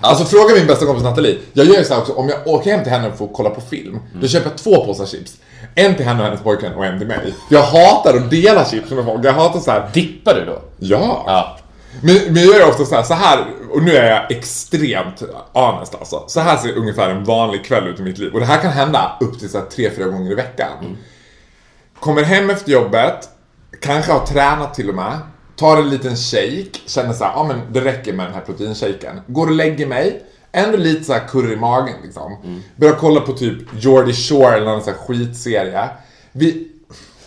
Alltså 0.00 0.24
fråga 0.24 0.54
min 0.54 0.66
bästa 0.66 0.86
kompis 0.86 1.04
Nathalie. 1.04 1.38
Jag 1.52 1.66
gör 1.66 1.78
ju 1.78 1.84
så 1.84 1.94
här 1.94 2.00
också, 2.00 2.12
om 2.12 2.28
jag 2.28 2.46
åker 2.46 2.70
hem 2.70 2.82
till 2.82 2.92
henne 2.92 3.12
för 3.16 3.24
att 3.24 3.32
kolla 3.34 3.50
på 3.50 3.60
film, 3.60 3.98
då 4.20 4.28
köper 4.28 4.50
jag 4.50 4.58
två 4.58 4.84
påsar 4.84 5.06
chips. 5.06 5.36
En 5.74 5.94
till 5.94 6.06
henne 6.06 6.20
och 6.20 6.24
hennes 6.24 6.42
pojkvän 6.42 6.74
och 6.74 6.86
en 6.86 6.98
till 6.98 7.08
mig. 7.08 7.34
Jag 7.50 7.62
hatar 7.62 8.16
att 8.16 8.30
dela 8.30 8.64
chips 8.64 8.90
med 8.90 9.04
folk. 9.04 9.24
Jag 9.24 9.32
hatar 9.32 9.60
så 9.60 9.70
här. 9.70 9.90
Dippar 9.92 10.34
du 10.34 10.44
då? 10.44 10.62
ja. 10.78 11.24
Ja. 11.26 11.58
Men, 12.02 12.16
men 12.34 12.44
jag 12.44 12.56
gör 12.56 12.68
ofta 12.68 12.84
så 12.84 12.94
här, 12.94 13.02
så 13.02 13.14
här, 13.14 13.46
och 13.70 13.82
nu 13.82 13.96
är 13.96 14.10
jag 14.10 14.32
extremt 14.32 15.22
honest 15.52 15.94
alltså. 15.94 16.24
Så 16.26 16.40
här 16.40 16.56
ser 16.56 16.76
ungefär 16.76 17.10
en 17.10 17.24
vanlig 17.24 17.64
kväll 17.64 17.88
ut 17.88 18.00
i 18.00 18.02
mitt 18.02 18.18
liv. 18.18 18.32
Och 18.32 18.40
det 18.40 18.46
här 18.46 18.62
kan 18.62 18.70
hända 18.70 19.16
upp 19.20 19.38
till 19.38 19.50
så 19.50 19.58
här 19.58 19.64
tre, 19.66 19.90
fyra 19.90 20.08
gånger 20.08 20.32
i 20.32 20.34
veckan. 20.34 20.96
Kommer 22.00 22.22
hem 22.22 22.50
efter 22.50 22.72
jobbet, 22.72 23.28
kanske 23.80 24.12
har 24.12 24.26
tränat 24.26 24.74
till 24.74 24.88
och 24.88 24.94
med, 24.94 25.18
tar 25.56 25.76
en 25.76 25.90
liten 25.90 26.16
shake, 26.16 26.78
känner 26.86 27.12
så 27.12 27.24
här, 27.24 27.32
ja 27.32 27.44
men 27.44 27.72
det 27.72 27.80
räcker 27.80 28.12
med 28.12 28.26
den 28.26 28.34
här 28.34 28.40
proteinshaken. 28.40 29.20
Går 29.26 29.46
och 29.46 29.52
lägger 29.52 29.86
mig, 29.86 30.22
ändå 30.52 30.76
lite 30.76 31.04
så 31.04 31.12
här 31.12 31.28
kurr 31.28 31.52
i 31.52 31.56
magen 31.56 31.94
liksom. 32.04 32.36
Börjar 32.76 32.94
kolla 32.94 33.20
på 33.20 33.32
typ 33.32 33.58
Geordie 33.80 34.12
Shore 34.14 34.56
eller 34.56 34.66
någon 34.66 34.82
sån 34.82 34.92
här 34.92 35.00
skitserie. 35.00 35.88
Vid 36.32 36.68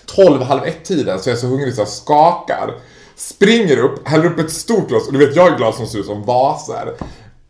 12, 0.06 0.42
halv 0.42 0.64
ett 0.66 0.86
tiden 0.86 1.20
så 1.20 1.30
är 1.30 1.32
jag 1.32 1.40
så 1.40 1.48
hungrig 1.48 1.74
så 1.74 1.82
jag 1.82 1.88
skakar. 1.88 2.76
Springer 3.16 3.78
upp, 3.78 4.08
häller 4.08 4.26
upp 4.26 4.40
ett 4.40 4.52
stort 4.52 4.88
glas 4.88 5.08
och 5.08 5.14
du 5.14 5.20
vet 5.26 5.36
jag 5.36 5.50
har 5.52 5.58
glas 5.58 5.78
som 5.78 5.88
ser 5.88 6.00
ut 6.00 6.06
som 6.06 6.24
vaser. 6.24 6.94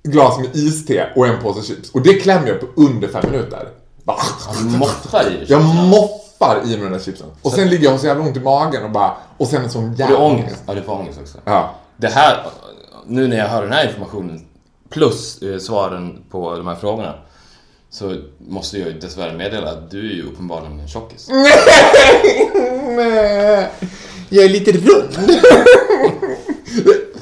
Glas 0.04 0.40
med 0.40 0.56
iste 0.56 1.14
och 1.16 1.28
en 1.28 1.42
påse 1.42 1.62
chips. 1.62 1.92
Och 1.92 2.02
det 2.02 2.14
klämmer 2.14 2.48
jag 2.48 2.60
på 2.60 2.68
under 2.82 3.08
fem 3.08 3.32
minuter. 3.32 3.68
Bara, 4.04 4.18
Du 4.60 4.78
moffar 4.78 5.28
i 5.28 5.46
jag 5.48 5.62
moffar 5.64 6.62
i 6.66 6.68
mig 6.68 6.78
den 6.78 6.92
där 6.92 7.00
chipsen. 7.00 7.28
Och 7.42 7.52
sen 7.52 7.70
ligger 7.70 7.84
jag 7.84 7.94
och 7.94 8.00
så 8.00 8.08
jävla 8.08 8.24
ont 8.24 8.38
i 8.38 8.40
magen 8.40 8.84
och 8.84 8.92
bara, 8.92 9.14
och 9.38 9.48
sen 9.48 9.64
en 9.64 9.70
sån 9.70 9.84
Och 9.84 9.90
du 9.90 10.04
jävla 10.04 10.18
ångest. 10.18 10.64
Ja, 10.66 10.74
du 10.74 10.82
får 10.82 10.94
ångest 10.94 11.20
också. 11.22 11.38
Ja. 11.46 11.76
Det 11.98 12.08
här, 12.08 12.46
nu 13.08 13.28
när 13.28 13.38
jag 13.38 13.48
hör 13.48 13.62
den 13.62 13.72
här 13.72 13.88
informationen 13.88 14.46
plus 14.91 15.41
eh, 15.41 15.58
svaren 15.60 16.23
på 16.30 16.56
de 16.58 16.67
här 16.67 16.75
frågorna 16.75 17.13
så 17.89 18.15
måste 18.38 18.77
jag 18.80 18.88
ju 18.88 18.99
dessvärre 18.99 19.34
meddela 19.34 19.71
att 19.71 19.91
du 19.91 19.99
är 20.12 20.13
ju 20.15 20.23
uppenbarligen 20.23 20.80
en 20.80 20.88
tjockis. 20.88 21.27
Nej, 22.95 23.69
jag 24.30 24.45
är 24.45 24.49
lite 24.49 24.71
rund. 24.71 25.10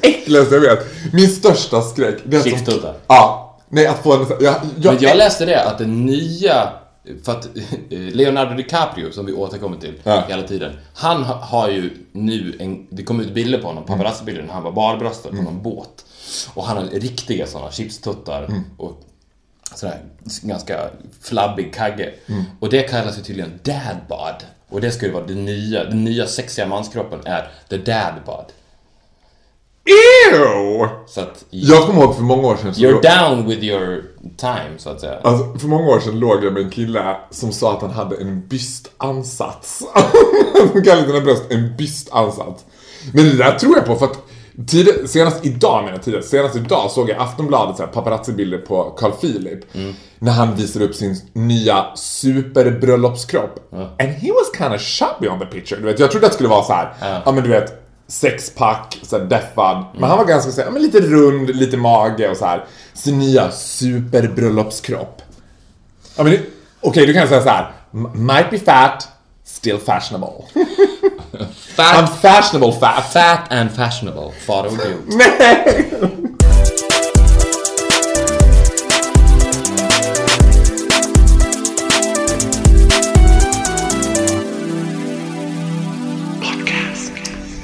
det 0.02 0.08
äckligaste 0.08 0.54
jag 0.54 0.60
vet. 0.60 0.86
Min 1.12 1.28
största 1.28 1.82
skräck. 1.82 2.18
Chipstuttar. 2.44 2.94
Ja. 3.06 3.58
Nej, 3.68 3.86
att 3.86 4.02
få 4.02 4.12
en... 4.12 4.26
Jag, 4.40 4.54
jag, 4.76 4.94
Men 4.94 5.02
jag 5.02 5.16
läste 5.16 5.44
det 5.44 5.64
att 5.64 5.78
den 5.78 6.06
nya, 6.06 6.68
för 7.24 7.32
att 7.32 7.46
eh, 7.90 7.98
Leonardo 7.98 8.54
DiCaprio 8.56 9.12
som 9.12 9.26
vi 9.26 9.32
återkommer 9.32 9.76
till 9.76 9.94
Ja. 10.02 10.22
hela 10.28 10.42
tiden. 10.42 10.72
Han 10.94 11.22
ha- 11.22 11.34
har 11.44 11.68
ju 11.68 11.90
nu, 12.12 12.56
en, 12.60 12.86
det 12.90 13.02
kom 13.02 13.20
ut 13.20 13.34
bilder 13.34 13.58
på 13.58 13.66
honom, 13.66 13.84
paparazzi-bilder 13.84 14.42
när 14.42 14.52
han 14.54 14.62
var 14.62 14.72
barbröstad 14.72 15.28
på 15.28 15.36
någon 15.42 15.62
båt. 15.62 16.04
Och 16.54 16.64
han 16.64 16.76
har 16.76 16.84
riktiga 16.84 17.46
sådana 17.46 17.70
chipstuttar 17.70 18.48
och 18.76 19.02
sådär 19.74 19.98
ganska 20.42 20.90
flabbig 21.20 21.74
kagge. 21.74 22.14
Och 22.60 22.70
det 22.70 22.82
kallas 22.82 23.18
ju 23.18 23.22
tydligen 23.22 23.60
dad 23.62 23.96
bod. 24.08 24.44
Och 24.68 24.80
det 24.80 24.90
ska 24.90 25.06
ju 25.06 25.12
vara 25.12 25.26
det 25.26 25.34
nya, 25.34 25.84
den 25.84 26.04
nya 26.04 26.26
sexiga 26.26 26.66
manskroppen 26.66 27.20
är 27.24 27.50
the 27.68 27.76
dad 27.76 28.14
bod. 28.26 28.44
Ew! 29.84 30.88
Så 31.06 31.20
att 31.20 31.44
Jag 31.50 31.86
kommer 31.86 32.02
ihåg 32.02 32.14
för 32.16 32.22
många 32.22 32.48
år 32.48 32.56
sedan 32.56 32.72
you're 32.72 33.02
down 33.02 33.48
with 33.48 33.64
your 33.64 34.04
time 34.36 34.78
så 34.78 34.90
att 34.90 35.00
säga. 35.00 35.18
Alltså, 35.22 35.58
för 35.58 35.68
många 35.68 35.88
år 35.88 36.00
sedan 36.00 36.18
låg 36.18 36.44
jag 36.44 36.52
med 36.52 36.62
en 36.62 36.70
kille 36.70 37.16
som 37.30 37.52
sa 37.52 37.76
att 37.76 37.82
han 37.82 37.90
hade 37.90 38.16
en 38.16 38.48
bystansats. 38.48 39.82
Han 40.74 40.84
kallade 40.84 41.06
sina 41.06 41.20
bröst 41.20 41.42
en 41.50 41.76
bystansats. 41.76 42.64
Men 43.14 43.24
det 43.24 43.36
där 43.36 43.58
tror 43.58 43.76
jag 43.76 43.86
på 43.86 43.96
för 43.96 44.06
att 44.06 44.18
tid, 44.66 44.88
senast 45.06 45.46
idag 45.46 45.84
menar 45.84 46.00
jag 46.04 46.24
senast 46.24 46.56
idag 46.56 46.90
såg 46.90 47.08
jag 47.10 47.18
Aftonbladet 47.18 47.76
så 47.76 47.82
här 47.82 47.90
paparazzi-bilder 47.92 48.58
på 48.58 48.84
Carl 48.90 49.12
Philip. 49.12 49.60
När 50.18 50.32
han 50.32 50.54
visade 50.54 50.84
upp 50.84 50.94
sin 50.94 51.16
nya 51.32 51.86
superbröllopskropp. 51.94 53.72
And 53.72 54.08
he 54.10 54.32
was 54.32 54.58
kind 54.58 54.74
of 54.74 54.80
chubby 54.80 55.28
on 55.28 55.38
the 55.38 55.46
picture. 55.46 55.80
Du 55.80 55.86
vet, 55.86 55.98
jag 55.98 56.10
trodde 56.10 56.26
att 56.26 56.32
det 56.32 56.34
skulle 56.34 56.48
vara 56.48 56.62
så 56.64 56.72
här, 56.72 56.94
ja, 57.24 57.32
men 57.32 57.42
du 57.44 57.48
vet, 57.50 57.82
sexpack, 58.08 58.98
så 59.02 59.18
här 59.18 59.24
deffad. 59.24 59.84
Men 59.94 60.08
han 60.08 60.18
var 60.18 60.24
ganska 60.24 60.52
så 60.52 60.60
här, 60.60 60.68
ja, 60.68 60.72
men 60.72 60.82
lite 60.82 61.00
rund, 61.00 61.56
lite 61.56 61.76
mage 61.76 62.30
och 62.30 62.36
så 62.36 62.44
här. 62.44 62.64
Sin 62.94 63.18
nya 63.18 63.50
superbröllopskropp. 63.50 65.22
Ja, 66.16 66.22
men 66.24 66.38
Okej, 66.80 67.06
du 67.06 67.14
kan 67.14 67.28
säga 67.28 67.42
så 67.42 67.48
här. 67.48 67.72
"M- 67.94 68.08
Might 68.14 68.50
be 68.50 68.58
fat, 68.58 69.08
still 69.44 69.78
fashionable. 69.78 70.32
I'm 71.82 72.06
fashionable 72.06 72.72
fat. 72.72 73.12
Fat 73.12 73.52
and 73.52 73.70
fashionable, 73.70 74.32
far 74.46 74.64
och 74.64 74.72
guilt. 74.72 75.00
Nej! 75.06 75.92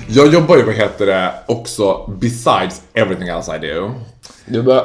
Jag 0.09 0.33
jobbar 0.35 0.57
ju, 0.57 0.63
vad 0.63 0.75
heter 0.75 1.07
det, 1.07 1.35
också 1.47 2.11
besides 2.21 2.83
everything 2.95 3.29
else 3.29 3.57
I 3.57 3.59
do. 3.59 3.95
Du 4.47 4.63
bara, 4.63 4.85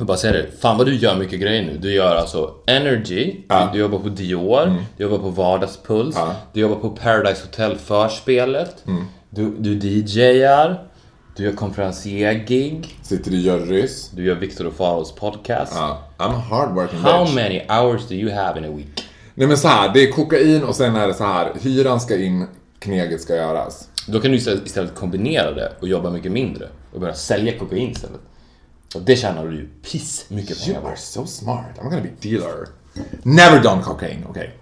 jag 0.00 0.06
bara 0.06 0.16
säger 0.16 0.34
det, 0.34 0.46
fan 0.60 0.78
vad 0.78 0.86
du 0.86 0.94
gör 0.96 1.16
mycket 1.16 1.40
grejer 1.40 1.62
nu. 1.62 1.78
Du 1.78 1.92
gör 1.92 2.16
alltså 2.16 2.54
Energy, 2.66 3.34
Ja. 3.48 3.68
du, 3.72 3.78
du 3.78 3.78
jobbar 3.84 3.98
på 3.98 4.08
Dior, 4.08 4.74
du 4.96 5.02
jobbar 5.04 5.18
på 5.18 5.28
Vardagspuls, 5.28 6.14
Ja. 6.18 6.34
du 6.52 6.60
jobbar 6.60 6.76
på 6.76 6.90
Paradise 6.90 7.42
Hotel 7.44 7.76
förspelet, 7.78 8.84
du, 9.30 9.50
du 9.58 9.74
DJar, 9.88 10.82
du 11.36 11.44
gör 11.44 11.52
konferencier-gig, 11.52 12.96
Sitter 13.02 13.30
i 13.32 13.36
jurys. 13.36 14.10
du 14.14 14.24
gör 14.24 14.34
Victor 14.34 14.66
och 14.66 14.74
Faros 14.74 15.14
podcast. 15.14 15.72
Ja, 15.76 16.02
I'm 16.18 16.34
a 16.34 16.42
hardworking 16.50 16.98
How 17.00 17.24
bitch. 17.24 17.34
many 17.34 17.62
hours 17.68 18.08
do 18.08 18.14
you 18.14 18.32
have 18.34 18.58
in 18.58 18.64
a 18.64 18.76
week? 18.76 19.04
Nej 19.34 19.46
men 19.48 19.56
så 19.58 19.68
här, 19.68 19.90
det 19.94 20.02
är 20.02 20.12
kokain 20.12 20.64
och 20.64 20.74
sen 20.76 20.96
är 20.96 21.06
det 21.08 21.14
så 21.14 21.24
här, 21.24 21.52
hyran 21.60 22.00
ska 22.00 22.16
in, 22.16 22.46
kneget 22.78 23.20
ska 23.20 23.36
göras. 23.36 23.88
Då 24.08 24.20
kan 24.20 24.30
du 24.30 24.36
istället 24.36 24.66
istället 24.66 24.94
kombinera 24.94 25.50
det 25.50 25.72
och 25.80 25.88
jobba 25.88 26.10
mycket 26.10 26.32
mindre 26.32 26.66
och 26.92 27.00
börja 27.00 27.14
sälja 27.14 27.58
kokain 27.58 27.90
istället. 27.90 28.20
Och 28.94 29.02
det 29.02 29.16
tjänar 29.16 29.46
du 29.46 29.56
ju 29.56 29.68
piss 29.90 30.24
mycket 30.28 30.56
You 30.56 30.64
pengar 30.66 30.80
på. 30.80 30.88
are 30.88 30.96
so 30.96 31.26
smart. 31.26 31.64
I'm 31.78 31.90
gonna 31.90 32.02
be 32.02 32.28
dealer. 32.28 32.66
Never 33.22 33.62
done 33.62 33.82
cocaine, 33.82 34.24
okej. 34.28 34.58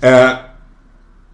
Eh, 0.00 0.30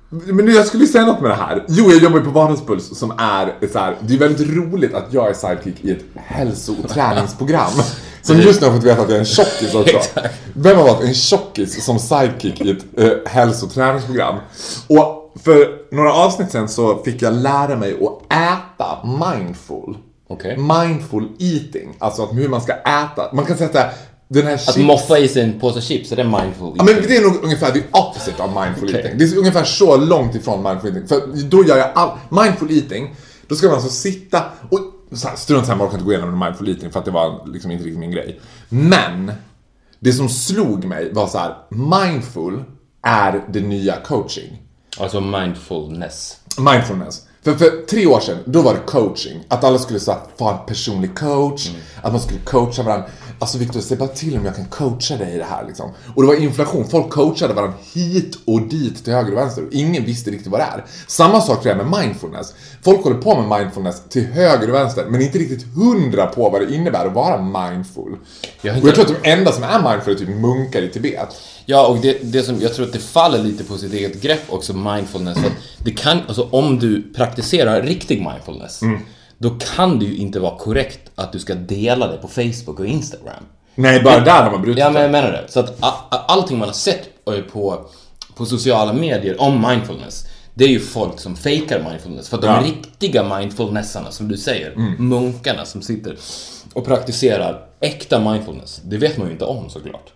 men 0.08 0.44
nu, 0.44 0.52
jag 0.52 0.66
skulle 0.66 0.86
säga 0.86 1.04
något 1.06 1.20
med 1.20 1.30
det 1.30 1.34
här. 1.34 1.64
Jo, 1.68 1.90
jag 1.90 2.02
jobbar 2.02 2.18
ju 2.18 2.24
på 2.24 2.30
Vardagspuls 2.30 2.98
som 2.98 3.10
är 3.10 3.68
så 3.72 3.78
här, 3.78 3.96
det 4.00 4.14
är 4.14 4.18
väldigt 4.18 4.48
roligt 4.48 4.94
att 4.94 5.12
jag 5.12 5.28
är 5.28 5.34
sidekick 5.34 5.84
i 5.84 5.90
ett 5.90 6.04
hälso 6.14 6.74
och 6.84 6.90
träningsprogram. 6.90 7.72
Som 8.22 8.40
just 8.40 8.60
nu 8.60 8.66
har 8.66 8.74
fått 8.74 8.84
veta 8.84 9.02
att 9.02 9.08
jag 9.08 9.16
är 9.16 9.20
en 9.20 9.24
tjockis 9.26 9.74
också. 9.74 9.98
Vem 10.54 10.76
har 10.76 10.84
varit 10.84 11.02
en 11.02 11.14
tjockis 11.14 11.84
som 11.84 11.98
sidekick 11.98 12.60
i 12.60 12.70
ett 12.70 12.84
eh, 12.98 13.10
hälso 13.26 13.66
och 13.66 13.72
träningsprogram? 13.72 14.36
Och 14.88 15.34
för 15.44 15.94
några 15.94 16.12
avsnitt 16.12 16.50
sen 16.50 16.68
så 16.68 17.02
fick 17.02 17.22
jag 17.22 17.34
lära 17.34 17.76
mig 17.76 17.92
att 17.92 18.32
äta 18.32 18.98
mindful. 19.04 19.96
Okej. 20.28 20.56
Mindful 20.56 21.28
eating, 21.38 21.94
alltså 21.98 22.22
att 22.22 22.32
hur 22.36 22.48
man 22.48 22.60
ska 22.60 22.72
äta. 22.72 23.30
Man 23.32 23.44
kan 23.46 23.56
säga 23.56 23.66
att 23.66 23.72
det 23.72 23.78
här- 23.80 23.92
den 24.28 24.46
här 24.46 24.54
Att 24.54 24.60
chips... 24.74 24.76
moffa 24.86 25.18
i 25.18 25.28
sig 25.28 25.42
en 25.42 25.60
påse 25.60 25.80
chips, 25.80 26.12
är 26.12 26.16
det 26.16 26.24
mindful 26.24 26.72
Ja, 26.76 26.84
men 26.84 26.94
det 26.94 27.16
är 27.16 27.22
nog 27.22 27.44
ungefär 27.44 27.70
the 27.70 27.82
opposite 27.92 28.42
av 28.42 28.62
mindful 28.64 28.88
Okej. 28.88 29.00
eating. 29.00 29.18
Det 29.18 29.24
är 29.24 29.38
ungefär 29.38 29.64
så 29.64 29.96
långt 29.96 30.34
ifrån 30.34 30.62
mindful 30.62 30.90
eating. 30.96 31.08
För 31.08 31.48
då 31.50 31.64
gör 31.64 31.76
jag 31.76 31.90
all... 31.94 32.10
Mindful 32.44 32.70
eating, 32.70 33.14
då 33.48 33.54
ska 33.54 33.66
man 33.66 33.74
alltså 33.76 33.90
sitta 33.90 34.42
och... 34.70 34.80
Strunt 35.36 35.66
samma, 35.66 35.78
jag 35.82 35.86
orkar 35.86 35.94
inte 35.98 36.04
gå 36.04 36.12
igenom 36.12 36.38
mindful 36.38 36.68
eating 36.68 36.90
för 36.90 36.98
att 36.98 37.04
det 37.04 37.10
var 37.10 37.46
liksom 37.52 37.70
inte 37.70 37.84
riktigt 37.84 37.98
min 38.00 38.10
grej. 38.10 38.40
Men, 38.68 39.32
det 40.00 40.12
som 40.12 40.28
slog 40.28 40.84
mig 40.84 41.12
var 41.12 41.26
så 41.26 41.38
här: 41.38 41.54
mindful 41.70 42.64
är 43.02 43.44
det 43.52 43.60
nya 43.60 43.96
coaching. 43.96 44.62
Alltså 45.00 45.20
mindfulness. 45.20 46.36
Mindfulness. 46.58 47.22
För, 47.46 47.54
för 47.54 47.86
tre 47.86 48.06
år 48.06 48.20
sedan, 48.20 48.38
då 48.44 48.62
var 48.62 48.74
det 48.74 48.80
coaching. 48.86 49.44
Att 49.48 49.64
alla 49.64 49.78
skulle 49.78 50.00
så 50.00 50.16
få 50.38 50.48
en 50.48 50.56
personlig 50.66 51.18
coach, 51.18 51.68
att 52.02 52.12
man 52.12 52.20
skulle 52.20 52.40
coacha 52.40 52.82
varandra. 52.82 53.06
Alltså 53.38 53.58
Victor, 53.58 53.80
säg 53.80 53.96
bara 53.96 54.08
till 54.08 54.38
om 54.38 54.44
jag 54.44 54.56
kan 54.56 54.64
coacha 54.64 55.16
dig 55.16 55.34
i 55.34 55.38
det 55.38 55.44
här 55.44 55.64
liksom. 55.66 55.90
Och 56.14 56.22
det 56.22 56.28
var 56.28 56.34
inflation, 56.34 56.88
folk 56.88 57.10
coachade 57.10 57.54
varandra 57.54 57.76
hit 57.94 58.38
och 58.44 58.62
dit 58.62 59.04
till 59.04 59.12
höger 59.12 59.32
och 59.32 59.38
vänster 59.38 59.62
och 59.66 59.72
ingen 59.72 60.04
visste 60.04 60.30
riktigt 60.30 60.52
vad 60.52 60.60
det 60.60 60.64
är. 60.64 60.84
Samma 61.06 61.40
sak 61.40 61.62
tror 61.62 61.76
jag 61.76 61.86
med 61.86 62.00
mindfulness. 62.00 62.54
Folk 62.82 63.04
håller 63.04 63.16
på 63.16 63.40
med 63.40 63.58
mindfulness 63.60 64.02
till 64.08 64.26
höger 64.26 64.68
och 64.68 64.74
vänster 64.74 65.04
men 65.08 65.22
inte 65.22 65.38
riktigt 65.38 65.66
hundra 65.74 66.26
på 66.26 66.50
vad 66.50 66.60
det 66.60 66.74
innebär 66.74 67.06
att 67.06 67.14
vara 67.14 67.42
mindful. 67.42 68.16
Jag 68.62 68.82
Och 68.82 68.88
jag 68.88 68.94
tror 68.94 69.04
att 69.04 69.22
de 69.22 69.30
enda 69.30 69.52
som 69.52 69.62
är 69.62 69.90
mindful 69.90 70.14
är 70.14 70.18
typ 70.18 70.28
munkar 70.28 70.82
i 70.82 70.88
Tibet. 70.88 71.28
Ja, 71.66 71.86
och 71.86 71.96
det, 71.96 72.32
det 72.32 72.42
som 72.42 72.60
jag 72.60 72.74
tror 72.74 72.86
att 72.86 72.92
det 72.92 72.98
faller 72.98 73.38
lite 73.38 73.64
på 73.64 73.78
sitt 73.78 73.92
eget 73.92 74.22
grepp 74.22 74.42
också, 74.48 74.74
mindfulness. 74.74 75.38
Att 75.38 75.52
det 75.84 75.90
kan, 75.90 76.18
alltså 76.28 76.48
om 76.50 76.78
du 76.78 77.12
praktiserar 77.12 77.82
riktig 77.82 78.18
mindfulness, 78.22 78.80
då 79.38 79.50
kan 79.50 79.98
det 79.98 80.04
ju 80.04 80.16
inte 80.16 80.40
vara 80.40 80.58
korrekt 80.58 81.10
att 81.14 81.32
du 81.32 81.38
ska 81.38 81.54
dela 81.54 82.06
det 82.08 82.16
på 82.16 82.28
Facebook 82.28 82.80
och 82.80 82.86
Instagram. 82.86 83.44
Nej, 83.74 84.02
bara 84.02 84.20
där 84.20 84.42
har 84.42 84.50
man 84.50 84.62
brutit 84.62 84.78
Ja, 84.78 84.90
men 84.90 85.02
jag 85.02 85.10
menar 85.10 85.32
det. 85.32 85.44
Så 85.48 85.60
att 85.60 85.76
allting 86.10 86.58
man 86.58 86.68
har 86.68 86.74
sett 86.74 87.08
på, 87.52 87.86
på 88.34 88.46
sociala 88.46 88.92
medier 88.92 89.40
om 89.40 89.66
mindfulness, 89.68 90.26
det 90.54 90.64
är 90.64 90.68
ju 90.68 90.80
folk 90.80 91.20
som 91.20 91.36
fejkar 91.36 91.82
mindfulness. 91.90 92.28
För 92.28 92.36
att 92.36 92.42
de 92.42 92.48
Ja. 92.48 92.62
riktiga 92.64 93.38
mindfulnessarna, 93.38 94.10
som 94.10 94.28
du 94.28 94.36
säger, 94.36 94.74
munkarna 94.98 95.64
som 95.64 95.82
sitter 95.82 96.16
och 96.72 96.84
praktiserar 96.84 97.66
äkta 97.80 98.20
mindfulness, 98.32 98.80
det 98.84 98.96
vet 98.96 99.16
man 99.18 99.26
ju 99.26 99.32
inte 99.32 99.44
om 99.44 99.70
såklart. 99.70 100.12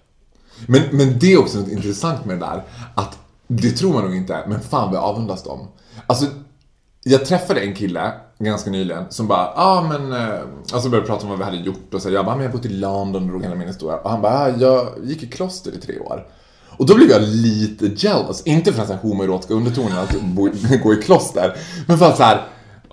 Men, 0.66 0.82
men 0.92 1.18
det 1.18 1.32
är 1.32 1.38
också 1.38 1.58
något 1.58 1.68
intressant 1.68 2.24
med 2.24 2.36
det 2.36 2.46
där. 2.46 2.62
Att 2.94 3.18
det 3.46 3.70
tror 3.70 3.92
man 3.92 4.04
nog 4.04 4.16
inte, 4.16 4.44
men 4.48 4.60
fan 4.60 4.88
vad 4.88 4.96
jag 4.96 5.04
avundas 5.04 5.42
dem. 5.42 5.68
Alltså, 6.06 6.26
jag 7.04 7.24
träffade 7.24 7.60
en 7.60 7.74
kille 7.74 8.12
ganska 8.38 8.70
nyligen 8.70 9.04
som 9.08 9.26
bara, 9.26 9.44
ja 9.44 9.52
ah, 9.56 9.82
men, 9.82 10.12
eh, 10.12 10.40
alltså 10.72 10.88
började 10.88 11.06
prata 11.06 11.22
om 11.22 11.30
vad 11.30 11.38
vi 11.38 11.44
hade 11.44 11.56
gjort 11.56 11.94
och 11.94 12.02
så 12.02 12.10
jag 12.10 12.24
bara, 12.24 12.36
men 12.36 12.44
jag 12.44 12.50
har 12.50 12.56
bott 12.56 12.66
i 12.66 12.68
London 12.68 13.22
och 13.22 13.28
drog 13.28 13.42
hela 13.42 13.54
min 13.54 13.68
historia. 13.68 13.96
Och 13.96 14.10
han 14.10 14.22
bara, 14.22 14.38
ah, 14.38 14.48
jag 14.48 14.88
gick 15.04 15.22
i 15.22 15.26
kloster 15.26 15.72
i 15.72 15.80
tre 15.80 15.98
år. 15.98 16.26
Och 16.68 16.86
då 16.86 16.94
blev 16.94 17.10
jag 17.10 17.22
lite 17.22 17.86
jealous, 17.86 18.42
inte 18.44 18.72
för 18.72 18.82
den 18.82 18.90
här 18.90 19.02
homoerotiska 19.02 19.54
undertonen 19.54 19.98
att 19.98 20.22
bo, 20.22 20.48
gå 20.82 20.94
i 20.94 20.96
kloster, 20.96 21.56
men 21.86 21.98
för 21.98 22.06
att 22.06 22.16
så 22.16 22.22
här, 22.22 22.46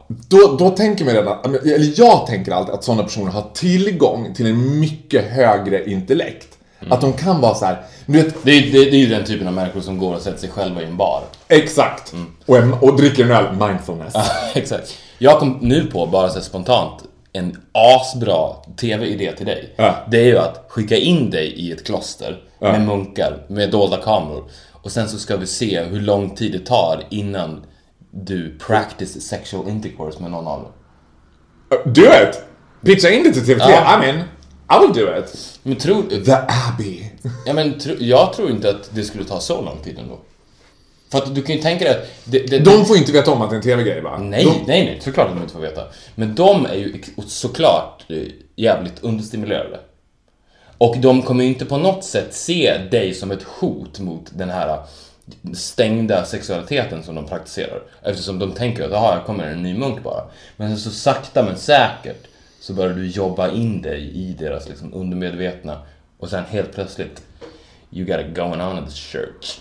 då, 0.07 0.55
då 0.59 0.70
tänker 0.70 1.05
man 1.05 1.13
redan, 1.13 1.55
eller 1.55 1.99
jag 1.99 2.28
tänker 2.28 2.51
alltid 2.51 2.74
att 2.74 2.84
sådana 2.84 3.03
personer 3.03 3.32
har 3.32 3.49
tillgång 3.53 4.34
till 4.34 4.45
en 4.45 4.80
mycket 4.80 5.26
högre 5.26 5.89
intellekt. 5.89 6.57
Att 6.91 7.01
de 7.01 7.13
kan 7.13 7.41
vara 7.41 7.55
så 7.55 7.65
här, 7.65 7.81
du 8.05 8.21
vet, 8.23 8.35
Det 8.43 8.51
är, 8.51 8.61
det, 8.61 8.71
det 8.71 8.97
är 8.97 8.99
ju 8.99 9.07
den 9.07 9.25
typen 9.25 9.47
av 9.47 9.53
människor 9.53 9.81
som 9.81 9.97
går 9.97 10.15
och 10.15 10.21
sätter 10.21 10.39
sig 10.39 10.49
själva 10.49 10.81
i 10.81 10.85
en 10.85 10.97
bar. 10.97 11.21
exakt. 11.47 12.13
Och, 12.45 12.57
en, 12.57 12.73
och 12.73 12.97
dricker 12.97 13.23
en 13.25 13.31
öl, 13.31 13.45
mindfulness. 13.67 14.13
Exakt. 14.55 14.97
Jag 15.17 15.39
kom 15.39 15.57
nu 15.61 15.85
på, 15.85 16.05
bara 16.05 16.29
så 16.29 16.41
spontant, 16.41 17.03
en 17.33 17.57
asbra 17.71 18.53
TV-idé 18.79 19.31
till 19.38 19.45
dig. 19.45 19.73
Ja. 19.75 19.95
Det 20.11 20.17
är 20.17 20.25
ju 20.25 20.38
att 20.38 20.65
skicka 20.69 20.95
in 20.95 21.29
dig 21.29 21.47
i 21.47 21.71
ett 21.71 21.85
kloster 21.85 22.38
med 22.59 22.81
munkar, 22.81 23.45
med 23.47 23.71
dolda 23.71 23.97
kameror. 23.97 24.43
Och 24.71 24.91
sen 24.91 25.09
så 25.09 25.17
ska 25.17 25.38
vi 25.38 25.47
se 25.47 25.83
hur 25.83 25.99
lång 26.01 26.35
tid 26.35 26.51
det 26.51 26.65
tar 26.65 27.03
innan 27.09 27.65
du 28.11 28.57
practice 28.67 29.21
sexual 29.21 29.69
intercourse 29.69 30.21
med 30.21 30.31
någon 30.31 30.47
av 30.47 30.59
dem. 30.61 30.71
Do 31.93 32.01
it! 32.01 32.43
Pitcha 32.85 33.09
in 33.09 33.23
det 33.23 33.31
till 33.31 33.43
TV3, 33.43 33.59
Ja. 33.59 33.83
I'm 34.01 34.09
in. 34.09 34.23
I 34.70 34.80
will 34.80 34.93
do 34.93 35.20
it. 35.20 35.59
Men 35.63 35.76
tror... 35.76 36.03
The 36.03 36.38
Abbey. 36.68 37.03
Ja, 37.45 37.53
men 37.53 37.80
tro, 37.80 37.95
jag 37.99 38.34
tror 38.34 38.49
inte 38.49 38.70
att 38.70 38.89
det 38.95 39.03
skulle 39.03 39.24
ta 39.24 39.39
så 39.39 39.61
lång 39.61 39.78
tid 39.84 39.99
ändå. 39.99 40.20
För 41.11 41.18
att 41.18 41.36
du 41.36 41.41
kan 41.41 41.55
ju 41.55 41.61
tänka 41.61 41.86
dig 41.86 41.93
att... 41.93 42.09
Det, 42.24 42.39
det, 42.39 42.59
De 42.59 42.86
får 42.86 42.97
inte 42.97 43.11
veta 43.11 43.32
om 43.32 43.41
att 43.41 43.49
det 43.49 43.53
är 43.53 43.57
en 43.57 43.63
TV-grej 43.63 44.01
va? 44.01 44.18
Nej, 44.18 44.43
De, 44.43 44.49
nej, 44.49 44.86
nej, 44.86 44.97
såklart 45.01 45.28
att 45.28 45.36
de 45.36 45.41
inte 45.41 45.53
får 45.53 45.61
veta. 45.61 45.84
Men 46.15 46.36
de 46.36 46.65
är 46.65 46.76
ju 46.76 47.01
såklart 47.28 48.05
eh, 48.09 48.18
jävligt 48.55 49.03
understimulerade. 49.03 49.80
Och 50.78 50.97
de 50.97 51.22
kommer 51.22 51.43
ju 51.43 51.49
inte 51.49 51.65
på 51.65 51.78
något 51.78 52.03
sätt 52.03 52.34
se 52.34 52.78
dig 52.91 53.13
som 53.13 53.32
ett 53.32 53.43
hot 53.43 53.99
mot 53.99 54.30
den 54.34 54.49
här 54.49 54.70
eh, 54.70 54.80
stängda 55.53 56.26
sexualiteten 56.26 57.03
som 57.03 57.15
de 57.15 57.26
praktiserar. 57.26 57.82
Eftersom 58.03 58.39
de 58.39 58.51
tänker 58.51 58.86
att 58.86 58.91
jaha, 58.91 59.13
här 59.15 59.24
kommer 59.24 59.47
en 59.47 59.63
ny 59.63 59.78
munk 59.78 60.03
bara. 60.03 60.24
Men 60.57 60.78
så 60.78 60.89
sakta 60.89 61.43
men 61.43 61.57
säkert 61.57 62.28
så 62.68 62.74
börjar 62.74 62.93
du 62.93 63.07
jobba 63.07 63.51
in 63.51 63.82
dig 63.82 64.11
i 64.15 64.36
deras 64.39 64.70
liksom 64.70 64.93
undermedvetna 64.93 65.80
och 66.20 66.30
sen 66.30 66.43
helt 66.49 66.74
plötsligt 66.74 67.22
you 67.91 68.05
got 68.05 68.20
it 68.20 68.36
going 68.36 68.61
on 68.61 68.78
in 68.78 68.86
this 68.86 68.95
church. 68.95 69.59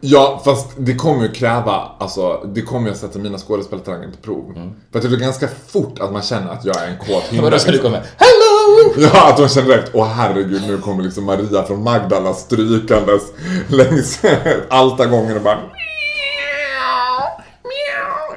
Ja, 0.00 0.42
fast 0.44 0.68
det 0.76 0.94
kommer 0.94 1.22
ju 1.22 1.32
kräva, 1.32 1.90
alltså 1.98 2.42
det 2.54 2.62
kommer 2.62 2.88
ju 2.88 2.94
sätta 2.94 3.18
mina 3.18 3.38
skådespelartalanger 3.38 4.10
på 4.10 4.16
prov. 4.16 4.72
För 4.92 4.98
att 4.98 5.10
det 5.10 5.16
är 5.16 5.18
ganska 5.18 5.48
fort 5.66 5.98
att 6.00 6.12
man 6.12 6.22
känner 6.22 6.52
att 6.52 6.64
jag 6.64 6.82
är 6.82 6.88
en 6.88 6.98
kåt 6.98 7.24
himla. 7.24 7.44
Vadå 7.44 7.58
ska 7.58 7.70
du 7.70 7.78
komma? 7.78 7.98
Hello! 8.16 8.92
Ja, 9.12 9.30
att 9.30 9.36
de 9.36 9.48
känner 9.48 9.68
direkt, 9.68 9.90
åh 9.94 10.06
herregud, 10.06 10.62
nu 10.66 10.78
kommer 10.78 11.02
liksom 11.02 11.24
Maria 11.24 11.62
från 11.62 11.82
Magdala 11.82 12.34
strykandes 12.34 13.22
längs 13.68 14.20
altargången 14.68 15.36
och 15.36 15.42
bara 15.42 15.58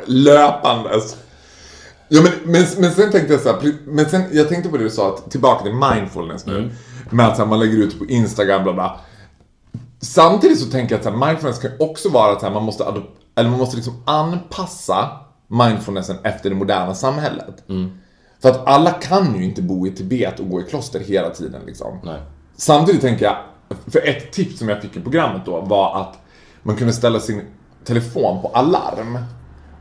löpandes. 0.05 1.24
Ja, 2.09 2.21
men, 2.21 2.31
men, 2.51 2.65
men 2.77 2.91
sen 2.91 3.11
tänkte 3.11 3.33
jag 3.33 3.41
så 3.41 3.49
här, 3.49 3.73
men 3.85 4.09
sen, 4.09 4.23
jag 4.31 4.49
tänkte 4.49 4.69
på 4.69 4.77
det 4.77 4.83
du 4.83 4.89
sa, 4.89 5.13
att, 5.13 5.31
tillbaka 5.31 5.63
till 5.63 5.73
mindfulness 5.73 6.45
nu. 6.45 6.71
Med 7.09 7.27
att 7.27 7.37
här, 7.37 7.45
man 7.45 7.59
lägger 7.59 7.77
ut 7.77 7.99
på 7.99 8.05
Instagram, 8.05 8.63
bla 8.63 8.73
bla. 8.73 8.99
Samtidigt 9.99 10.59
så 10.59 10.69
tänker 10.69 10.95
jag 10.95 10.99
att 10.99 11.03
så 11.03 11.09
här, 11.09 11.27
mindfulness 11.27 11.59
kan 11.59 11.71
också 11.79 12.09
vara 12.09 12.31
att 12.31 12.39
så 12.39 12.45
här, 12.45 12.53
man 12.53 12.63
måste, 12.63 12.83
eller 13.35 13.49
man 13.49 13.59
måste 13.59 13.75
liksom 13.75 14.03
anpassa 14.05 15.09
mindfulnessen 15.47 16.15
efter 16.23 16.49
det 16.49 16.55
moderna 16.55 16.93
samhället. 16.93 17.63
För 18.41 18.49
att 18.49 18.67
alla 18.67 18.91
kan 18.91 19.35
ju 19.35 19.43
inte 19.43 19.61
bo 19.61 19.87
i 19.87 19.91
Tibet 19.91 20.39
och 20.39 20.49
gå 20.49 20.61
i 20.61 20.63
kloster 20.63 20.99
hela 20.99 21.29
tiden 21.29 21.61
liksom. 21.65 21.99
Nej. 22.03 22.21
Samtidigt 22.57 23.01
tänker 23.01 23.25
jag, 23.25 23.37
för 23.87 24.07
ett 24.07 24.31
tips 24.31 24.59
som 24.59 24.69
jag 24.69 24.81
fick 24.81 24.97
i 24.97 24.99
programmet 24.99 25.41
då 25.45 25.61
var 25.61 26.01
att 26.01 26.17
man 26.63 26.75
kunde 26.75 26.93
ställa 26.93 27.19
sin 27.19 27.41
telefon 27.85 28.41
på 28.41 28.47
alarm. 28.47 29.17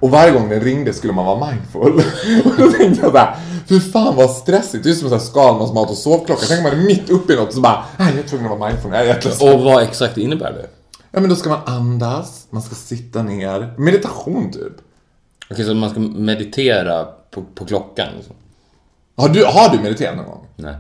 Och 0.05 0.11
varje 0.11 0.33
gång 0.33 0.49
den 0.49 0.61
ringde 0.61 0.93
skulle 0.93 1.13
man 1.13 1.27
vara 1.27 1.51
mindful. 1.51 1.93
Och 2.45 2.57
då 2.59 2.71
tänkte 2.71 3.03
jag 3.03 3.13
såhär, 3.13 3.37
fy 3.69 3.81
fan 3.81 4.17
vad 4.17 4.31
stressigt. 4.31 4.85
Det 4.85 4.91
är 4.91 4.95
som 4.95 5.05
en 5.07 5.11
sån 5.11 5.19
här 5.19 5.27
Skalmans 5.27 5.73
mat 5.73 5.91
och 5.91 5.97
sovklocka. 5.97 6.43
Tänk 6.49 6.59
om 6.59 6.63
man 6.63 6.73
är 6.73 6.87
mitt 6.87 7.11
uppe 7.11 7.33
i 7.33 7.37
något 7.37 7.49
och 7.49 7.55
så 7.55 7.61
bara, 7.61 7.85
nej 7.99 8.09
jag 8.15 8.25
är 8.25 8.29
tvungen 8.29 8.53
att 8.53 8.59
vara 8.59 8.71
mindful. 8.71 8.93
Jag 8.93 9.01
är 9.01 9.07
jätteledsen. 9.07 9.53
Och 9.53 9.61
vad 9.61 9.83
exakt 9.83 10.19
innebär 10.19 10.53
det? 10.53 10.67
Ja 11.11 11.21
men 11.21 11.29
då 11.31 11.37
ska 11.37 11.49
man 11.49 11.61
andas, 11.67 12.47
man 12.51 12.63
ska 12.63 12.75
sitta 12.75 13.23
ner. 13.23 13.75
Meditation 13.79 14.53
typ. 14.53 14.73
Okej, 15.51 15.65
så 15.65 15.75
man 15.75 15.91
ska 15.91 16.01
meditera 16.01 17.05
på, 17.31 17.43
på 17.55 17.65
klockan 17.65 18.09
liksom? 18.17 18.35
Har 19.17 19.29
du, 19.29 19.45
har 19.45 19.77
du 19.77 19.83
mediterat 19.83 20.17
någon 20.17 20.27
gång? 20.27 20.47
Nej. 20.57 20.75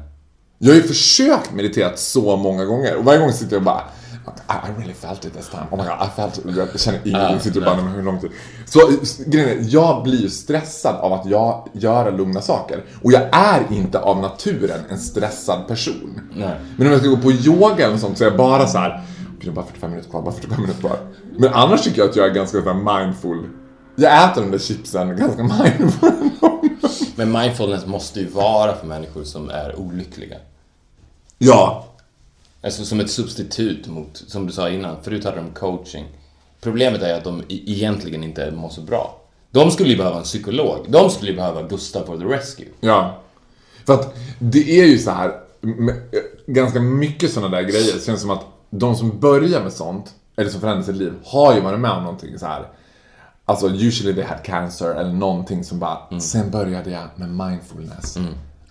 Jag 0.58 0.68
har 0.68 0.76
ju 0.76 0.82
försökt 0.82 1.52
meditera 1.52 1.96
så 1.96 2.36
många 2.36 2.64
gånger 2.64 2.96
och 2.96 3.04
varje 3.04 3.20
gång 3.20 3.32
sitter 3.32 3.52
jag 3.52 3.60
och 3.60 3.64
bara 3.64 3.84
I, 4.26 4.52
I 4.68 4.80
really 4.80 4.94
felt 4.94 5.24
it 5.24 5.32
this 5.34 5.48
time. 5.48 5.62
Oh 5.70 5.76
my 5.78 5.84
god, 5.84 6.06
I 6.08 6.10
felt 6.16 6.38
it. 6.38 6.44
Jag 6.56 6.80
känner 6.80 7.00
ingenting. 7.04 7.40
Sitter 7.40 7.60
bara, 7.60 7.74
"Nej, 7.74 7.84
men 7.84 7.92
hur 7.94 8.02
lång 8.02 8.20
tid? 8.20 8.30
Så 8.66 8.80
grejen 9.26 9.48
är, 9.48 9.66
jag 9.74 10.02
blir 10.02 10.20
ju 10.22 10.28
stressad 10.30 10.94
av 10.96 11.12
att 11.12 11.26
jag 11.26 11.68
göra 11.72 12.10
lugna 12.10 12.40
saker. 12.40 12.84
Och 13.02 13.12
jag 13.12 13.22
är 13.32 13.62
inte 13.70 13.98
av 14.00 14.20
naturen 14.20 14.80
en 14.88 14.98
stressad 14.98 15.68
person. 15.68 16.20
Nej. 16.36 16.54
Men 16.76 16.86
om 16.86 16.92
jag 16.92 17.00
ska 17.00 17.10
gå 17.10 17.16
på 17.16 17.32
yoga 17.32 17.86
eller 17.86 17.96
sånt 17.98 18.18
så 18.18 18.24
är 18.24 18.28
jag 18.28 18.36
bara 18.38 18.66
så 18.66 18.78
här. 18.78 19.02
"Gud, 19.40 19.54
bara 19.54 19.64
45 19.66 19.90
minuter 19.90 20.10
kvar, 20.10 20.22
bara 20.22 20.34
45 20.34 20.60
minuter 20.60 20.80
kvar. 20.80 20.96
Men 21.38 21.54
annars 21.54 21.82
tycker 21.82 21.98
jag 21.98 22.10
att 22.10 22.16
jag 22.16 22.26
är 22.26 22.34
ganska 22.34 22.62
så 22.62 22.74
mindful. 22.74 23.48
Jag 23.96 24.24
äter 24.30 24.42
de 24.42 24.50
där 24.50 24.58
chipsen 24.58 25.16
ganska 25.16 25.42
mindful. 25.78 26.12
Men 27.16 27.32
mindfulness 27.32 27.86
måste 27.86 28.20
ju 28.20 28.28
vara 28.28 28.74
för 28.74 28.86
människor 28.86 29.24
som 29.24 29.50
är 29.50 29.78
olyckliga. 29.80 30.36
ja, 31.38 31.84
Alltså 32.64 32.84
som 32.84 33.00
ett 33.00 33.10
substitut 33.10 33.86
mot, 33.86 34.22
som 34.26 34.46
du 34.46 34.52
sa 34.52 34.68
innan, 34.70 34.96
förut 35.02 35.24
hade 35.24 35.36
de 35.36 35.50
coaching. 35.50 36.04
Problemet 36.60 37.02
är 37.02 37.14
att 37.14 37.24
de 37.24 37.40
e- 37.40 37.44
egentligen 37.48 38.24
inte 38.24 38.50
mår 38.50 38.68
så 38.68 38.80
bra. 38.80 39.20
De 39.50 39.70
skulle 39.70 39.90
ju 39.90 39.96
behöva 39.96 40.16
en 40.16 40.22
psykolog. 40.22 40.86
De 40.88 41.10
skulle 41.10 41.30
ju 41.30 41.36
behöva 41.36 41.62
Gustav 41.62 42.06
for 42.06 42.18
the 42.18 42.24
Rescue. 42.24 42.66
Ja. 42.80 43.18
För 43.86 43.94
att 43.94 44.14
det 44.38 44.80
är 44.80 44.84
ju 44.86 44.98
så 44.98 45.10
här, 45.10 45.32
med, 45.60 45.94
ganska 46.46 46.80
mycket 46.80 47.30
sådana 47.32 47.56
där 47.56 47.62
grejer. 47.62 47.94
Det 47.94 48.04
känns 48.06 48.20
som 48.20 48.30
att 48.30 48.44
de 48.70 48.94
som 48.96 49.20
börjar 49.20 49.62
med 49.62 49.72
sånt, 49.72 50.14
eller 50.36 50.50
som 50.50 50.60
förändrar 50.60 50.82
sitt 50.84 50.96
liv, 50.96 51.12
har 51.24 51.54
ju 51.54 51.60
varit 51.60 51.80
med 51.80 51.90
om 51.90 52.02
någonting 52.02 52.38
så 52.38 52.46
här. 52.46 52.66
Alltså 53.44 53.68
usually 53.68 54.14
they 54.14 54.24
had 54.24 54.42
cancer 54.44 54.94
eller 54.94 55.12
någonting 55.12 55.64
som 55.64 55.78
bara, 55.78 55.98
Mm. 56.10 56.20
sen 56.20 56.50
började 56.50 56.90
jag 56.90 57.02
med 57.16 57.28
mindfulness. 57.48 58.16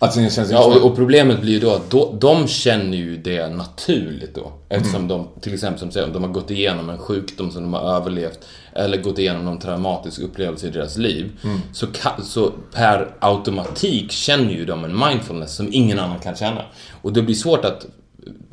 Alltså 0.03 0.19
det 0.19 0.29
känns 0.29 0.51
Ja, 0.51 0.65
och, 0.65 0.85
och 0.85 0.95
problemet 0.95 1.41
blir 1.41 1.53
ju 1.53 1.59
då 1.59 1.71
att 1.71 1.89
då, 1.89 2.15
de 2.19 2.47
känner 2.47 2.97
ju 2.97 3.17
det 3.17 3.47
naturligt 3.49 4.35
då. 4.35 4.51
Eftersom 4.69 5.07
de, 5.07 5.27
till 5.41 5.53
exempel 5.53 5.79
som 5.79 5.91
säger, 5.91 6.07
de 6.07 6.23
har 6.23 6.31
gått 6.31 6.51
igenom 6.51 6.89
en 6.89 6.97
sjukdom 6.97 7.51
som 7.51 7.63
de 7.63 7.73
har 7.73 7.95
överlevt 7.95 8.39
eller 8.73 8.97
gått 8.97 9.19
igenom 9.19 9.45
någon 9.45 9.59
traumatisk 9.59 10.21
upplevelse 10.21 10.67
i 10.67 10.69
deras 10.69 10.97
liv. 10.97 11.31
Så, 11.73 11.87
ka, 11.87 12.21
så 12.23 12.51
per 12.73 13.15
automatik 13.19 14.11
känner 14.11 14.51
ju 14.51 14.65
de 14.65 14.85
en 14.85 14.99
mindfulness 14.99 15.55
som 15.55 15.69
ingen 15.71 15.99
annan 15.99 16.19
kan 16.19 16.35
känna. 16.35 16.61
Och 17.01 17.13
det 17.13 17.21
blir 17.21 17.35
svårt 17.35 17.65
att, 17.65 17.85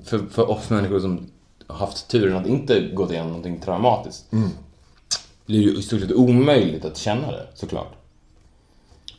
för, 0.05 0.20
för 0.30 0.51
oss 0.51 0.70
människor 0.70 1.01
som 1.01 1.30
haft 1.66 2.09
turen 2.09 2.36
att 2.36 2.46
inte 2.46 2.80
gått 2.80 3.11
igenom 3.11 3.28
någonting 3.28 3.61
traumatiskt, 3.61 4.30
blir 5.46 5.59
det 5.59 5.64
ju 5.64 5.78
i 5.78 5.82
stort 5.82 6.01
sett 6.01 6.12
omöjligt 6.12 6.84
att 6.84 6.96
känna 6.96 7.30
det, 7.30 7.46
såklart. 7.55 7.92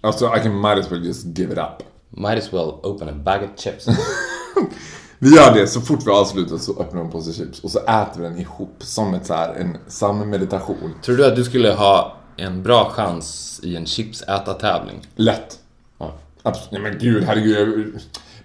Alltså 0.01 0.35
I 0.35 0.39
can 0.39 0.61
might 0.61 0.85
as 0.85 0.91
well 0.91 1.05
just 1.05 1.25
give 1.37 1.53
it 1.53 1.59
up. 1.59 1.83
Might 2.11 2.37
as 2.37 2.53
well 2.53 2.79
open 2.83 3.09
a 3.09 3.13
bag 3.13 3.43
of 3.43 3.49
chips. 3.59 3.87
Vi 5.19 5.35
gör 5.35 5.53
det, 5.53 5.67
så 5.67 5.81
fort 5.81 5.99
vi 6.07 6.11
avslutar 6.11 6.57
så 6.57 6.71
öppnar 6.71 7.01
vi 7.01 7.05
en 7.05 7.11
påse 7.11 7.33
chips 7.33 7.59
och 7.59 7.71
så 7.71 7.79
äter 7.79 8.21
vi 8.21 8.23
den 8.23 8.39
ihop 8.39 8.75
som 8.79 9.13
ett 9.13 9.25
så 9.25 9.33
här, 9.33 9.53
en 9.53 9.77
sammeditation. 9.87 10.93
Tror 11.01 11.17
du 11.17 11.25
att 11.25 11.35
du 11.35 11.43
skulle 11.43 11.71
ha 11.71 12.17
en 12.37 12.63
bra 12.63 12.89
chans 12.89 13.59
i 13.63 13.75
en 13.75 13.85
chipsätartävling? 13.85 15.07
Lätt. 15.15 15.59
Ja. 15.97 16.13
Absolut. 16.43 16.71
Nej 16.71 16.81
men 16.81 16.99
gud, 16.99 17.23
herregud. 17.23 17.55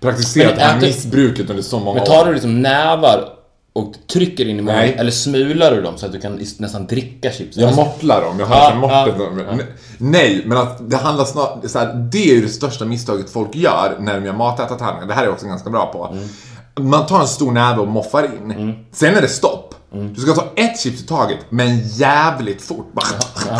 Jag 0.00 0.08
har 0.08 0.12
praktiserat 0.12 0.46
Men 0.50 0.58
det 0.58 0.64
här 0.64 0.80
missbruket 0.80 1.50
under 1.50 1.62
så 1.62 1.78
många 1.78 1.94
Men 1.94 2.02
år. 2.02 2.06
tar 2.06 2.26
du 2.26 2.32
liksom 2.32 2.62
nävar 2.62 3.35
och 3.76 3.94
trycker 4.12 4.44
in 4.48 4.58
i 4.58 4.62
munnen? 4.62 4.74
Nej. 4.80 4.94
Eller 4.98 5.10
smular 5.10 5.70
du 5.70 5.82
dem 5.82 5.94
så 5.96 6.06
att 6.06 6.12
du 6.12 6.20
kan 6.20 6.40
nästan 6.58 6.86
dricka 6.86 7.30
chips? 7.32 7.56
Jag 7.56 7.66
Alltså, 7.66 7.80
måttlar 7.84 8.22
dem, 8.22 8.38
jag 8.40 8.46
har 8.46 8.56
Ja, 8.56 8.70
ja, 8.70 8.78
måttet. 8.78 9.14
ja, 9.18 9.24
dem. 9.24 9.38
ja. 9.48 9.52
Ne- 9.56 9.72
Nej, 9.98 10.42
men 10.46 10.58
att 10.58 10.90
det 10.90 10.96
handlar 10.96 11.24
snarare, 11.24 11.68
så 11.68 11.78
här, 11.78 11.94
det 12.12 12.30
är 12.30 12.34
ju 12.34 12.42
det 12.42 12.48
största 12.48 12.84
misstaget 12.84 13.30
folk 13.30 13.54
gör 13.56 13.96
när 14.00 14.14
de 14.20 14.26
gör 14.26 14.32
matätartävlingar. 14.32 15.06
Det 15.06 15.14
här 15.14 15.22
är 15.22 15.26
jag 15.26 15.34
också 15.34 15.46
ganska 15.46 15.70
bra 15.70 15.86
på. 15.92 16.06
Mm. 16.12 16.90
Man 16.90 17.06
tar 17.06 17.20
en 17.20 17.28
stor 17.28 17.52
näve 17.52 17.80
och 17.80 17.88
moffar 17.88 18.24
in. 18.24 18.84
Sen 18.92 19.14
är 19.14 19.20
det 19.20 19.28
stopp. 19.28 19.74
Mm. 19.94 20.14
Du 20.14 20.20
ska 20.20 20.32
ta 20.32 20.44
ett 20.56 20.80
chips 20.80 21.02
i 21.02 21.06
taget, 21.06 21.38
men 21.48 21.88
jävligt 21.88 22.62
fort. 22.62 22.92
Bara, 22.92 23.06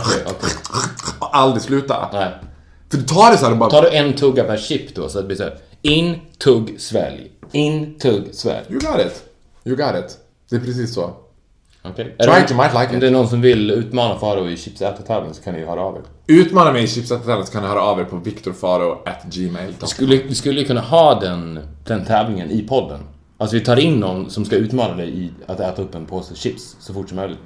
Okej, 0.00 0.22
okej. 0.26 0.50
och 1.18 1.36
aldrig 1.36 1.62
sluta. 1.62 2.08
Nej. 2.12 2.34
För 2.90 2.98
du 2.98 3.04
tar 3.04 3.30
det 3.30 3.38
så 3.38 3.44
här 3.44 3.52
och 3.52 3.58
bara... 3.58 3.70
Tar 3.70 3.82
du 3.82 3.90
en 3.90 4.12
tugga 4.12 4.44
per 4.44 4.56
chip 4.56 4.94
då 4.94 5.08
så 5.08 5.18
att 5.18 5.24
det 5.24 5.26
blir 5.26 5.36
så 5.36 5.42
här, 5.42 5.54
in, 5.82 6.20
tugg, 6.44 6.74
svälj. 6.78 7.30
In, 7.52 7.98
tugg, 7.98 8.24
svälj. 8.32 8.64
You 8.70 8.80
got 8.80 9.06
it. 9.06 9.22
You 9.66 9.76
got 9.76 9.94
it. 10.04 10.18
Det 10.50 10.56
är 10.56 10.60
precis 10.60 10.94
så. 10.94 11.10
Okej. 11.82 12.16
Try 12.18 12.28
Är 12.30 12.44
it, 12.44 12.50
you 12.50 12.60
might 12.62 12.72
like 12.72 12.88
Om 12.88 12.94
it. 12.94 13.00
det 13.00 13.06
är 13.06 13.10
någon 13.10 13.28
som 13.28 13.40
vill 13.40 13.70
utmana 13.70 14.18
Faro 14.18 14.48
i 14.48 14.56
chipsätartävling 14.56 15.34
så 15.34 15.42
kan 15.42 15.54
ni 15.54 15.60
ju 15.60 15.66
höra 15.66 15.80
av 15.80 15.96
er. 15.96 16.02
Utmana 16.26 16.72
mig 16.72 16.84
i 16.84 16.86
chipsätartävling 16.86 17.46
så 17.46 17.52
kan 17.52 17.62
ni 17.62 17.68
höra 17.68 17.80
av 17.82 18.00
er 18.00 18.04
på 18.04 18.16
viktorfaro.gmail.com 18.16 19.76
Vi 19.80 19.86
skulle, 19.86 20.16
vi 20.16 20.34
skulle 20.34 20.64
kunna 20.64 20.80
ha 20.80 21.20
den, 21.20 21.60
den 21.84 22.04
tävlingen 22.04 22.50
i 22.50 22.62
podden. 22.62 23.00
Alltså 23.38 23.56
vi 23.56 23.64
tar 23.64 23.76
in 23.76 23.94
någon 24.00 24.30
som 24.30 24.44
ska 24.44 24.56
utmana 24.56 24.94
dig 24.96 25.24
i 25.24 25.30
att 25.46 25.60
äta 25.60 25.82
upp 25.82 25.94
en 25.94 26.06
påse 26.06 26.34
chips 26.34 26.76
så 26.80 26.94
fort 26.94 27.08
som 27.08 27.16
möjligt. 27.16 27.38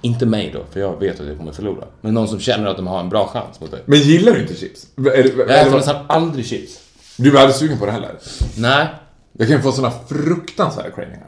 Inte 0.00 0.26
mig 0.26 0.50
då, 0.54 0.60
för 0.72 0.80
jag 0.80 1.00
vet 1.00 1.20
att 1.20 1.26
jag 1.26 1.38
kommer 1.38 1.52
förlora. 1.52 1.84
Men 2.00 2.14
någon 2.14 2.28
som 2.28 2.40
känner 2.40 2.66
att 2.66 2.76
de 2.76 2.86
har 2.86 3.00
en 3.00 3.08
bra 3.08 3.26
chans 3.26 3.60
mot 3.60 3.70
dig. 3.70 3.82
Men 3.86 3.98
gillar 3.98 4.32
du 4.32 4.40
inte 4.42 4.54
chips? 4.54 4.86
Är 4.96 5.02
det, 5.02 5.28
Jag 5.48 5.60
äter 5.60 5.76
nästan 5.76 5.96
aldrig 6.06 6.46
chips. 6.46 6.80
du 7.16 7.30
blir 7.30 7.40
aldrig 7.40 7.54
sugen 7.56 7.78
på 7.78 7.86
det 7.86 7.92
heller? 7.92 8.10
Nej. 8.56 8.86
Jag 9.32 9.48
kan 9.48 9.62
få 9.62 9.72
såna 9.72 9.90
fruktansvärda 9.90 10.90
cravningar. 10.90 11.26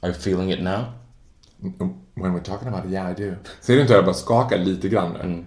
Are 0.00 0.10
you 0.10 0.14
feeling 0.14 0.52
it 0.52 0.62
now? 0.62 0.80
When 2.14 2.34
we're 2.34 2.42
talking 2.42 2.68
about 2.68 2.84
it, 2.84 2.92
yeah 2.92 3.10
I 3.10 3.14
do. 3.14 3.34
Ser 3.60 3.74
du 3.74 3.80
inte 3.80 3.92
hur 3.92 3.98
jag 3.98 4.04
bara 4.04 4.14
skakar 4.14 4.58
lite 4.58 4.88
grann 4.88 5.12
nu? 5.12 5.46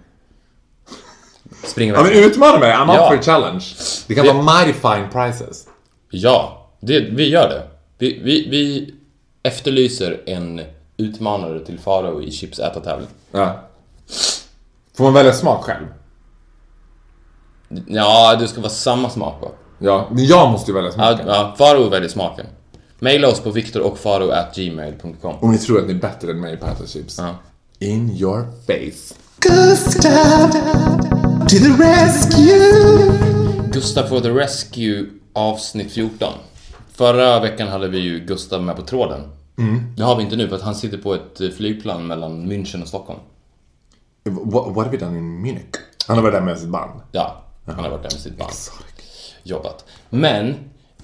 springer 1.64 1.94
Ja 1.94 2.02
men 2.02 2.12
iväg. 2.12 2.24
utmana 2.24 2.58
mig, 2.58 2.72
I'm 2.72 2.94
Ja. 2.94 3.02
up 3.02 3.08
for 3.12 3.18
a 3.18 3.22
challenge. 3.22 3.64
Det 4.08 4.14
kan 4.14 4.26
Det- 4.26 4.32
vara 4.32 4.58
mighty 4.64 4.72
fine 4.80 5.08
prices. 5.12 5.66
Ja, 6.10 6.68
det, 6.80 7.00
vi 7.00 7.28
gör 7.28 7.48
det. 7.48 7.68
Vi, 7.98 8.20
vi, 8.24 8.48
vi 8.50 8.94
efterlyser 9.42 10.22
en 10.26 10.60
utmanare 10.96 11.60
till 11.64 11.78
Farao 11.78 12.22
i 12.22 12.30
chipsätartävling. 12.30 13.08
Ja. 13.32 13.60
Får 14.96 15.04
man 15.04 15.12
välja 15.14 15.32
smak 15.32 15.64
själv? 15.64 15.86
Ja, 17.86 18.36
det 18.40 18.48
ska 18.48 18.60
vara 18.60 18.70
samma 18.70 19.10
smak 19.10 19.42
va? 19.42 19.48
Ja, 19.82 20.08
men 20.10 20.26
jag 20.26 20.50
måste 20.50 20.70
ju 20.70 20.74
välja 20.74 20.90
Ja, 20.90 20.94
smaken. 20.94 21.26
ja 21.28 21.54
Farao 21.58 21.88
väljer 21.88 22.08
smaken. 22.08 22.46
Maila 22.98 23.28
oss 23.28 23.40
på 23.40 23.50
viktorochfaro.gmail.com 23.50 25.34
Och 25.40 25.48
ni 25.48 25.58
tror 25.58 25.78
att 25.80 25.86
ni 25.86 25.92
är 25.92 25.98
bättre 25.98 26.30
än 26.30 26.40
mig 26.40 26.56
på 26.56 26.66
att 26.66 26.76
äta 26.76 26.86
chips. 26.86 27.18
Ja. 27.18 27.34
In 27.78 28.10
your 28.10 28.44
face. 28.66 29.14
Gustav 33.72 34.02
for 34.08 34.20
the 34.20 34.30
Rescue 34.30 35.06
avsnitt 35.32 35.92
14. 35.92 36.32
Förra 36.92 37.40
veckan 37.40 37.68
hade 37.68 37.88
vi 37.88 37.98
ju 37.98 38.18
Gustav 38.20 38.62
med 38.62 38.76
på 38.76 38.82
tråden. 38.82 39.20
Det 39.96 40.02
har 40.02 40.16
vi 40.16 40.22
inte 40.22 40.36
nu 40.36 40.48
för 40.48 40.56
att 40.56 40.62
han 40.62 40.74
sitter 40.74 40.98
på 40.98 41.14
ett 41.14 41.40
eh, 41.40 41.48
flygplan 41.50 42.06
mellan 42.06 42.52
München 42.52 42.82
och 42.82 42.88
Stockholm. 42.88 43.20
What, 44.24 44.66
what 44.76 44.86
have 44.86 44.90
we 44.90 45.04
done 45.04 45.18
in 45.18 45.42
Munich? 45.42 45.64
Han 46.06 46.16
har 46.16 46.22
varit 46.22 46.34
där 46.34 46.40
med 46.40 46.58
sitt 46.58 46.68
band. 46.68 47.00
Ja, 47.12 47.42
han 47.66 47.74
har 47.84 47.90
varit 47.90 48.02
där 48.02 48.10
med 48.10 48.20
sitt 48.20 48.38
band. 48.38 48.50
Jobbat. 49.42 49.84
Men, 50.10 50.48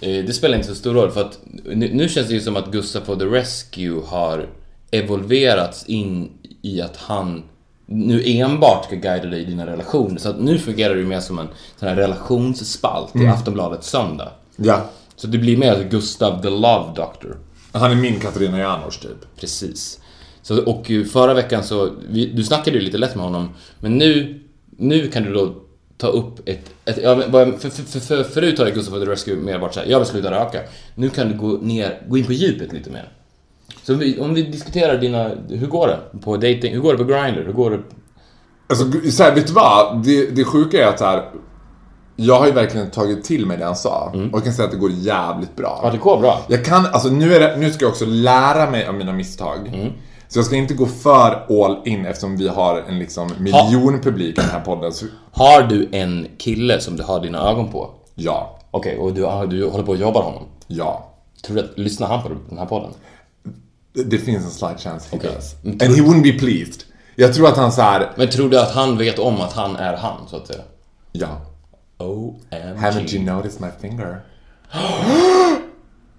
eh, 0.00 0.24
det 0.24 0.32
spelar 0.32 0.56
inte 0.56 0.68
så 0.68 0.74
stor 0.74 0.94
roll 0.94 1.10
för 1.10 1.20
att 1.20 1.38
nu, 1.74 2.08
känns 2.08 2.28
det 2.28 2.34
ju 2.34 2.40
som 2.40 2.56
att 2.56 2.70
Gustav 2.70 3.00
for 3.00 3.16
the 3.16 3.24
Rescue 3.24 4.02
har 4.06 4.48
evolverats 4.90 5.86
in 5.86 6.30
i 6.62 6.80
att 6.80 6.96
han 6.96 7.42
nu 7.86 8.22
enbart 8.24 8.84
ska 8.84 8.96
guida 8.96 9.26
dig 9.26 9.42
i 9.42 9.44
dina 9.44 9.66
relationer. 9.66 10.18
Så 10.18 10.28
att 10.28 10.40
nu 10.40 10.58
fungerar 10.58 10.94
det 10.94 11.04
mer 11.04 11.20
som 11.20 11.38
en 11.38 11.48
sån 11.76 11.88
här 11.88 11.96
relationsspalt 11.96 13.16
i 13.16 13.26
Aftonbladet 13.26 13.84
Söndag. 13.84 14.30
Ja. 14.56 14.90
Så 15.16 15.26
det 15.26 15.38
blir 15.38 15.56
mer 15.56 15.88
Gustav 15.90 16.42
the 16.42 16.50
Love 16.50 16.92
Doctor. 16.96 17.36
Han 17.72 17.90
är 17.90 17.94
min 17.94 18.20
Katarina 18.20 18.58
Janouch 18.58 19.00
typ. 19.00 19.36
Precis. 19.40 20.00
Så, 20.42 20.62
och 20.62 20.90
eh, 20.90 21.04
förra 21.04 21.34
veckan 21.34 21.64
så, 21.64 21.90
vi, 22.08 22.26
du 22.26 22.44
snackade 22.44 22.78
ju 22.78 22.84
lite 22.84 22.98
lätt 22.98 23.14
med 23.14 23.24
honom, 23.24 23.48
men 23.80 23.98
nu, 23.98 24.40
nu 24.76 25.08
kan 25.08 25.22
du 25.22 25.32
då 25.32 25.54
ta 25.98 26.06
upp 26.06 26.48
ett, 26.48 26.70
ett 26.84 26.98
ja, 27.02 27.22
jag- 27.32 27.60
för, 27.60 27.68
för, 27.70 27.82
för, 27.82 28.00
för, 28.00 28.24
förut 28.24 28.58
har 28.58 28.70
Gustav 28.70 28.92
for 28.92 29.04
the 29.04 29.10
Rescue 29.12 29.36
mer 29.36 29.58
varit 29.58 29.74
såhär, 29.74 29.86
jag 29.86 29.98
vill 29.98 30.08
sluta 30.08 30.30
röka. 30.30 30.58
Nu 30.94 31.08
kan 31.10 31.28
du 31.28 31.34
gå 31.38 31.48
ner, 31.48 32.02
gå 32.08 32.18
in 32.18 32.24
på 32.24 32.32
djupet 32.32 32.72
lite 32.72 32.90
mer. 32.90 33.08
Så 33.82 33.94
vi, 33.94 34.20
om 34.20 34.34
vi 34.34 34.42
diskuterar 34.42 34.98
dina, 34.98 35.30
hur 35.48 35.66
går 35.66 35.86
det 35.88 36.18
på 36.20 36.36
dating? 36.36 36.72
hur 36.74 36.80
går 36.80 36.92
det 36.92 36.98
på 36.98 37.04
Grindr? 37.04 37.42
hur 37.46 37.52
går 37.52 37.70
det? 37.70 37.78
Alltså, 38.68 39.10
så 39.10 39.22
här, 39.22 39.34
vet 39.34 39.46
du 39.46 39.52
vad? 39.52 40.02
Det, 40.04 40.26
det 40.36 40.44
sjuka 40.44 40.84
är 40.84 40.88
att 40.88 41.00
här, 41.00 41.28
jag 42.16 42.38
har 42.38 42.46
ju 42.46 42.52
verkligen 42.52 42.90
tagit 42.90 43.24
till 43.24 43.46
mig 43.46 43.56
det 43.56 43.64
han 43.64 43.76
sa. 43.76 44.10
Och 44.14 44.38
jag 44.38 44.44
kan 44.44 44.52
säga 44.52 44.64
att 44.66 44.72
det 44.72 44.78
går 44.78 44.90
jävligt 44.90 45.56
bra. 45.56 45.80
Ja, 45.82 45.90
det 45.90 45.98
går 45.98 46.20
bra. 46.20 46.40
Jag 46.48 46.64
kan, 46.64 46.86
alltså 46.86 47.08
nu, 47.08 47.34
är 47.34 47.40
det, 47.40 47.56
nu 47.56 47.70
ska 47.70 47.84
jag 47.84 47.90
också 47.90 48.04
lära 48.06 48.70
mig 48.70 48.86
av 48.86 48.94
mina 48.94 49.12
misstag. 49.12 49.92
Så 50.28 50.38
jag 50.38 50.46
ska 50.46 50.56
inte 50.56 50.74
gå 50.74 50.86
för 50.86 51.62
all 51.64 51.88
in 51.88 52.06
eftersom 52.06 52.36
vi 52.36 52.48
har 52.48 52.84
en 52.88 52.98
liksom 52.98 53.30
miljonpublik 53.38 54.38
i 54.38 54.40
den 54.40 54.50
här 54.50 54.60
podden. 54.60 54.92
Så, 54.92 55.06
Har 55.32 55.62
du 55.62 55.88
en 55.92 56.26
kille 56.38 56.80
som 56.80 56.96
du 56.96 57.02
har 57.02 57.20
dina 57.20 57.50
ögon 57.50 57.72
på? 57.72 57.90
ja, 58.14 58.58
Okej, 58.70 58.98
och 58.98 59.14
du, 59.14 59.26
ah, 59.26 59.46
du 59.46 59.68
håller 59.68 59.84
på 59.84 59.92
att 59.92 59.98
jobba 59.98 60.20
honom? 60.20 60.42
ja. 60.66 61.12
Tror 61.44 61.56
du 61.56 61.62
att, 61.62 61.78
lyssnar 61.78 62.06
han 62.08 62.22
på 62.22 62.28
den 62.48 62.58
här 62.58 62.66
podden? 62.66 62.90
Det, 63.92 64.18
finns 64.18 64.44
en 64.44 64.50
slight 64.50 64.80
chance 64.80 65.08
he 65.10 65.16
Okej. 65.18 65.30
does. 65.34 65.54
And 65.64 65.82
he 65.82 66.02
wouldn't 66.02 66.22
be 66.22 66.32
pleased. 66.32 66.82
Jag 67.14 67.34
tror 67.34 67.48
att 67.48 67.56
han 67.56 67.72
så 67.72 67.82
här, 67.82 68.10
Men 68.16 68.28
tror 68.30 68.48
du 68.50 68.60
att 68.60 68.74
han 68.74 68.98
vet 68.98 69.18
om 69.18 69.40
att 69.40 69.52
han 69.52 69.76
är 69.76 69.96
han, 69.96 70.28
så 70.28 70.36
att 70.36 70.46
säga? 70.46 70.62
ja. 71.12 71.28
OMG. 71.98 72.42
Haven't 72.76 73.14
you 73.14 73.24
noticed 73.24 73.60
my 73.60 73.68
finger? 73.80 74.20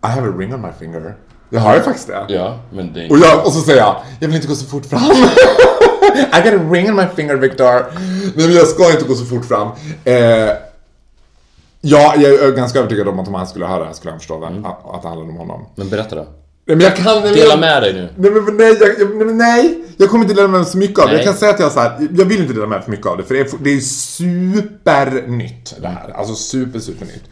I 0.03 0.07
have 0.07 0.27
a 0.29 0.33
ring 0.37 0.53
on 0.53 0.61
my 0.61 0.71
finger. 0.79 1.15
Jag 1.49 1.59
har 1.59 1.75
ju 1.75 1.81
faktiskt 1.81 2.07
det. 2.07 2.25
Ja, 2.27 2.59
men 2.73 2.93
det 2.93 3.05
är 3.05 3.11
Och, 3.11 3.17
jag, 3.17 3.45
och 3.45 3.53
så 3.53 3.61
säger 3.61 3.79
jag, 3.79 3.95
jag 4.19 4.27
vill 4.27 4.35
inte 4.35 4.47
gå 4.47 4.55
så 4.55 4.65
fort 4.65 4.85
fram. 4.85 5.01
I 6.17 6.41
got 6.43 6.53
a 6.53 6.69
ring 6.71 6.89
on 6.89 6.95
my 6.95 7.05
finger 7.15 7.35
Victor. 7.35 7.85
Nej 8.35 8.47
men 8.47 8.53
jag 8.53 8.67
ska 8.67 8.91
inte 8.91 9.05
gå 9.05 9.15
så 9.15 9.25
fort 9.25 9.45
fram. 9.45 9.67
Eh, 10.03 10.15
ja, 11.81 12.13
jag 12.17 12.33
är 12.33 12.51
ganska 12.51 12.79
övertygad 12.79 13.07
om 13.07 13.19
att 13.19 13.27
om 13.27 13.33
han 13.33 13.47
skulle 13.47 13.65
höra 13.65 13.79
det 13.79 13.85
här 13.85 13.93
skulle 13.93 14.11
han 14.11 14.19
förstå 14.19 14.45
mm. 14.45 14.65
att, 14.65 14.95
att 14.95 15.01
det 15.01 15.07
handlade 15.07 15.31
om 15.31 15.37
honom. 15.37 15.65
Men 15.75 15.89
berätta 15.89 16.15
då. 16.15 16.27
Nej 16.65 16.77
men 16.77 16.79
jag 16.79 16.95
kan... 16.95 17.21
Dela 17.21 17.37
jag, 17.37 17.59
med 17.59 17.83
dig 17.83 17.93
nu. 17.93 18.09
Nej 18.15 18.31
men 18.31 18.57
nej 18.57 18.77
jag, 18.79 19.15
nej, 19.15 19.35
nej, 19.35 19.83
jag 19.97 20.09
kommer 20.09 20.23
inte 20.23 20.35
dela 20.35 20.47
med 20.47 20.59
mig 20.59 20.69
så 20.69 20.77
mycket 20.77 20.99
av 20.99 21.05
det. 21.05 21.13
Nej. 21.13 21.23
Jag 21.23 21.25
kan 21.25 21.39
säga 21.39 21.51
att 21.51 21.59
jag 21.59 21.71
så 21.71 21.79
här, 21.79 22.07
jag 22.17 22.25
vill 22.25 22.41
inte 22.41 22.53
dela 22.53 22.67
med 22.67 22.77
mig 22.77 22.81
för 22.81 22.91
mycket 22.91 23.07
av 23.07 23.17
det. 23.17 23.23
För 23.23 23.33
det 23.33 23.39
är, 23.39 23.49
det 23.59 23.69
är 23.69 23.79
supernytt 23.79 25.75
det 25.81 25.87
här. 25.87 26.09
Alltså 26.09 26.35
super, 26.35 26.79
supernytt. 26.79 27.23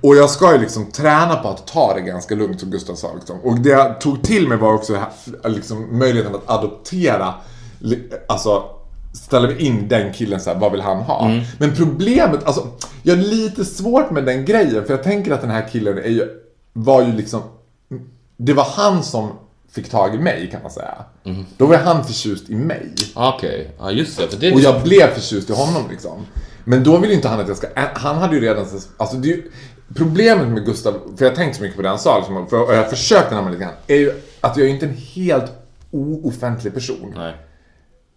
Och 0.00 0.16
jag 0.16 0.30
ska 0.30 0.52
ju 0.52 0.60
liksom 0.60 0.86
träna 0.86 1.36
på 1.36 1.48
att 1.48 1.66
ta 1.66 1.94
det 1.94 2.00
ganska 2.00 2.34
lugnt 2.34 2.60
som 2.60 2.70
Gustav 2.70 2.94
sa. 2.94 3.14
Liksom. 3.14 3.40
Och 3.40 3.60
det 3.60 3.68
jag 3.68 4.00
tog 4.00 4.22
till 4.22 4.48
mig 4.48 4.58
var 4.58 4.74
också 4.74 4.98
liksom, 5.44 5.98
möjligheten 5.98 6.34
att 6.34 6.50
adoptera. 6.50 7.34
Alltså 8.28 8.62
ställer 9.14 9.48
vi 9.48 9.66
in 9.66 9.88
den 9.88 10.12
killen 10.12 10.40
så 10.40 10.50
här, 10.50 10.58
vad 10.58 10.72
vill 10.72 10.80
han 10.80 10.98
ha? 10.98 11.40
Men 11.58 11.74
problemet, 11.76 12.44
alltså 12.44 12.66
jag 13.02 13.16
har 13.16 13.22
lite 13.22 13.64
svårt 13.64 14.10
med 14.10 14.24
den 14.24 14.44
grejen. 14.44 14.84
För 14.84 14.94
jag 14.94 15.02
tänker 15.02 15.32
att 15.32 15.40
den 15.40 15.50
här 15.50 15.68
killen 15.72 15.98
är 15.98 16.08
ju, 16.08 16.28
var 16.72 17.02
ju 17.02 17.12
liksom 17.12 17.42
det 18.36 18.52
var 18.52 18.66
han 18.76 19.02
som 19.02 19.30
fick 19.70 19.90
tag 19.90 20.14
i 20.14 20.18
mig 20.18 20.48
kan 20.50 20.62
man 20.62 20.70
säga. 20.70 21.04
Då 21.56 21.66
var 21.66 21.76
han 21.76 22.04
förtjust 22.04 22.50
i 22.50 22.54
mig. 22.54 22.94
Okej, 23.14 23.70
ja 23.78 23.90
just 23.90 24.18
det. 24.18 24.28
För 24.28 24.36
det 24.36 24.52
Och 24.52 24.60
jag 24.60 24.82
blev 24.82 25.14
förtjust 25.14 25.50
i 25.50 25.52
honom 25.52 25.82
liksom. 25.90 26.26
Men 26.64 26.84
då 26.84 26.98
vill 26.98 27.10
ju 27.10 27.16
inte 27.16 27.28
han 27.28 27.40
att 27.40 27.48
jag 27.48 27.56
ska... 27.56 27.66
Han 27.94 28.16
hade 28.16 28.34
ju 28.34 28.40
redan... 28.40 28.66
Alltså 28.96 29.16
det 29.16 29.28
är 29.28 29.36
ju, 29.36 29.50
problemet 29.94 30.48
med 30.48 30.64
Gustav, 30.64 30.92
för 30.92 31.24
jag 31.24 31.30
har 31.30 31.36
tänkt 31.36 31.56
så 31.56 31.62
mycket 31.62 31.76
på 31.76 31.82
det 31.82 31.88
han 31.88 31.98
sa, 31.98 32.18
liksom, 32.18 32.46
för, 32.48 32.62
och 32.62 32.72
jag 32.74 32.82
har 32.82 32.90
försökt 32.90 33.28
den 33.28 33.36
här 33.36 33.44
med 33.44 33.52
lite 33.52 33.64
grann, 33.64 33.74
är 33.86 33.96
ju 33.96 34.12
att 34.40 34.56
jag 34.56 34.66
är 34.66 34.70
inte 34.70 34.86
en 34.86 34.96
helt 35.14 35.52
ooffentlig 35.90 36.74
person. 36.74 37.14
Nej. 37.16 37.34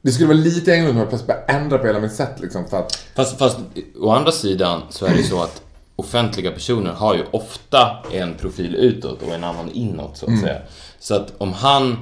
Det 0.01 0.11
skulle 0.11 0.27
vara 0.27 0.37
lite 0.37 0.71
egendomligt 0.71 0.95
om 0.95 0.99
jag 0.99 1.09
plötsligt 1.09 1.27
började 1.27 1.53
ändra 1.53 1.77
på 1.77 1.87
hela 1.87 1.99
mitt 1.99 2.13
sätt 2.13 2.39
liksom, 2.39 2.67
för 2.67 2.77
att... 2.77 2.95
Fast, 3.15 3.37
fast 3.37 3.59
å 3.99 4.11
andra 4.11 4.31
sidan 4.31 4.81
så 4.89 5.05
är 5.05 5.09
det 5.09 5.17
ju 5.17 5.23
så 5.23 5.43
att 5.43 5.61
offentliga 5.95 6.51
personer 6.51 6.91
har 6.91 7.15
ju 7.15 7.23
ofta 7.31 8.03
en 8.11 8.33
profil 8.33 8.75
utåt 8.75 9.21
och 9.21 9.33
en 9.33 9.43
annan 9.43 9.71
inåt 9.71 10.17
så 10.17 10.25
att 10.31 10.39
säga. 10.39 10.61
Så 10.99 11.15
att 11.15 11.33
om 11.37 11.53
han 11.53 11.97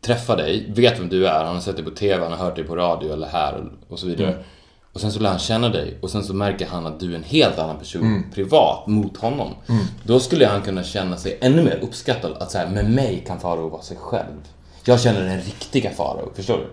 träffar 0.00 0.36
dig, 0.36 0.72
vet 0.74 1.00
vem 1.00 1.08
du 1.08 1.26
är, 1.26 1.44
han 1.44 1.54
har 1.54 1.60
sett 1.60 1.76
dig 1.76 1.84
på 1.84 1.90
TV, 1.90 2.22
han 2.22 2.32
har 2.32 2.44
hört 2.44 2.56
dig 2.56 2.64
på 2.64 2.76
radio 2.76 3.12
eller 3.12 3.26
här 3.26 3.54
och, 3.54 3.92
och 3.92 3.98
så 3.98 4.06
vidare. 4.06 4.44
Och 4.92 5.00
sen 5.00 5.12
så 5.12 5.20
lär 5.20 5.30
han 5.30 5.38
känna 5.38 5.68
dig 5.68 5.98
och 6.02 6.10
sen 6.10 6.24
så 6.24 6.34
märker 6.34 6.66
han 6.66 6.86
att 6.86 7.00
du 7.00 7.12
är 7.12 7.16
en 7.16 7.22
helt 7.24 7.58
annan 7.58 7.78
person 7.78 8.24
privat 8.34 8.86
mot 8.86 9.16
honom. 9.16 9.54
Då 10.04 10.20
skulle 10.20 10.46
han 10.46 10.62
kunna 10.62 10.82
känna 10.82 11.16
sig 11.16 11.38
ännu 11.40 11.62
mer 11.62 11.78
uppskattad 11.82 12.32
att 12.40 12.50
säga 12.50 12.68
med 12.70 12.90
mig 12.90 13.24
kan 13.26 13.40
Farao 13.40 13.68
vara 13.68 13.82
sig 13.82 13.96
själv. 14.00 14.38
Jag 14.84 15.00
känner 15.00 15.20
den 15.24 15.40
riktiga 15.40 15.90
Farao, 15.90 16.32
förstår 16.34 16.56
du? 16.58 16.66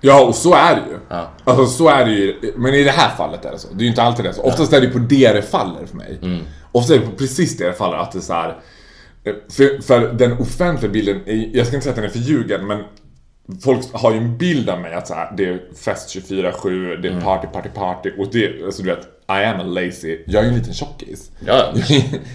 Ja, 0.00 0.24
och 0.24 0.34
så 0.34 0.54
är 0.54 0.74
det 0.74 0.80
ju. 0.90 0.98
Ja. 1.08 1.28
Alltså 1.44 1.66
så 1.66 1.88
är 1.88 2.04
det 2.04 2.10
ju. 2.12 2.52
Men 2.56 2.74
i 2.74 2.84
det 2.84 2.90
här 2.90 3.16
fallet 3.16 3.44
är 3.44 3.52
det 3.52 3.58
så. 3.58 3.68
Det 3.72 3.80
är 3.80 3.82
ju 3.84 3.88
inte 3.88 4.02
alltid 4.02 4.24
det 4.24 4.32
så. 4.34 4.42
Oftast 4.42 4.72
är 4.72 4.80
det 4.80 4.88
på 4.88 4.98
det 4.98 5.32
det 5.32 5.42
faller 5.42 5.86
för 5.86 5.96
mig. 5.96 6.18
Mm. 6.22 6.44
Oftast 6.72 6.90
är 6.90 6.98
det 6.98 7.06
på 7.06 7.16
precis 7.16 7.56
det 7.56 7.66
det 7.66 7.72
faller. 7.72 7.96
Att 7.96 8.12
det 8.12 8.18
är 8.18 8.20
så 8.20 8.32
här. 8.32 8.48
eh, 9.24 9.34
För, 9.50 9.82
för 9.82 10.12
den 10.12 10.32
offentliga 10.38 10.92
bilden, 10.92 11.20
är, 11.26 11.56
jag 11.56 11.66
ska 11.66 11.76
inte 11.76 11.84
säga 11.84 11.90
att 11.90 11.96
den 11.96 12.04
är 12.04 12.08
förljugen, 12.08 12.66
men 12.66 12.84
Folk 13.62 13.80
har 13.92 14.12
ju 14.12 14.18
en 14.18 14.38
bild 14.38 14.70
av 14.70 14.80
mig 14.80 14.94
att 14.94 15.06
så 15.08 15.14
här, 15.14 15.32
det 15.36 15.44
är 15.44 15.60
fest 15.84 16.08
24-7, 16.16 16.96
det 16.96 17.08
är 17.08 17.12
Mm. 17.12 17.24
party, 17.24 17.46
party, 17.52 17.68
party 17.68 18.10
och 18.18 18.28
det, 18.32 18.64
alltså 18.64 18.82
du 18.82 18.88
vet, 18.88 19.00
I 19.28 19.44
am 19.44 19.60
a 19.60 19.62
lazy. 19.62 20.18
Jag 20.26 20.40
är 20.40 20.42
ju 20.42 20.48
en 20.48 20.58
liten 20.58 20.74
tjockis. 20.74 21.30
Ja. 21.46 21.72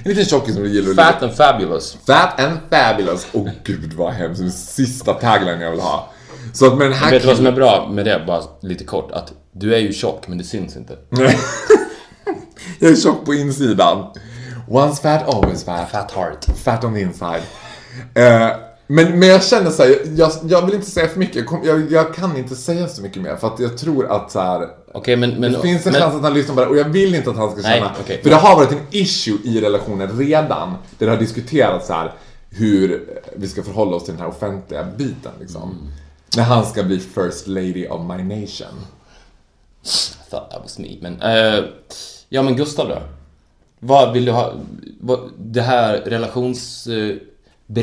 en 0.04 0.10
liten 0.12 0.26
tjockis 0.26 0.56
som 0.56 0.66
gillar 0.66 0.90
att 0.92 0.96
Fat 1.14 1.24
and 1.24 1.34
fabulous. 1.34 1.98
Fat 2.08 2.40
and 2.40 2.58
fabulous. 2.70 3.28
Åh 3.34 3.50
gud 3.64 3.94
vad 3.94 4.14
hemskt, 4.14 4.42
den 4.42 4.52
sista 4.52 5.14
tagline 5.14 5.62
jag 5.62 5.72
vill 5.72 5.80
ha. 5.80 6.10
Så 6.54 6.66
att 6.68 6.78
med 6.78 6.88
den 6.88 6.94
här 6.94 7.12
Vet 7.12 7.22
du 7.22 7.28
vad 7.28 7.38
som 7.38 7.46
är 7.48 7.52
bra 7.52 7.90
med 7.92 8.06
det, 8.06 8.24
bara 8.28 8.42
lite 8.62 8.84
kort? 8.84 9.12
Att 9.12 9.34
du 9.52 9.76
är 9.76 9.80
ju 9.80 9.94
tjock, 9.94 10.28
men 10.28 10.38
det 10.38 10.44
syns 10.44 10.78
inte. 10.78 10.98
Jag 12.80 12.92
är 12.92 12.96
tjock 12.96 13.26
på 13.26 13.34
insidan. 13.34 14.06
Once 14.68 15.02
fat, 15.02 15.36
always 15.36 15.64
fat. 15.64 15.90
Fat 15.92 16.12
heart. 16.12 16.46
Fat 16.64 16.84
on 16.84 16.94
the 16.94 17.02
inside. 17.02 17.42
Eh, 18.16 18.50
men, 18.92 19.20
men 19.20 19.30
jag 19.30 19.44
känner 19.44 19.72
så 19.72 19.84
här, 19.84 19.96
jag, 20.16 20.32
jag 20.44 20.66
vill 20.66 20.76
inte 20.76 20.92
säga 20.92 21.08
för 21.08 21.20
mycket. 21.20 21.46
Jag, 21.64 21.92
jag, 21.92 22.14
kan 22.14 22.38
inte 22.38 22.56
säga 22.56 22.88
så 22.88 23.02
mycket 23.02 23.22
mer 23.22 23.36
för 23.36 23.48
att 23.48 23.60
jag 23.60 23.78
tror 23.78 24.12
att 24.12 24.32
så 24.32 24.40
här, 24.40 24.70
Okej, 24.92 25.16
men... 25.16 25.30
men 25.30 25.52
det 25.52 25.62
finns 25.62 25.86
en 25.86 25.92
men, 25.92 26.02
chans 26.02 26.16
att 26.16 26.22
han 26.22 26.34
lyssnar 26.34 26.56
på 26.56 26.62
det 26.62 26.68
och 26.68 26.78
jag 26.78 26.90
vill 26.90 27.16
inte 27.16 27.30
att 27.30 27.36
han 27.36 27.52
ska 27.52 27.62
Nej, 27.62 27.80
känna... 27.80 27.96
okej. 28.02 28.20
För 28.24 28.30
det 28.30 28.36
har 28.36 28.56
varit 28.56 28.72
en 28.72 28.88
issue 28.92 29.38
i 29.44 29.62
relationen 29.62 30.18
redan. 30.18 30.70
Där 30.98 31.06
det 31.06 31.12
har 31.12 31.20
diskuterats 31.20 31.88
så 31.88 31.94
här 31.94 32.14
hur 32.50 33.10
vi 33.36 33.48
ska 33.48 33.64
förhålla 33.64 33.96
oss 33.96 34.04
till 34.04 34.14
den 34.14 34.22
här 34.22 34.30
offentliga 34.30 34.84
biten 34.98 35.32
liksom. 35.40 35.64
Mm. 35.64 35.76
När 36.38 36.44
han 36.44 36.66
ska 36.66 36.84
bli 36.84 37.00
first 37.00 37.48
lady 37.48 37.88
of 37.88 38.02
my 38.02 38.24
nation. 38.24 38.74
I 39.84 40.30
thought 40.30 40.52
that 40.52 40.62
was 40.64 40.80
me, 40.80 40.98
men... 41.02 41.22
eh, 41.22 41.64
ja, 42.30 42.42
men 42.42 42.56
Gustav 42.56 42.88
då? 42.88 43.02
Vad 43.80 44.14
vill 44.14 44.26
du 44.26 44.32
ha? 44.32 44.54
Vad, 45.00 45.20
det 45.38 45.62
här 45.62 45.94
relationsbrevet. 45.98 47.30
som 47.68 47.78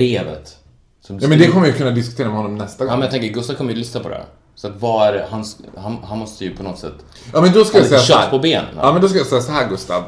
du 0.45 0.66
Ja 1.09 1.29
men 1.29 1.39
det 1.39 1.47
kommer 1.47 1.67
jag 1.67 1.77
kunna 1.77 1.91
diskutera 1.91 2.29
med 2.29 2.37
honom 2.37 2.55
nästa 2.55 2.85
gång. 2.85 2.91
Ja, 2.93 2.97
men 2.97 3.03
jag 3.03 3.11
tänker, 3.11 3.29
Gustav 3.29 3.55
kommer 3.55 3.73
ju 3.73 3.79
lyssna 3.79 4.01
på 4.01 4.09
det 4.09 4.15
här. 4.15 4.25
Så 4.57 4.67
att 4.67 4.73
vad 4.81 5.09
är 5.09 5.13
det, 5.13 5.27
han, 5.31 5.45
han, 5.77 5.97
han 6.05 6.19
måste 6.19 6.45
ju 6.45 6.57
på 6.57 6.63
något 6.63 6.79
sätt... 6.79 6.95
Ja 7.33 7.41
men 7.41 7.53
då 7.53 7.65
ska 7.65 7.79
Ha 7.79 7.85
jag 7.85 7.89
säga 7.89 8.01
så 8.01 8.13
här. 8.15 8.23
kött 8.23 8.31
på 8.31 8.39
benen. 8.39 8.75
Ja 8.81 8.93
men 8.93 9.03
då 9.03 9.09
ska 9.09 9.19
jag 9.19 9.27
säga 9.27 9.41
så 9.41 9.53
här 9.53 9.69
Gustav. 9.69 10.05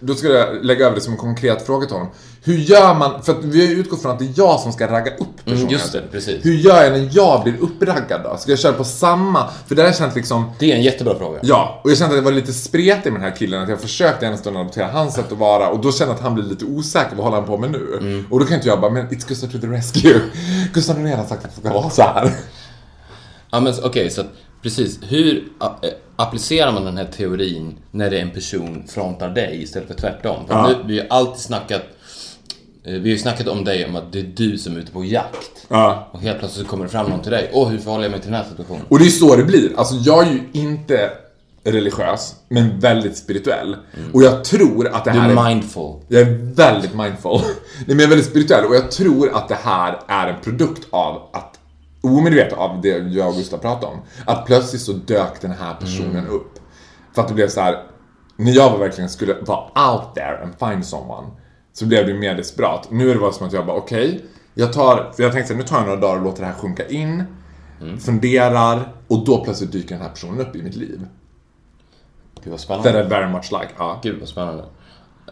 Då 0.00 0.14
ska 0.14 0.28
jag 0.28 0.64
lägga 0.64 0.86
över 0.86 0.94
det 0.96 1.00
som 1.02 1.12
en 1.12 1.18
konkret 1.18 1.66
fråga 1.66 1.86
till 1.86 1.96
honom. 1.96 2.10
Hur 2.44 2.56
gör 2.58 2.94
man, 2.94 3.22
för 3.22 3.32
att 3.32 3.44
vi 3.44 3.66
har 3.66 3.74
utgått 3.74 4.02
från 4.02 4.12
att 4.12 4.18
det 4.18 4.24
är 4.24 4.32
jag 4.36 4.60
som 4.60 4.72
ska 4.72 4.86
ragga 4.86 5.10
upp 5.16 5.36
personen. 5.44 5.60
Mm, 5.60 5.72
just 5.72 5.92
det, 5.92 6.02
precis. 6.12 6.44
Hur 6.44 6.54
gör 6.54 6.82
jag 6.82 6.92
när 6.92 7.08
jag 7.12 7.42
blir 7.42 7.54
uppraggad 7.60 8.20
då? 8.24 8.36
Ska 8.36 8.52
jag 8.52 8.58
köra 8.58 8.72
på 8.72 8.84
samma? 8.84 9.48
För 9.66 9.74
det 9.74 9.82
här 9.82 9.92
känns 9.92 10.14
liksom 10.14 10.50
Det 10.58 10.72
är 10.72 10.76
en 10.76 10.82
jättebra 10.82 11.18
fråga. 11.18 11.38
Ja, 11.42 11.80
och 11.84 11.90
jag 11.90 11.98
kände 11.98 12.14
att 12.14 12.20
det 12.20 12.24
var 12.24 12.32
lite 12.32 12.52
spretigt 12.52 13.04
med 13.04 13.14
den 13.14 13.22
här 13.22 13.36
killen, 13.36 13.62
att 13.62 13.68
jag 13.68 13.80
försökte 13.80 14.26
en 14.26 14.38
stund 14.38 14.56
adoptera 14.56 14.86
hans 14.92 15.14
sätt 15.14 15.32
att 15.32 15.38
vara 15.38 15.68
och 15.68 15.80
då 15.80 15.92
kände 15.92 16.10
jag 16.12 16.16
att 16.16 16.22
han 16.22 16.34
blir 16.34 16.44
lite 16.44 16.64
osäker, 16.64 17.16
vad 17.16 17.24
håller 17.24 17.36
han 17.36 17.46
på 17.46 17.56
med 17.58 17.70
nu? 17.70 17.98
Mm. 18.00 18.26
Och 18.30 18.40
då 18.40 18.46
kan 18.46 18.56
inte 18.56 18.68
jag 18.68 18.80
bara, 18.80 18.90
men 18.90 19.08
it's 19.08 19.28
Gustav 19.28 19.46
to 19.48 19.58
the 19.58 19.66
rescue. 19.66 20.20
Gustav 20.72 20.96
har 20.96 21.04
redan 21.04 21.26
sagt 21.28 21.44
att 21.44 21.54
det 21.54 21.60
ska 21.60 21.74
vara 21.74 21.90
så 21.90 22.02
här. 22.02 22.32
Ja, 23.54 23.60
men 23.60 23.74
okej, 23.82 24.10
så 24.10 24.20
att 24.20 24.26
precis. 24.62 24.98
Hur 25.08 25.44
eh, 25.60 25.68
applicerar 26.16 26.72
man 26.72 26.84
den 26.84 26.96
här 26.96 27.04
teorin 27.04 27.76
när 27.90 28.10
det 28.10 28.18
är 28.18 28.22
en 28.22 28.30
person 28.30 28.84
frontar 28.88 29.28
dig 29.28 29.62
istället 29.62 29.88
för 29.88 29.94
tvärtom? 29.94 30.46
För 30.46 30.54
Ja. 30.54 30.68
nu, 30.68 30.74
vi 30.86 30.98
har 31.00 31.06
alltid 31.10 31.42
snackat 31.42 31.82
eh, 32.84 32.92
vi 32.92 32.98
har 33.00 33.06
ju 33.06 33.18
snackat 33.18 33.48
om 33.48 33.64
dig 33.64 33.86
om 33.86 33.96
att 33.96 34.12
det 34.12 34.18
är 34.18 34.32
du 34.36 34.58
som 34.58 34.76
är 34.76 34.80
ute 34.80 34.92
på 34.92 35.04
jakt. 35.04 35.66
Ja. 35.68 36.08
Och 36.12 36.20
helt 36.20 36.38
plötsligt 36.38 36.66
så 36.66 36.70
kommer 36.70 36.84
det 36.84 36.90
fram 36.90 37.10
någon 37.10 37.20
till 37.22 37.30
dig. 37.32 37.50
Åh, 37.52 37.68
hur 37.68 37.78
förhåller 37.78 38.04
jag 38.04 38.10
mig 38.10 38.20
till 38.20 38.30
den 38.30 38.40
här 38.40 38.48
situationen? 38.50 38.82
Och 38.88 38.98
det 38.98 39.04
är 39.06 39.10
så 39.10 39.36
det 39.36 39.44
blir. 39.44 39.78
Alltså 39.78 39.94
jag 39.94 40.26
är 40.26 40.30
ju 40.32 40.40
inte 40.52 41.10
religiös, 41.64 42.34
men 42.48 42.80
väldigt 42.80 43.16
spirituell. 43.16 43.76
Och 44.12 44.22
jag 44.22 44.44
tror 44.44 44.88
att 44.88 45.04
det 45.04 45.10
Du 45.12 45.18
här 45.18 45.30
är 45.30 45.48
mindful. 45.48 46.00
Jag 46.08 46.22
är 46.22 46.54
väldigt 46.54 46.94
mindful. 46.94 47.40
Nej, 47.86 47.86
men 47.86 47.98
jag 47.98 48.04
är 48.04 48.08
väldigt 48.08 48.26
spirituell 48.30 48.64
och 48.64 48.74
jag 48.74 48.90
tror 48.90 49.36
att 49.36 49.48
det 49.48 49.58
här 49.62 49.98
är 50.08 50.28
en 50.28 50.40
produkt 50.40 50.86
av 50.90 51.28
att 51.32 51.53
omedvetet 52.04 52.58
av 52.58 52.80
det 52.80 52.88
jag 52.88 53.28
och 53.28 53.34
Gustav 53.34 53.58
pratade 53.58 53.92
om. 53.92 53.98
Att 54.26 54.46
plötsligt 54.46 54.82
så 54.82 54.92
dök 54.92 55.40
den 55.40 55.50
här 55.50 55.74
personen 55.74 56.26
upp. 56.26 56.58
För 57.14 57.22
att 57.22 57.28
det 57.28 57.34
blev 57.34 57.48
så 57.48 57.60
här. 57.60 57.82
när 58.36 58.52
jag 58.52 58.70
var 58.70 58.78
verkligen 58.78 59.10
skulle 59.10 59.34
vara 59.34 59.92
out 59.92 60.14
there 60.14 60.42
and 60.42 60.52
find 60.58 60.86
someone. 60.86 61.28
Så 61.72 61.86
blev 61.86 62.06
det 62.06 62.14
mer 62.14 62.34
desperat. 62.34 62.88
Nu 62.90 63.10
är 63.10 63.14
det 63.14 63.20
bara 63.20 63.32
som 63.32 63.46
att 63.46 63.52
jag 63.52 63.66
bara 63.66 63.76
okej. 63.76 64.24
jag 64.54 64.72
tar, 64.72 65.12
för 65.16 65.22
jag 65.22 65.32
tänkte 65.32 65.48
så 65.48 65.54
här, 65.54 65.62
nu 65.62 65.68
tar 65.68 65.76
jag 65.76 65.86
några 65.86 66.00
dagar 66.00 66.16
och 66.16 66.24
låter 66.24 66.40
det 66.40 66.46
här 66.46 66.54
sjunka 66.54 66.86
in. 66.86 67.24
Funderar 68.00 68.92
och 69.08 69.24
då 69.24 69.44
plötsligt 69.44 69.72
dyker 69.72 69.94
den 69.94 70.02
här 70.02 70.10
personen 70.10 70.40
upp 70.40 70.56
i 70.56 70.62
mitt 70.62 70.76
liv. 70.76 71.06
Gud 72.44 72.50
vad 72.50 72.60
That 72.60 72.60
spännande. 72.60 73.00
I 73.00 73.08
very 73.08 73.32
much 73.32 73.52
like. 73.52 73.68
Ja, 73.78 74.00
Gud 74.02 74.20
vad 74.20 74.28
spännande. 74.28 74.64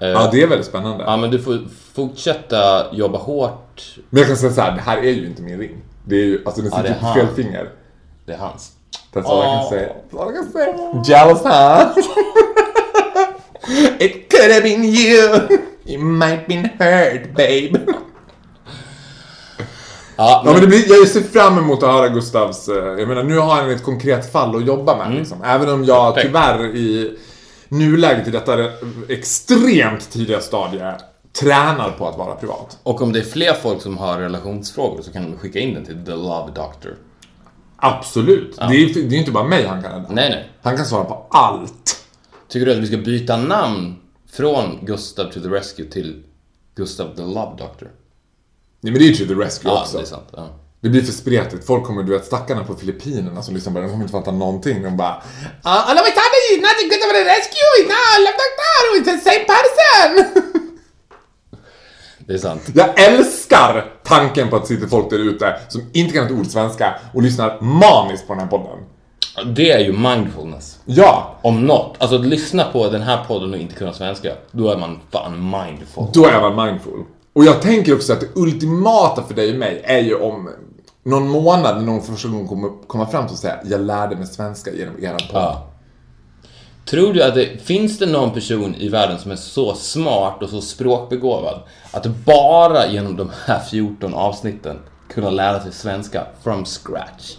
ja 0.00 0.28
det 0.32 0.42
är 0.42 0.46
väldigt 0.46 0.66
spännande. 0.66 1.04
Ja, 1.04 1.16
men 1.16 1.30
du 1.30 1.38
får 1.38 1.60
fortsätta 1.94 2.86
jobba 2.94 3.18
hårt. 3.18 3.98
Men 4.10 4.18
jag 4.18 4.28
kan 4.28 4.36
säga 4.36 4.52
så 4.52 4.60
här, 4.60 4.74
det 4.74 4.80
här 4.80 4.98
är 4.98 5.10
ju 5.10 5.26
inte 5.26 5.42
min 5.42 5.58
ring. 5.58 5.82
Det 6.04 6.16
är 6.16 6.24
ju, 6.24 6.42
alltså 6.44 6.62
den 6.62 6.70
Ja, 6.72 6.78
sitter 6.78 6.94
är 6.94 6.98
på 7.00 7.06
han. 7.06 7.14
fel 7.14 7.26
finger. 7.36 7.68
Det 8.26 8.32
är 8.32 8.38
hans. 8.38 8.72
That's 9.12 9.26
all 9.26 9.38
I 9.38 9.42
can 9.42 9.68
say. 9.68 9.88
That's 10.10 10.20
all 10.22 10.30
I 10.30 10.34
can 10.36 10.52
say. 10.52 11.12
Jealous 11.14 11.42
huh? 11.42 11.96
It 14.00 14.30
could 14.32 14.50
have 14.52 14.62
been 14.62 14.84
you. 14.84 15.48
You 15.86 15.98
might 16.04 16.46
been 16.46 16.64
hurt 16.78 17.34
babe. 17.36 17.70
Ja, 17.86 17.92
Ja, 20.16 20.42
men, 20.44 20.52
men 20.52 20.62
det 20.62 20.66
blir, 20.68 20.84
jag 20.98 21.08
ser 21.08 21.20
fram 21.20 21.58
emot 21.58 21.82
att 21.82 21.90
höra 21.92 22.08
Gustavs, 22.08 22.68
eh, 22.68 22.74
jag 22.74 23.08
menar 23.08 23.22
nu 23.22 23.38
har 23.38 23.54
han 23.54 23.70
ett 23.70 23.84
konkret 23.84 24.32
fall 24.32 24.56
att 24.56 24.66
jobba 24.66 24.96
med 24.96 25.14
liksom. 25.18 25.42
Även 25.44 25.68
om 25.68 25.84
jag 25.84 26.14
Perfekt. 26.14 26.28
tyvärr 26.34 26.64
i 26.76 27.18
nuläget 27.68 28.28
i 28.28 28.30
detta 28.30 28.52
extremt 29.08 30.10
tidiga 30.10 30.40
stadie 30.40 30.94
tränar 31.40 31.90
på 31.90 32.08
att 32.08 32.18
vara 32.18 32.34
privat. 32.34 32.78
och 32.82 33.02
om 33.02 33.12
det 33.12 33.18
är 33.18 33.24
fler 33.24 33.52
folk 33.54 33.82
som 33.82 33.98
har 33.98 34.18
relationsfrågor 34.18 35.02
så 35.02 35.12
kan 35.12 35.22
de 35.30 35.38
skicka 35.38 35.58
in 35.58 35.74
den 35.74 35.84
till 35.84 36.04
The 36.04 36.10
Love 36.12 36.52
Doctor. 36.54 36.96
Absolut. 37.76 38.56
Det 38.56 38.62
är 38.64 39.08
det 39.08 39.16
är 39.16 39.18
inte 39.18 39.30
bara 39.30 39.44
mig 39.44 39.66
han 39.66 39.82
kan 39.82 39.92
rädda. 39.92 40.06
Nej, 40.10 40.30
nej. 40.30 40.50
Han 40.62 40.76
kan 40.76 40.86
svara 40.86 41.04
på 41.04 41.26
allt. 41.30 42.04
Tycker 42.48 42.66
du 42.66 42.72
att 42.72 42.78
vi 42.78 42.86
ska 42.86 42.96
byta 42.96 43.36
namn 43.36 43.96
från 44.32 44.78
Gustav 44.82 45.24
to 45.24 45.40
the 45.40 45.48
Rescue 45.48 45.86
till 45.86 46.22
Gustav 46.74 47.16
the 47.16 47.22
Love 47.22 47.56
Doctor? 47.58 47.88
Nej 48.80 48.92
men 48.92 48.94
det 48.94 49.04
är 49.04 49.08
ju 49.08 49.14
to 49.26 49.34
the 49.34 49.40
rescue 49.40 49.70
Ja, 49.70 49.80
också. 49.82 49.96
det 49.96 50.02
är 50.02 50.06
sant. 50.06 50.28
Ja. 50.36 50.48
Det 50.80 50.88
blir 50.88 51.02
för 51.02 51.12
spretigt. 51.12 51.66
Folk 51.66 51.84
kommer, 51.84 52.02
du 52.02 52.12
vet 52.12 52.24
stackarna 52.24 52.64
på 52.64 52.74
Filippinerna 52.74 53.42
som 53.42 53.54
lyssnar 53.54 53.72
på 53.72 53.78
det, 53.78 53.84
de 53.86 53.90
kommer 53.90 54.04
inte 54.04 54.12
fatta 54.12 54.30
någonting. 54.32 54.82
De 54.82 54.96
bara 54.96 55.22
"Ah, 55.62 55.82
Alla 55.82 56.02
vet 56.02 56.14
han 56.16 56.32
är 56.40 56.56
not 56.66 56.78
good 56.90 57.02
of 57.08 57.12
the 57.18 57.24
rescue, 57.34 57.76
no, 57.92 58.02
love 58.24 58.38
doctor, 58.42 58.82
it's 58.96 59.04
the 59.14 59.30
same 59.30 59.44
person! 59.54 60.51
Det 62.26 62.32
är 62.32 62.38
sant. 62.38 62.70
Jag 62.74 63.00
älskar 63.00 63.84
tanken 64.02 64.48
på 64.48 64.56
att 64.56 64.66
sitta 64.66 64.88
folk 64.88 65.10
där 65.10 65.18
ute 65.18 65.56
som 65.68 65.82
inte 65.92 66.14
kan 66.14 66.26
ett 66.26 66.32
ord 66.32 66.46
svenska 66.46 66.94
och 67.14 67.22
lyssnar 67.22 67.60
maniskt 67.60 68.26
på 68.26 68.32
den 68.32 68.42
här 68.42 68.48
podden. 68.48 68.78
Det 69.54 69.70
är 69.70 69.78
ju 69.80 69.92
mindfulness. 69.92 70.78
Ja, 70.84 71.38
Om 71.42 71.66
något. 71.66 71.96
Alltså 71.98 72.16
att 72.16 72.26
lyssna 72.26 72.64
på 72.64 72.88
den 72.88 73.02
här 73.02 73.24
podden 73.24 73.52
och 73.52 73.58
inte 73.58 73.74
kunna 73.74 73.92
svenska. 73.92 74.32
Då 74.50 74.70
är 74.70 74.76
man 74.76 75.00
fan 75.10 75.32
mindful. 75.32 76.06
då 76.12 76.26
är 76.26 76.40
man 76.40 76.66
mindful. 76.66 77.04
Och 77.32 77.44
jag 77.44 77.62
tänker 77.62 77.94
också 77.94 78.12
att 78.12 78.20
det 78.20 78.26
ultimata 78.34 79.22
för 79.22 79.34
dig 79.34 79.52
och 79.52 79.58
mig 79.58 79.82
är 79.84 79.98
ju 79.98 80.14
om 80.14 80.50
någon 81.04 81.28
månad 81.28 81.76
när 81.76 81.82
någon 81.82 82.02
för 82.02 82.12
första 82.12 82.28
gången 82.28 82.48
kommer 82.48 82.70
komma 82.86 83.06
fram 83.06 83.24
och 83.24 83.30
säga 83.30 83.58
jag 83.64 83.80
lärde 83.80 84.16
mig 84.16 84.26
svenska 84.26 84.70
genom 84.72 85.04
eran 85.04 85.18
podd. 85.32 85.42
Ja. 85.42 85.71
Tror 86.84 87.12
du 87.12 87.22
att 87.22 87.34
det 87.34 87.62
finns 87.64 87.98
det 87.98 88.06
någon 88.06 88.32
person 88.32 88.74
i 88.74 88.88
världen 88.88 89.18
som 89.18 89.30
är 89.30 89.36
så 89.36 89.74
smart 89.74 90.42
och 90.42 90.48
så 90.48 90.60
språkbegåvad 90.60 91.60
att 91.90 92.06
bara 92.06 92.86
genom 92.86 93.16
de 93.16 93.30
här 93.46 93.60
14 93.70 94.14
avsnitten 94.14 94.78
kunna 95.08 95.30
lära 95.30 95.60
sig 95.60 95.72
svenska 95.72 96.26
from 96.42 96.64
scratch? 96.64 97.36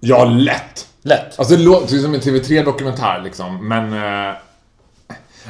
Ja, 0.00 0.24
lätt! 0.24 0.88
Lätt. 1.02 1.38
Alltså 1.38 1.56
det 1.56 1.62
låter 1.62 1.98
som 1.98 2.14
en 2.14 2.20
TV3-dokumentär 2.20 3.22
liksom, 3.24 3.68
men... 3.68 3.92
Eh, 3.92 4.36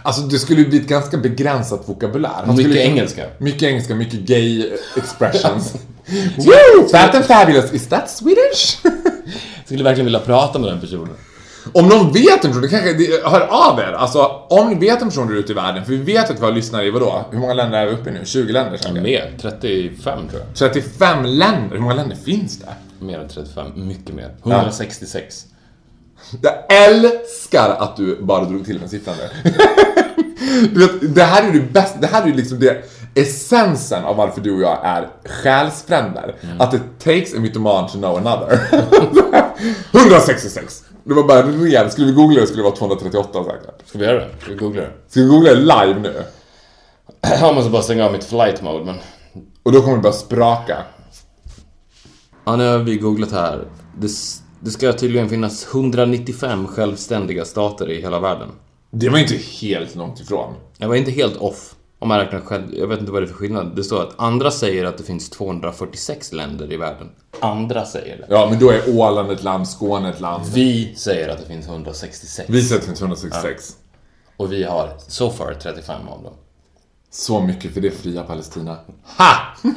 alltså 0.02 0.22
det 0.22 0.38
skulle 0.38 0.60
ju 0.60 0.68
bli 0.68 0.78
ett 0.78 0.88
ganska 0.88 1.16
begränsat 1.16 1.88
vokabulär. 1.88 2.30
Han 2.46 2.56
Mycket 2.56 2.64
skulle 2.64 2.84
engelska. 2.84 3.26
Mycket 3.38 3.62
engelska, 3.62 3.94
mycket 3.94 4.20
gay 4.20 4.72
expressions. 4.96 5.74
Woo! 6.36 6.88
Fat 6.92 7.14
and 7.14 7.24
fabulous, 7.24 7.72
is 7.72 7.88
that 7.88 8.10
Swedish? 8.10 8.78
Skulle 9.64 9.84
verkligen 9.84 10.04
vilja 10.04 10.20
prata 10.20 10.58
med 10.58 10.70
den 10.70 10.80
personen. 10.80 11.14
Om 11.74 11.88
någon 11.88 12.12
vet 12.12 12.44
en 12.44 12.50
person, 12.50 12.62
det 12.62 12.68
kanske, 12.68 12.92
det, 12.92 13.24
hör 13.24 13.40
av 13.40 13.78
er. 13.78 13.92
Alltså 13.92 14.18
om 14.48 14.68
ni 14.68 14.74
vet 14.74 15.02
en 15.02 15.08
person 15.08 15.28
där 15.28 15.34
ute 15.34 15.52
i 15.52 15.54
världen, 15.54 15.84
för 15.84 15.92
vi 15.92 15.98
vet 15.98 16.30
att 16.30 16.40
vi 16.40 16.44
har 16.44 16.52
lyssnare 16.52 16.86
i 16.86 16.90
vadå? 16.90 17.24
Hur 17.30 17.38
många 17.38 17.54
länder 17.54 17.78
är 17.78 17.86
vi 17.86 17.92
uppe 17.92 18.10
i 18.10 18.12
nu? 18.12 18.20
20 18.24 18.52
länder 18.52 18.78
säkert? 18.78 19.02
Mer. 19.02 19.32
35 19.40 20.28
tror 20.28 20.40
jag. 20.40 20.54
35 20.54 21.24
länder, 21.24 21.70
hur 21.76 21.80
många 21.80 21.94
länder 21.94 22.16
finns 22.16 22.58
det? 22.58 23.04
Mer 23.04 23.18
än 23.18 23.28
35. 23.28 23.66
Mycket 23.74 24.14
mer. 24.14 24.30
166. 24.42 25.44
Jag 26.42 26.54
älskar 26.68 27.76
att 27.78 27.96
du 27.96 28.22
bara 28.22 28.44
drog 28.44 28.64
till 28.64 28.80
med 28.80 28.90
siffran 28.90 29.16
nu. 29.44 29.52
Du 30.72 30.86
vet, 30.86 31.14
det 31.14 31.22
här 31.22 31.42
är 31.42 31.52
ju 31.52 31.60
det 31.60 31.72
bästa, 31.72 32.00
det 32.00 32.06
här 32.06 32.22
är 32.22 32.26
ju 32.26 32.34
liksom 32.34 32.58
det 32.58 32.84
essensen 33.14 34.04
av 34.04 34.16
varför 34.16 34.40
du 34.40 34.54
och 34.54 34.62
jag 34.62 34.78
är 34.82 35.08
själsfränder. 35.24 36.34
Att 36.58 36.74
it 36.74 36.82
takes 36.98 37.34
a 37.34 37.36
mytoman 37.38 37.88
to 37.88 37.98
know 37.98 38.16
another. 38.16 38.60
166! 39.92 40.84
Det 41.08 41.14
var 41.14 41.24
bara 41.24 41.42
ren, 41.42 41.90
skulle 41.90 42.06
vi 42.06 42.12
googla 42.12 42.40
det 42.40 42.46
skulle 42.46 42.62
det 42.62 42.68
vara 42.68 42.76
238 42.76 43.44
säkert. 43.44 43.88
Ska 43.88 43.98
vi 43.98 44.04
göra 44.04 44.18
det? 44.18 44.28
Ska 44.40 44.50
vi 44.50 44.56
googla 44.56 44.82
det? 44.82 44.90
Ska 45.08 45.20
vi 45.20 45.26
googla 45.26 45.50
det 45.50 45.60
live 45.60 46.00
nu? 46.00 46.24
Jag 47.40 47.54
måste 47.54 47.70
bara 47.70 47.82
stänga 47.82 48.06
av 48.06 48.12
mitt 48.12 48.24
flight 48.24 48.62
mode 48.62 48.84
men... 48.84 48.94
Och 49.62 49.72
då 49.72 49.80
kommer 49.80 49.96
det 49.96 50.02
börja 50.02 50.12
spraka. 50.12 50.76
Ja, 52.44 52.56
nu 52.56 52.68
har 52.68 52.78
vi 52.78 52.96
googlat 52.96 53.32
här. 53.32 53.68
Det, 53.98 54.10
det 54.60 54.70
ska 54.70 54.92
tydligen 54.92 55.28
finnas 55.28 55.74
195 55.74 56.66
självständiga 56.66 57.44
stater 57.44 57.90
i 57.90 58.00
hela 58.00 58.20
världen. 58.20 58.48
Det 58.90 59.08
var 59.08 59.18
inte 59.18 59.36
helt 59.36 59.94
långt 59.94 60.20
ifrån. 60.20 60.54
Jag 60.78 60.88
var 60.88 60.94
inte 60.94 61.10
helt 61.10 61.36
off. 61.36 61.74
Om 61.98 62.08
man 62.08 62.18
räknar 62.18 62.40
själv. 62.40 62.74
Jag 62.74 62.86
vet 62.86 63.00
inte 63.00 63.12
vad 63.12 63.22
det 63.22 63.26
är 63.26 63.28
för 63.28 63.34
skillnad. 63.34 63.76
Det 63.76 63.84
står 63.84 64.02
att 64.02 64.14
andra 64.16 64.50
säger 64.50 64.84
att 64.84 64.98
det 64.98 65.04
finns 65.04 65.30
246 65.30 66.32
länder 66.32 66.72
i 66.72 66.76
världen. 66.76 67.10
Andra 67.40 67.84
säger 67.84 68.16
det. 68.16 68.26
Ja, 68.28 68.46
men 68.50 68.58
då 68.58 68.70
är 68.70 68.98
Åland 68.98 69.30
ett 69.30 69.42
land, 69.42 69.68
Skåne 69.68 70.10
ett 70.10 70.20
land. 70.20 70.44
Vi 70.54 70.94
säger 70.94 71.28
att 71.28 71.38
det 71.38 71.46
finns 71.46 71.66
166. 71.66 72.50
Vi 72.50 72.62
säger 72.62 72.76
att 72.76 72.82
det 72.82 72.86
finns 72.86 73.00
166. 73.00 73.76
Och 74.36 74.52
vi 74.52 74.64
har 74.64 74.92
so 75.08 75.30
far 75.30 75.54
35 75.62 76.08
av 76.08 76.22
dem. 76.22 76.34
Så 77.10 77.40
mycket 77.40 77.74
för 77.74 77.80
det 77.80 77.90
fria 77.90 78.22
Palestina. 78.22 78.78
Ha! 79.18 79.34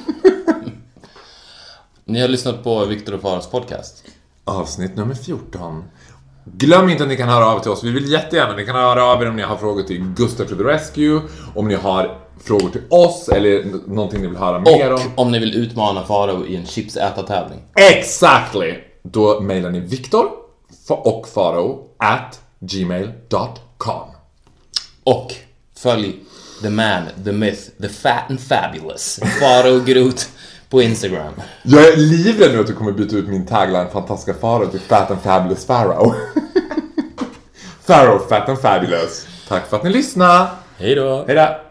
Ni 2.06 2.22
har 2.22 2.28
lyssnat 2.28 2.64
på 2.64 2.86
Viktor 2.86 3.14
och 3.14 3.22
Faras 3.22 3.48
podcast. 3.48 4.04
Avsnitt 4.44 4.96
nummer 4.96 5.16
14. 5.16 5.84
Glöm 6.46 6.90
inte 6.90 7.04
att 7.04 7.10
ni 7.10 7.18
kan 7.18 7.30
höra 7.30 7.46
av 7.48 7.60
till 7.60 7.72
oss. 7.72 7.84
Vi 7.84 7.92
vill 7.92 8.12
jättegärna, 8.12 8.56
ni 8.56 8.66
kan 8.66 8.76
höra 8.76 9.04
av 9.06 9.22
er 9.24 9.30
om 9.30 9.36
ni 9.36 9.42
har 9.42 9.58
frågor 9.58 9.84
till 9.84 10.04
Gustav 10.16 10.46
to 10.46 10.56
the 10.56 10.64
Rescue, 10.64 11.22
om 11.56 11.68
ni 11.68 11.76
har 11.76 12.18
frågor 12.44 12.70
till 12.70 12.82
oss 12.90 13.30
eller 13.30 13.66
någonting 13.88 14.22
ni 14.22 14.28
vill 14.28 14.38
höra 14.38 14.60
mer 14.60 14.94
Och 14.94 15.00
om. 15.00 15.12
om 15.16 15.32
ni 15.32 15.40
vill 15.40 15.56
utmana 15.56 16.04
Farao 16.04 16.46
i 16.46 16.56
en 16.56 16.66
chipsätartävling. 16.66 17.60
Exactly! 17.76 18.76
Då 19.04 19.40
mejlar 19.42 19.70
ni 19.70 19.80
Viktor 19.80 20.26
och 20.90 21.28
Faro 21.34 21.88
at 21.98 22.40
gmail.com. 22.60 24.08
Och 25.04 25.34
följ 25.78 26.16
the 26.62 26.70
man, 26.70 27.04
the 27.26 27.32
myth, 27.32 27.62
the 27.82 27.90
fat 27.90 28.24
and 28.30 28.40
fabulous. 28.40 29.20
Farao 29.40 29.80
Groth 29.80 30.26
på 30.72 30.82
Instagram. 30.82 31.34
Jag 31.64 31.88
är 31.88 31.98
livrädd 31.98 32.52
nu 32.52 32.60
att 32.60 32.68
du 32.68 32.74
kommer 32.74 32.92
byta 32.92 33.16
ut 33.16 33.28
min 33.28 33.46
tagline 33.46 33.88
Fantastiska 33.94 34.34
Farao 34.34 34.68
till 34.68 34.80
Fat 34.80 35.12
and 35.12 35.22
Fabulous 35.22 35.66
Pharaoh. 35.68 36.14
Pharaoh, 37.86 38.28
Fat 38.30 38.50
and 38.50 38.60
Fabulous. 38.60 39.28
Tack 39.48 39.70
för 39.70 39.78
att 39.78 39.84
ni 39.84 39.90
lyssnade. 39.90 40.48
Hej 40.78 40.96
då! 40.96 41.26
Hejdå! 41.28 41.71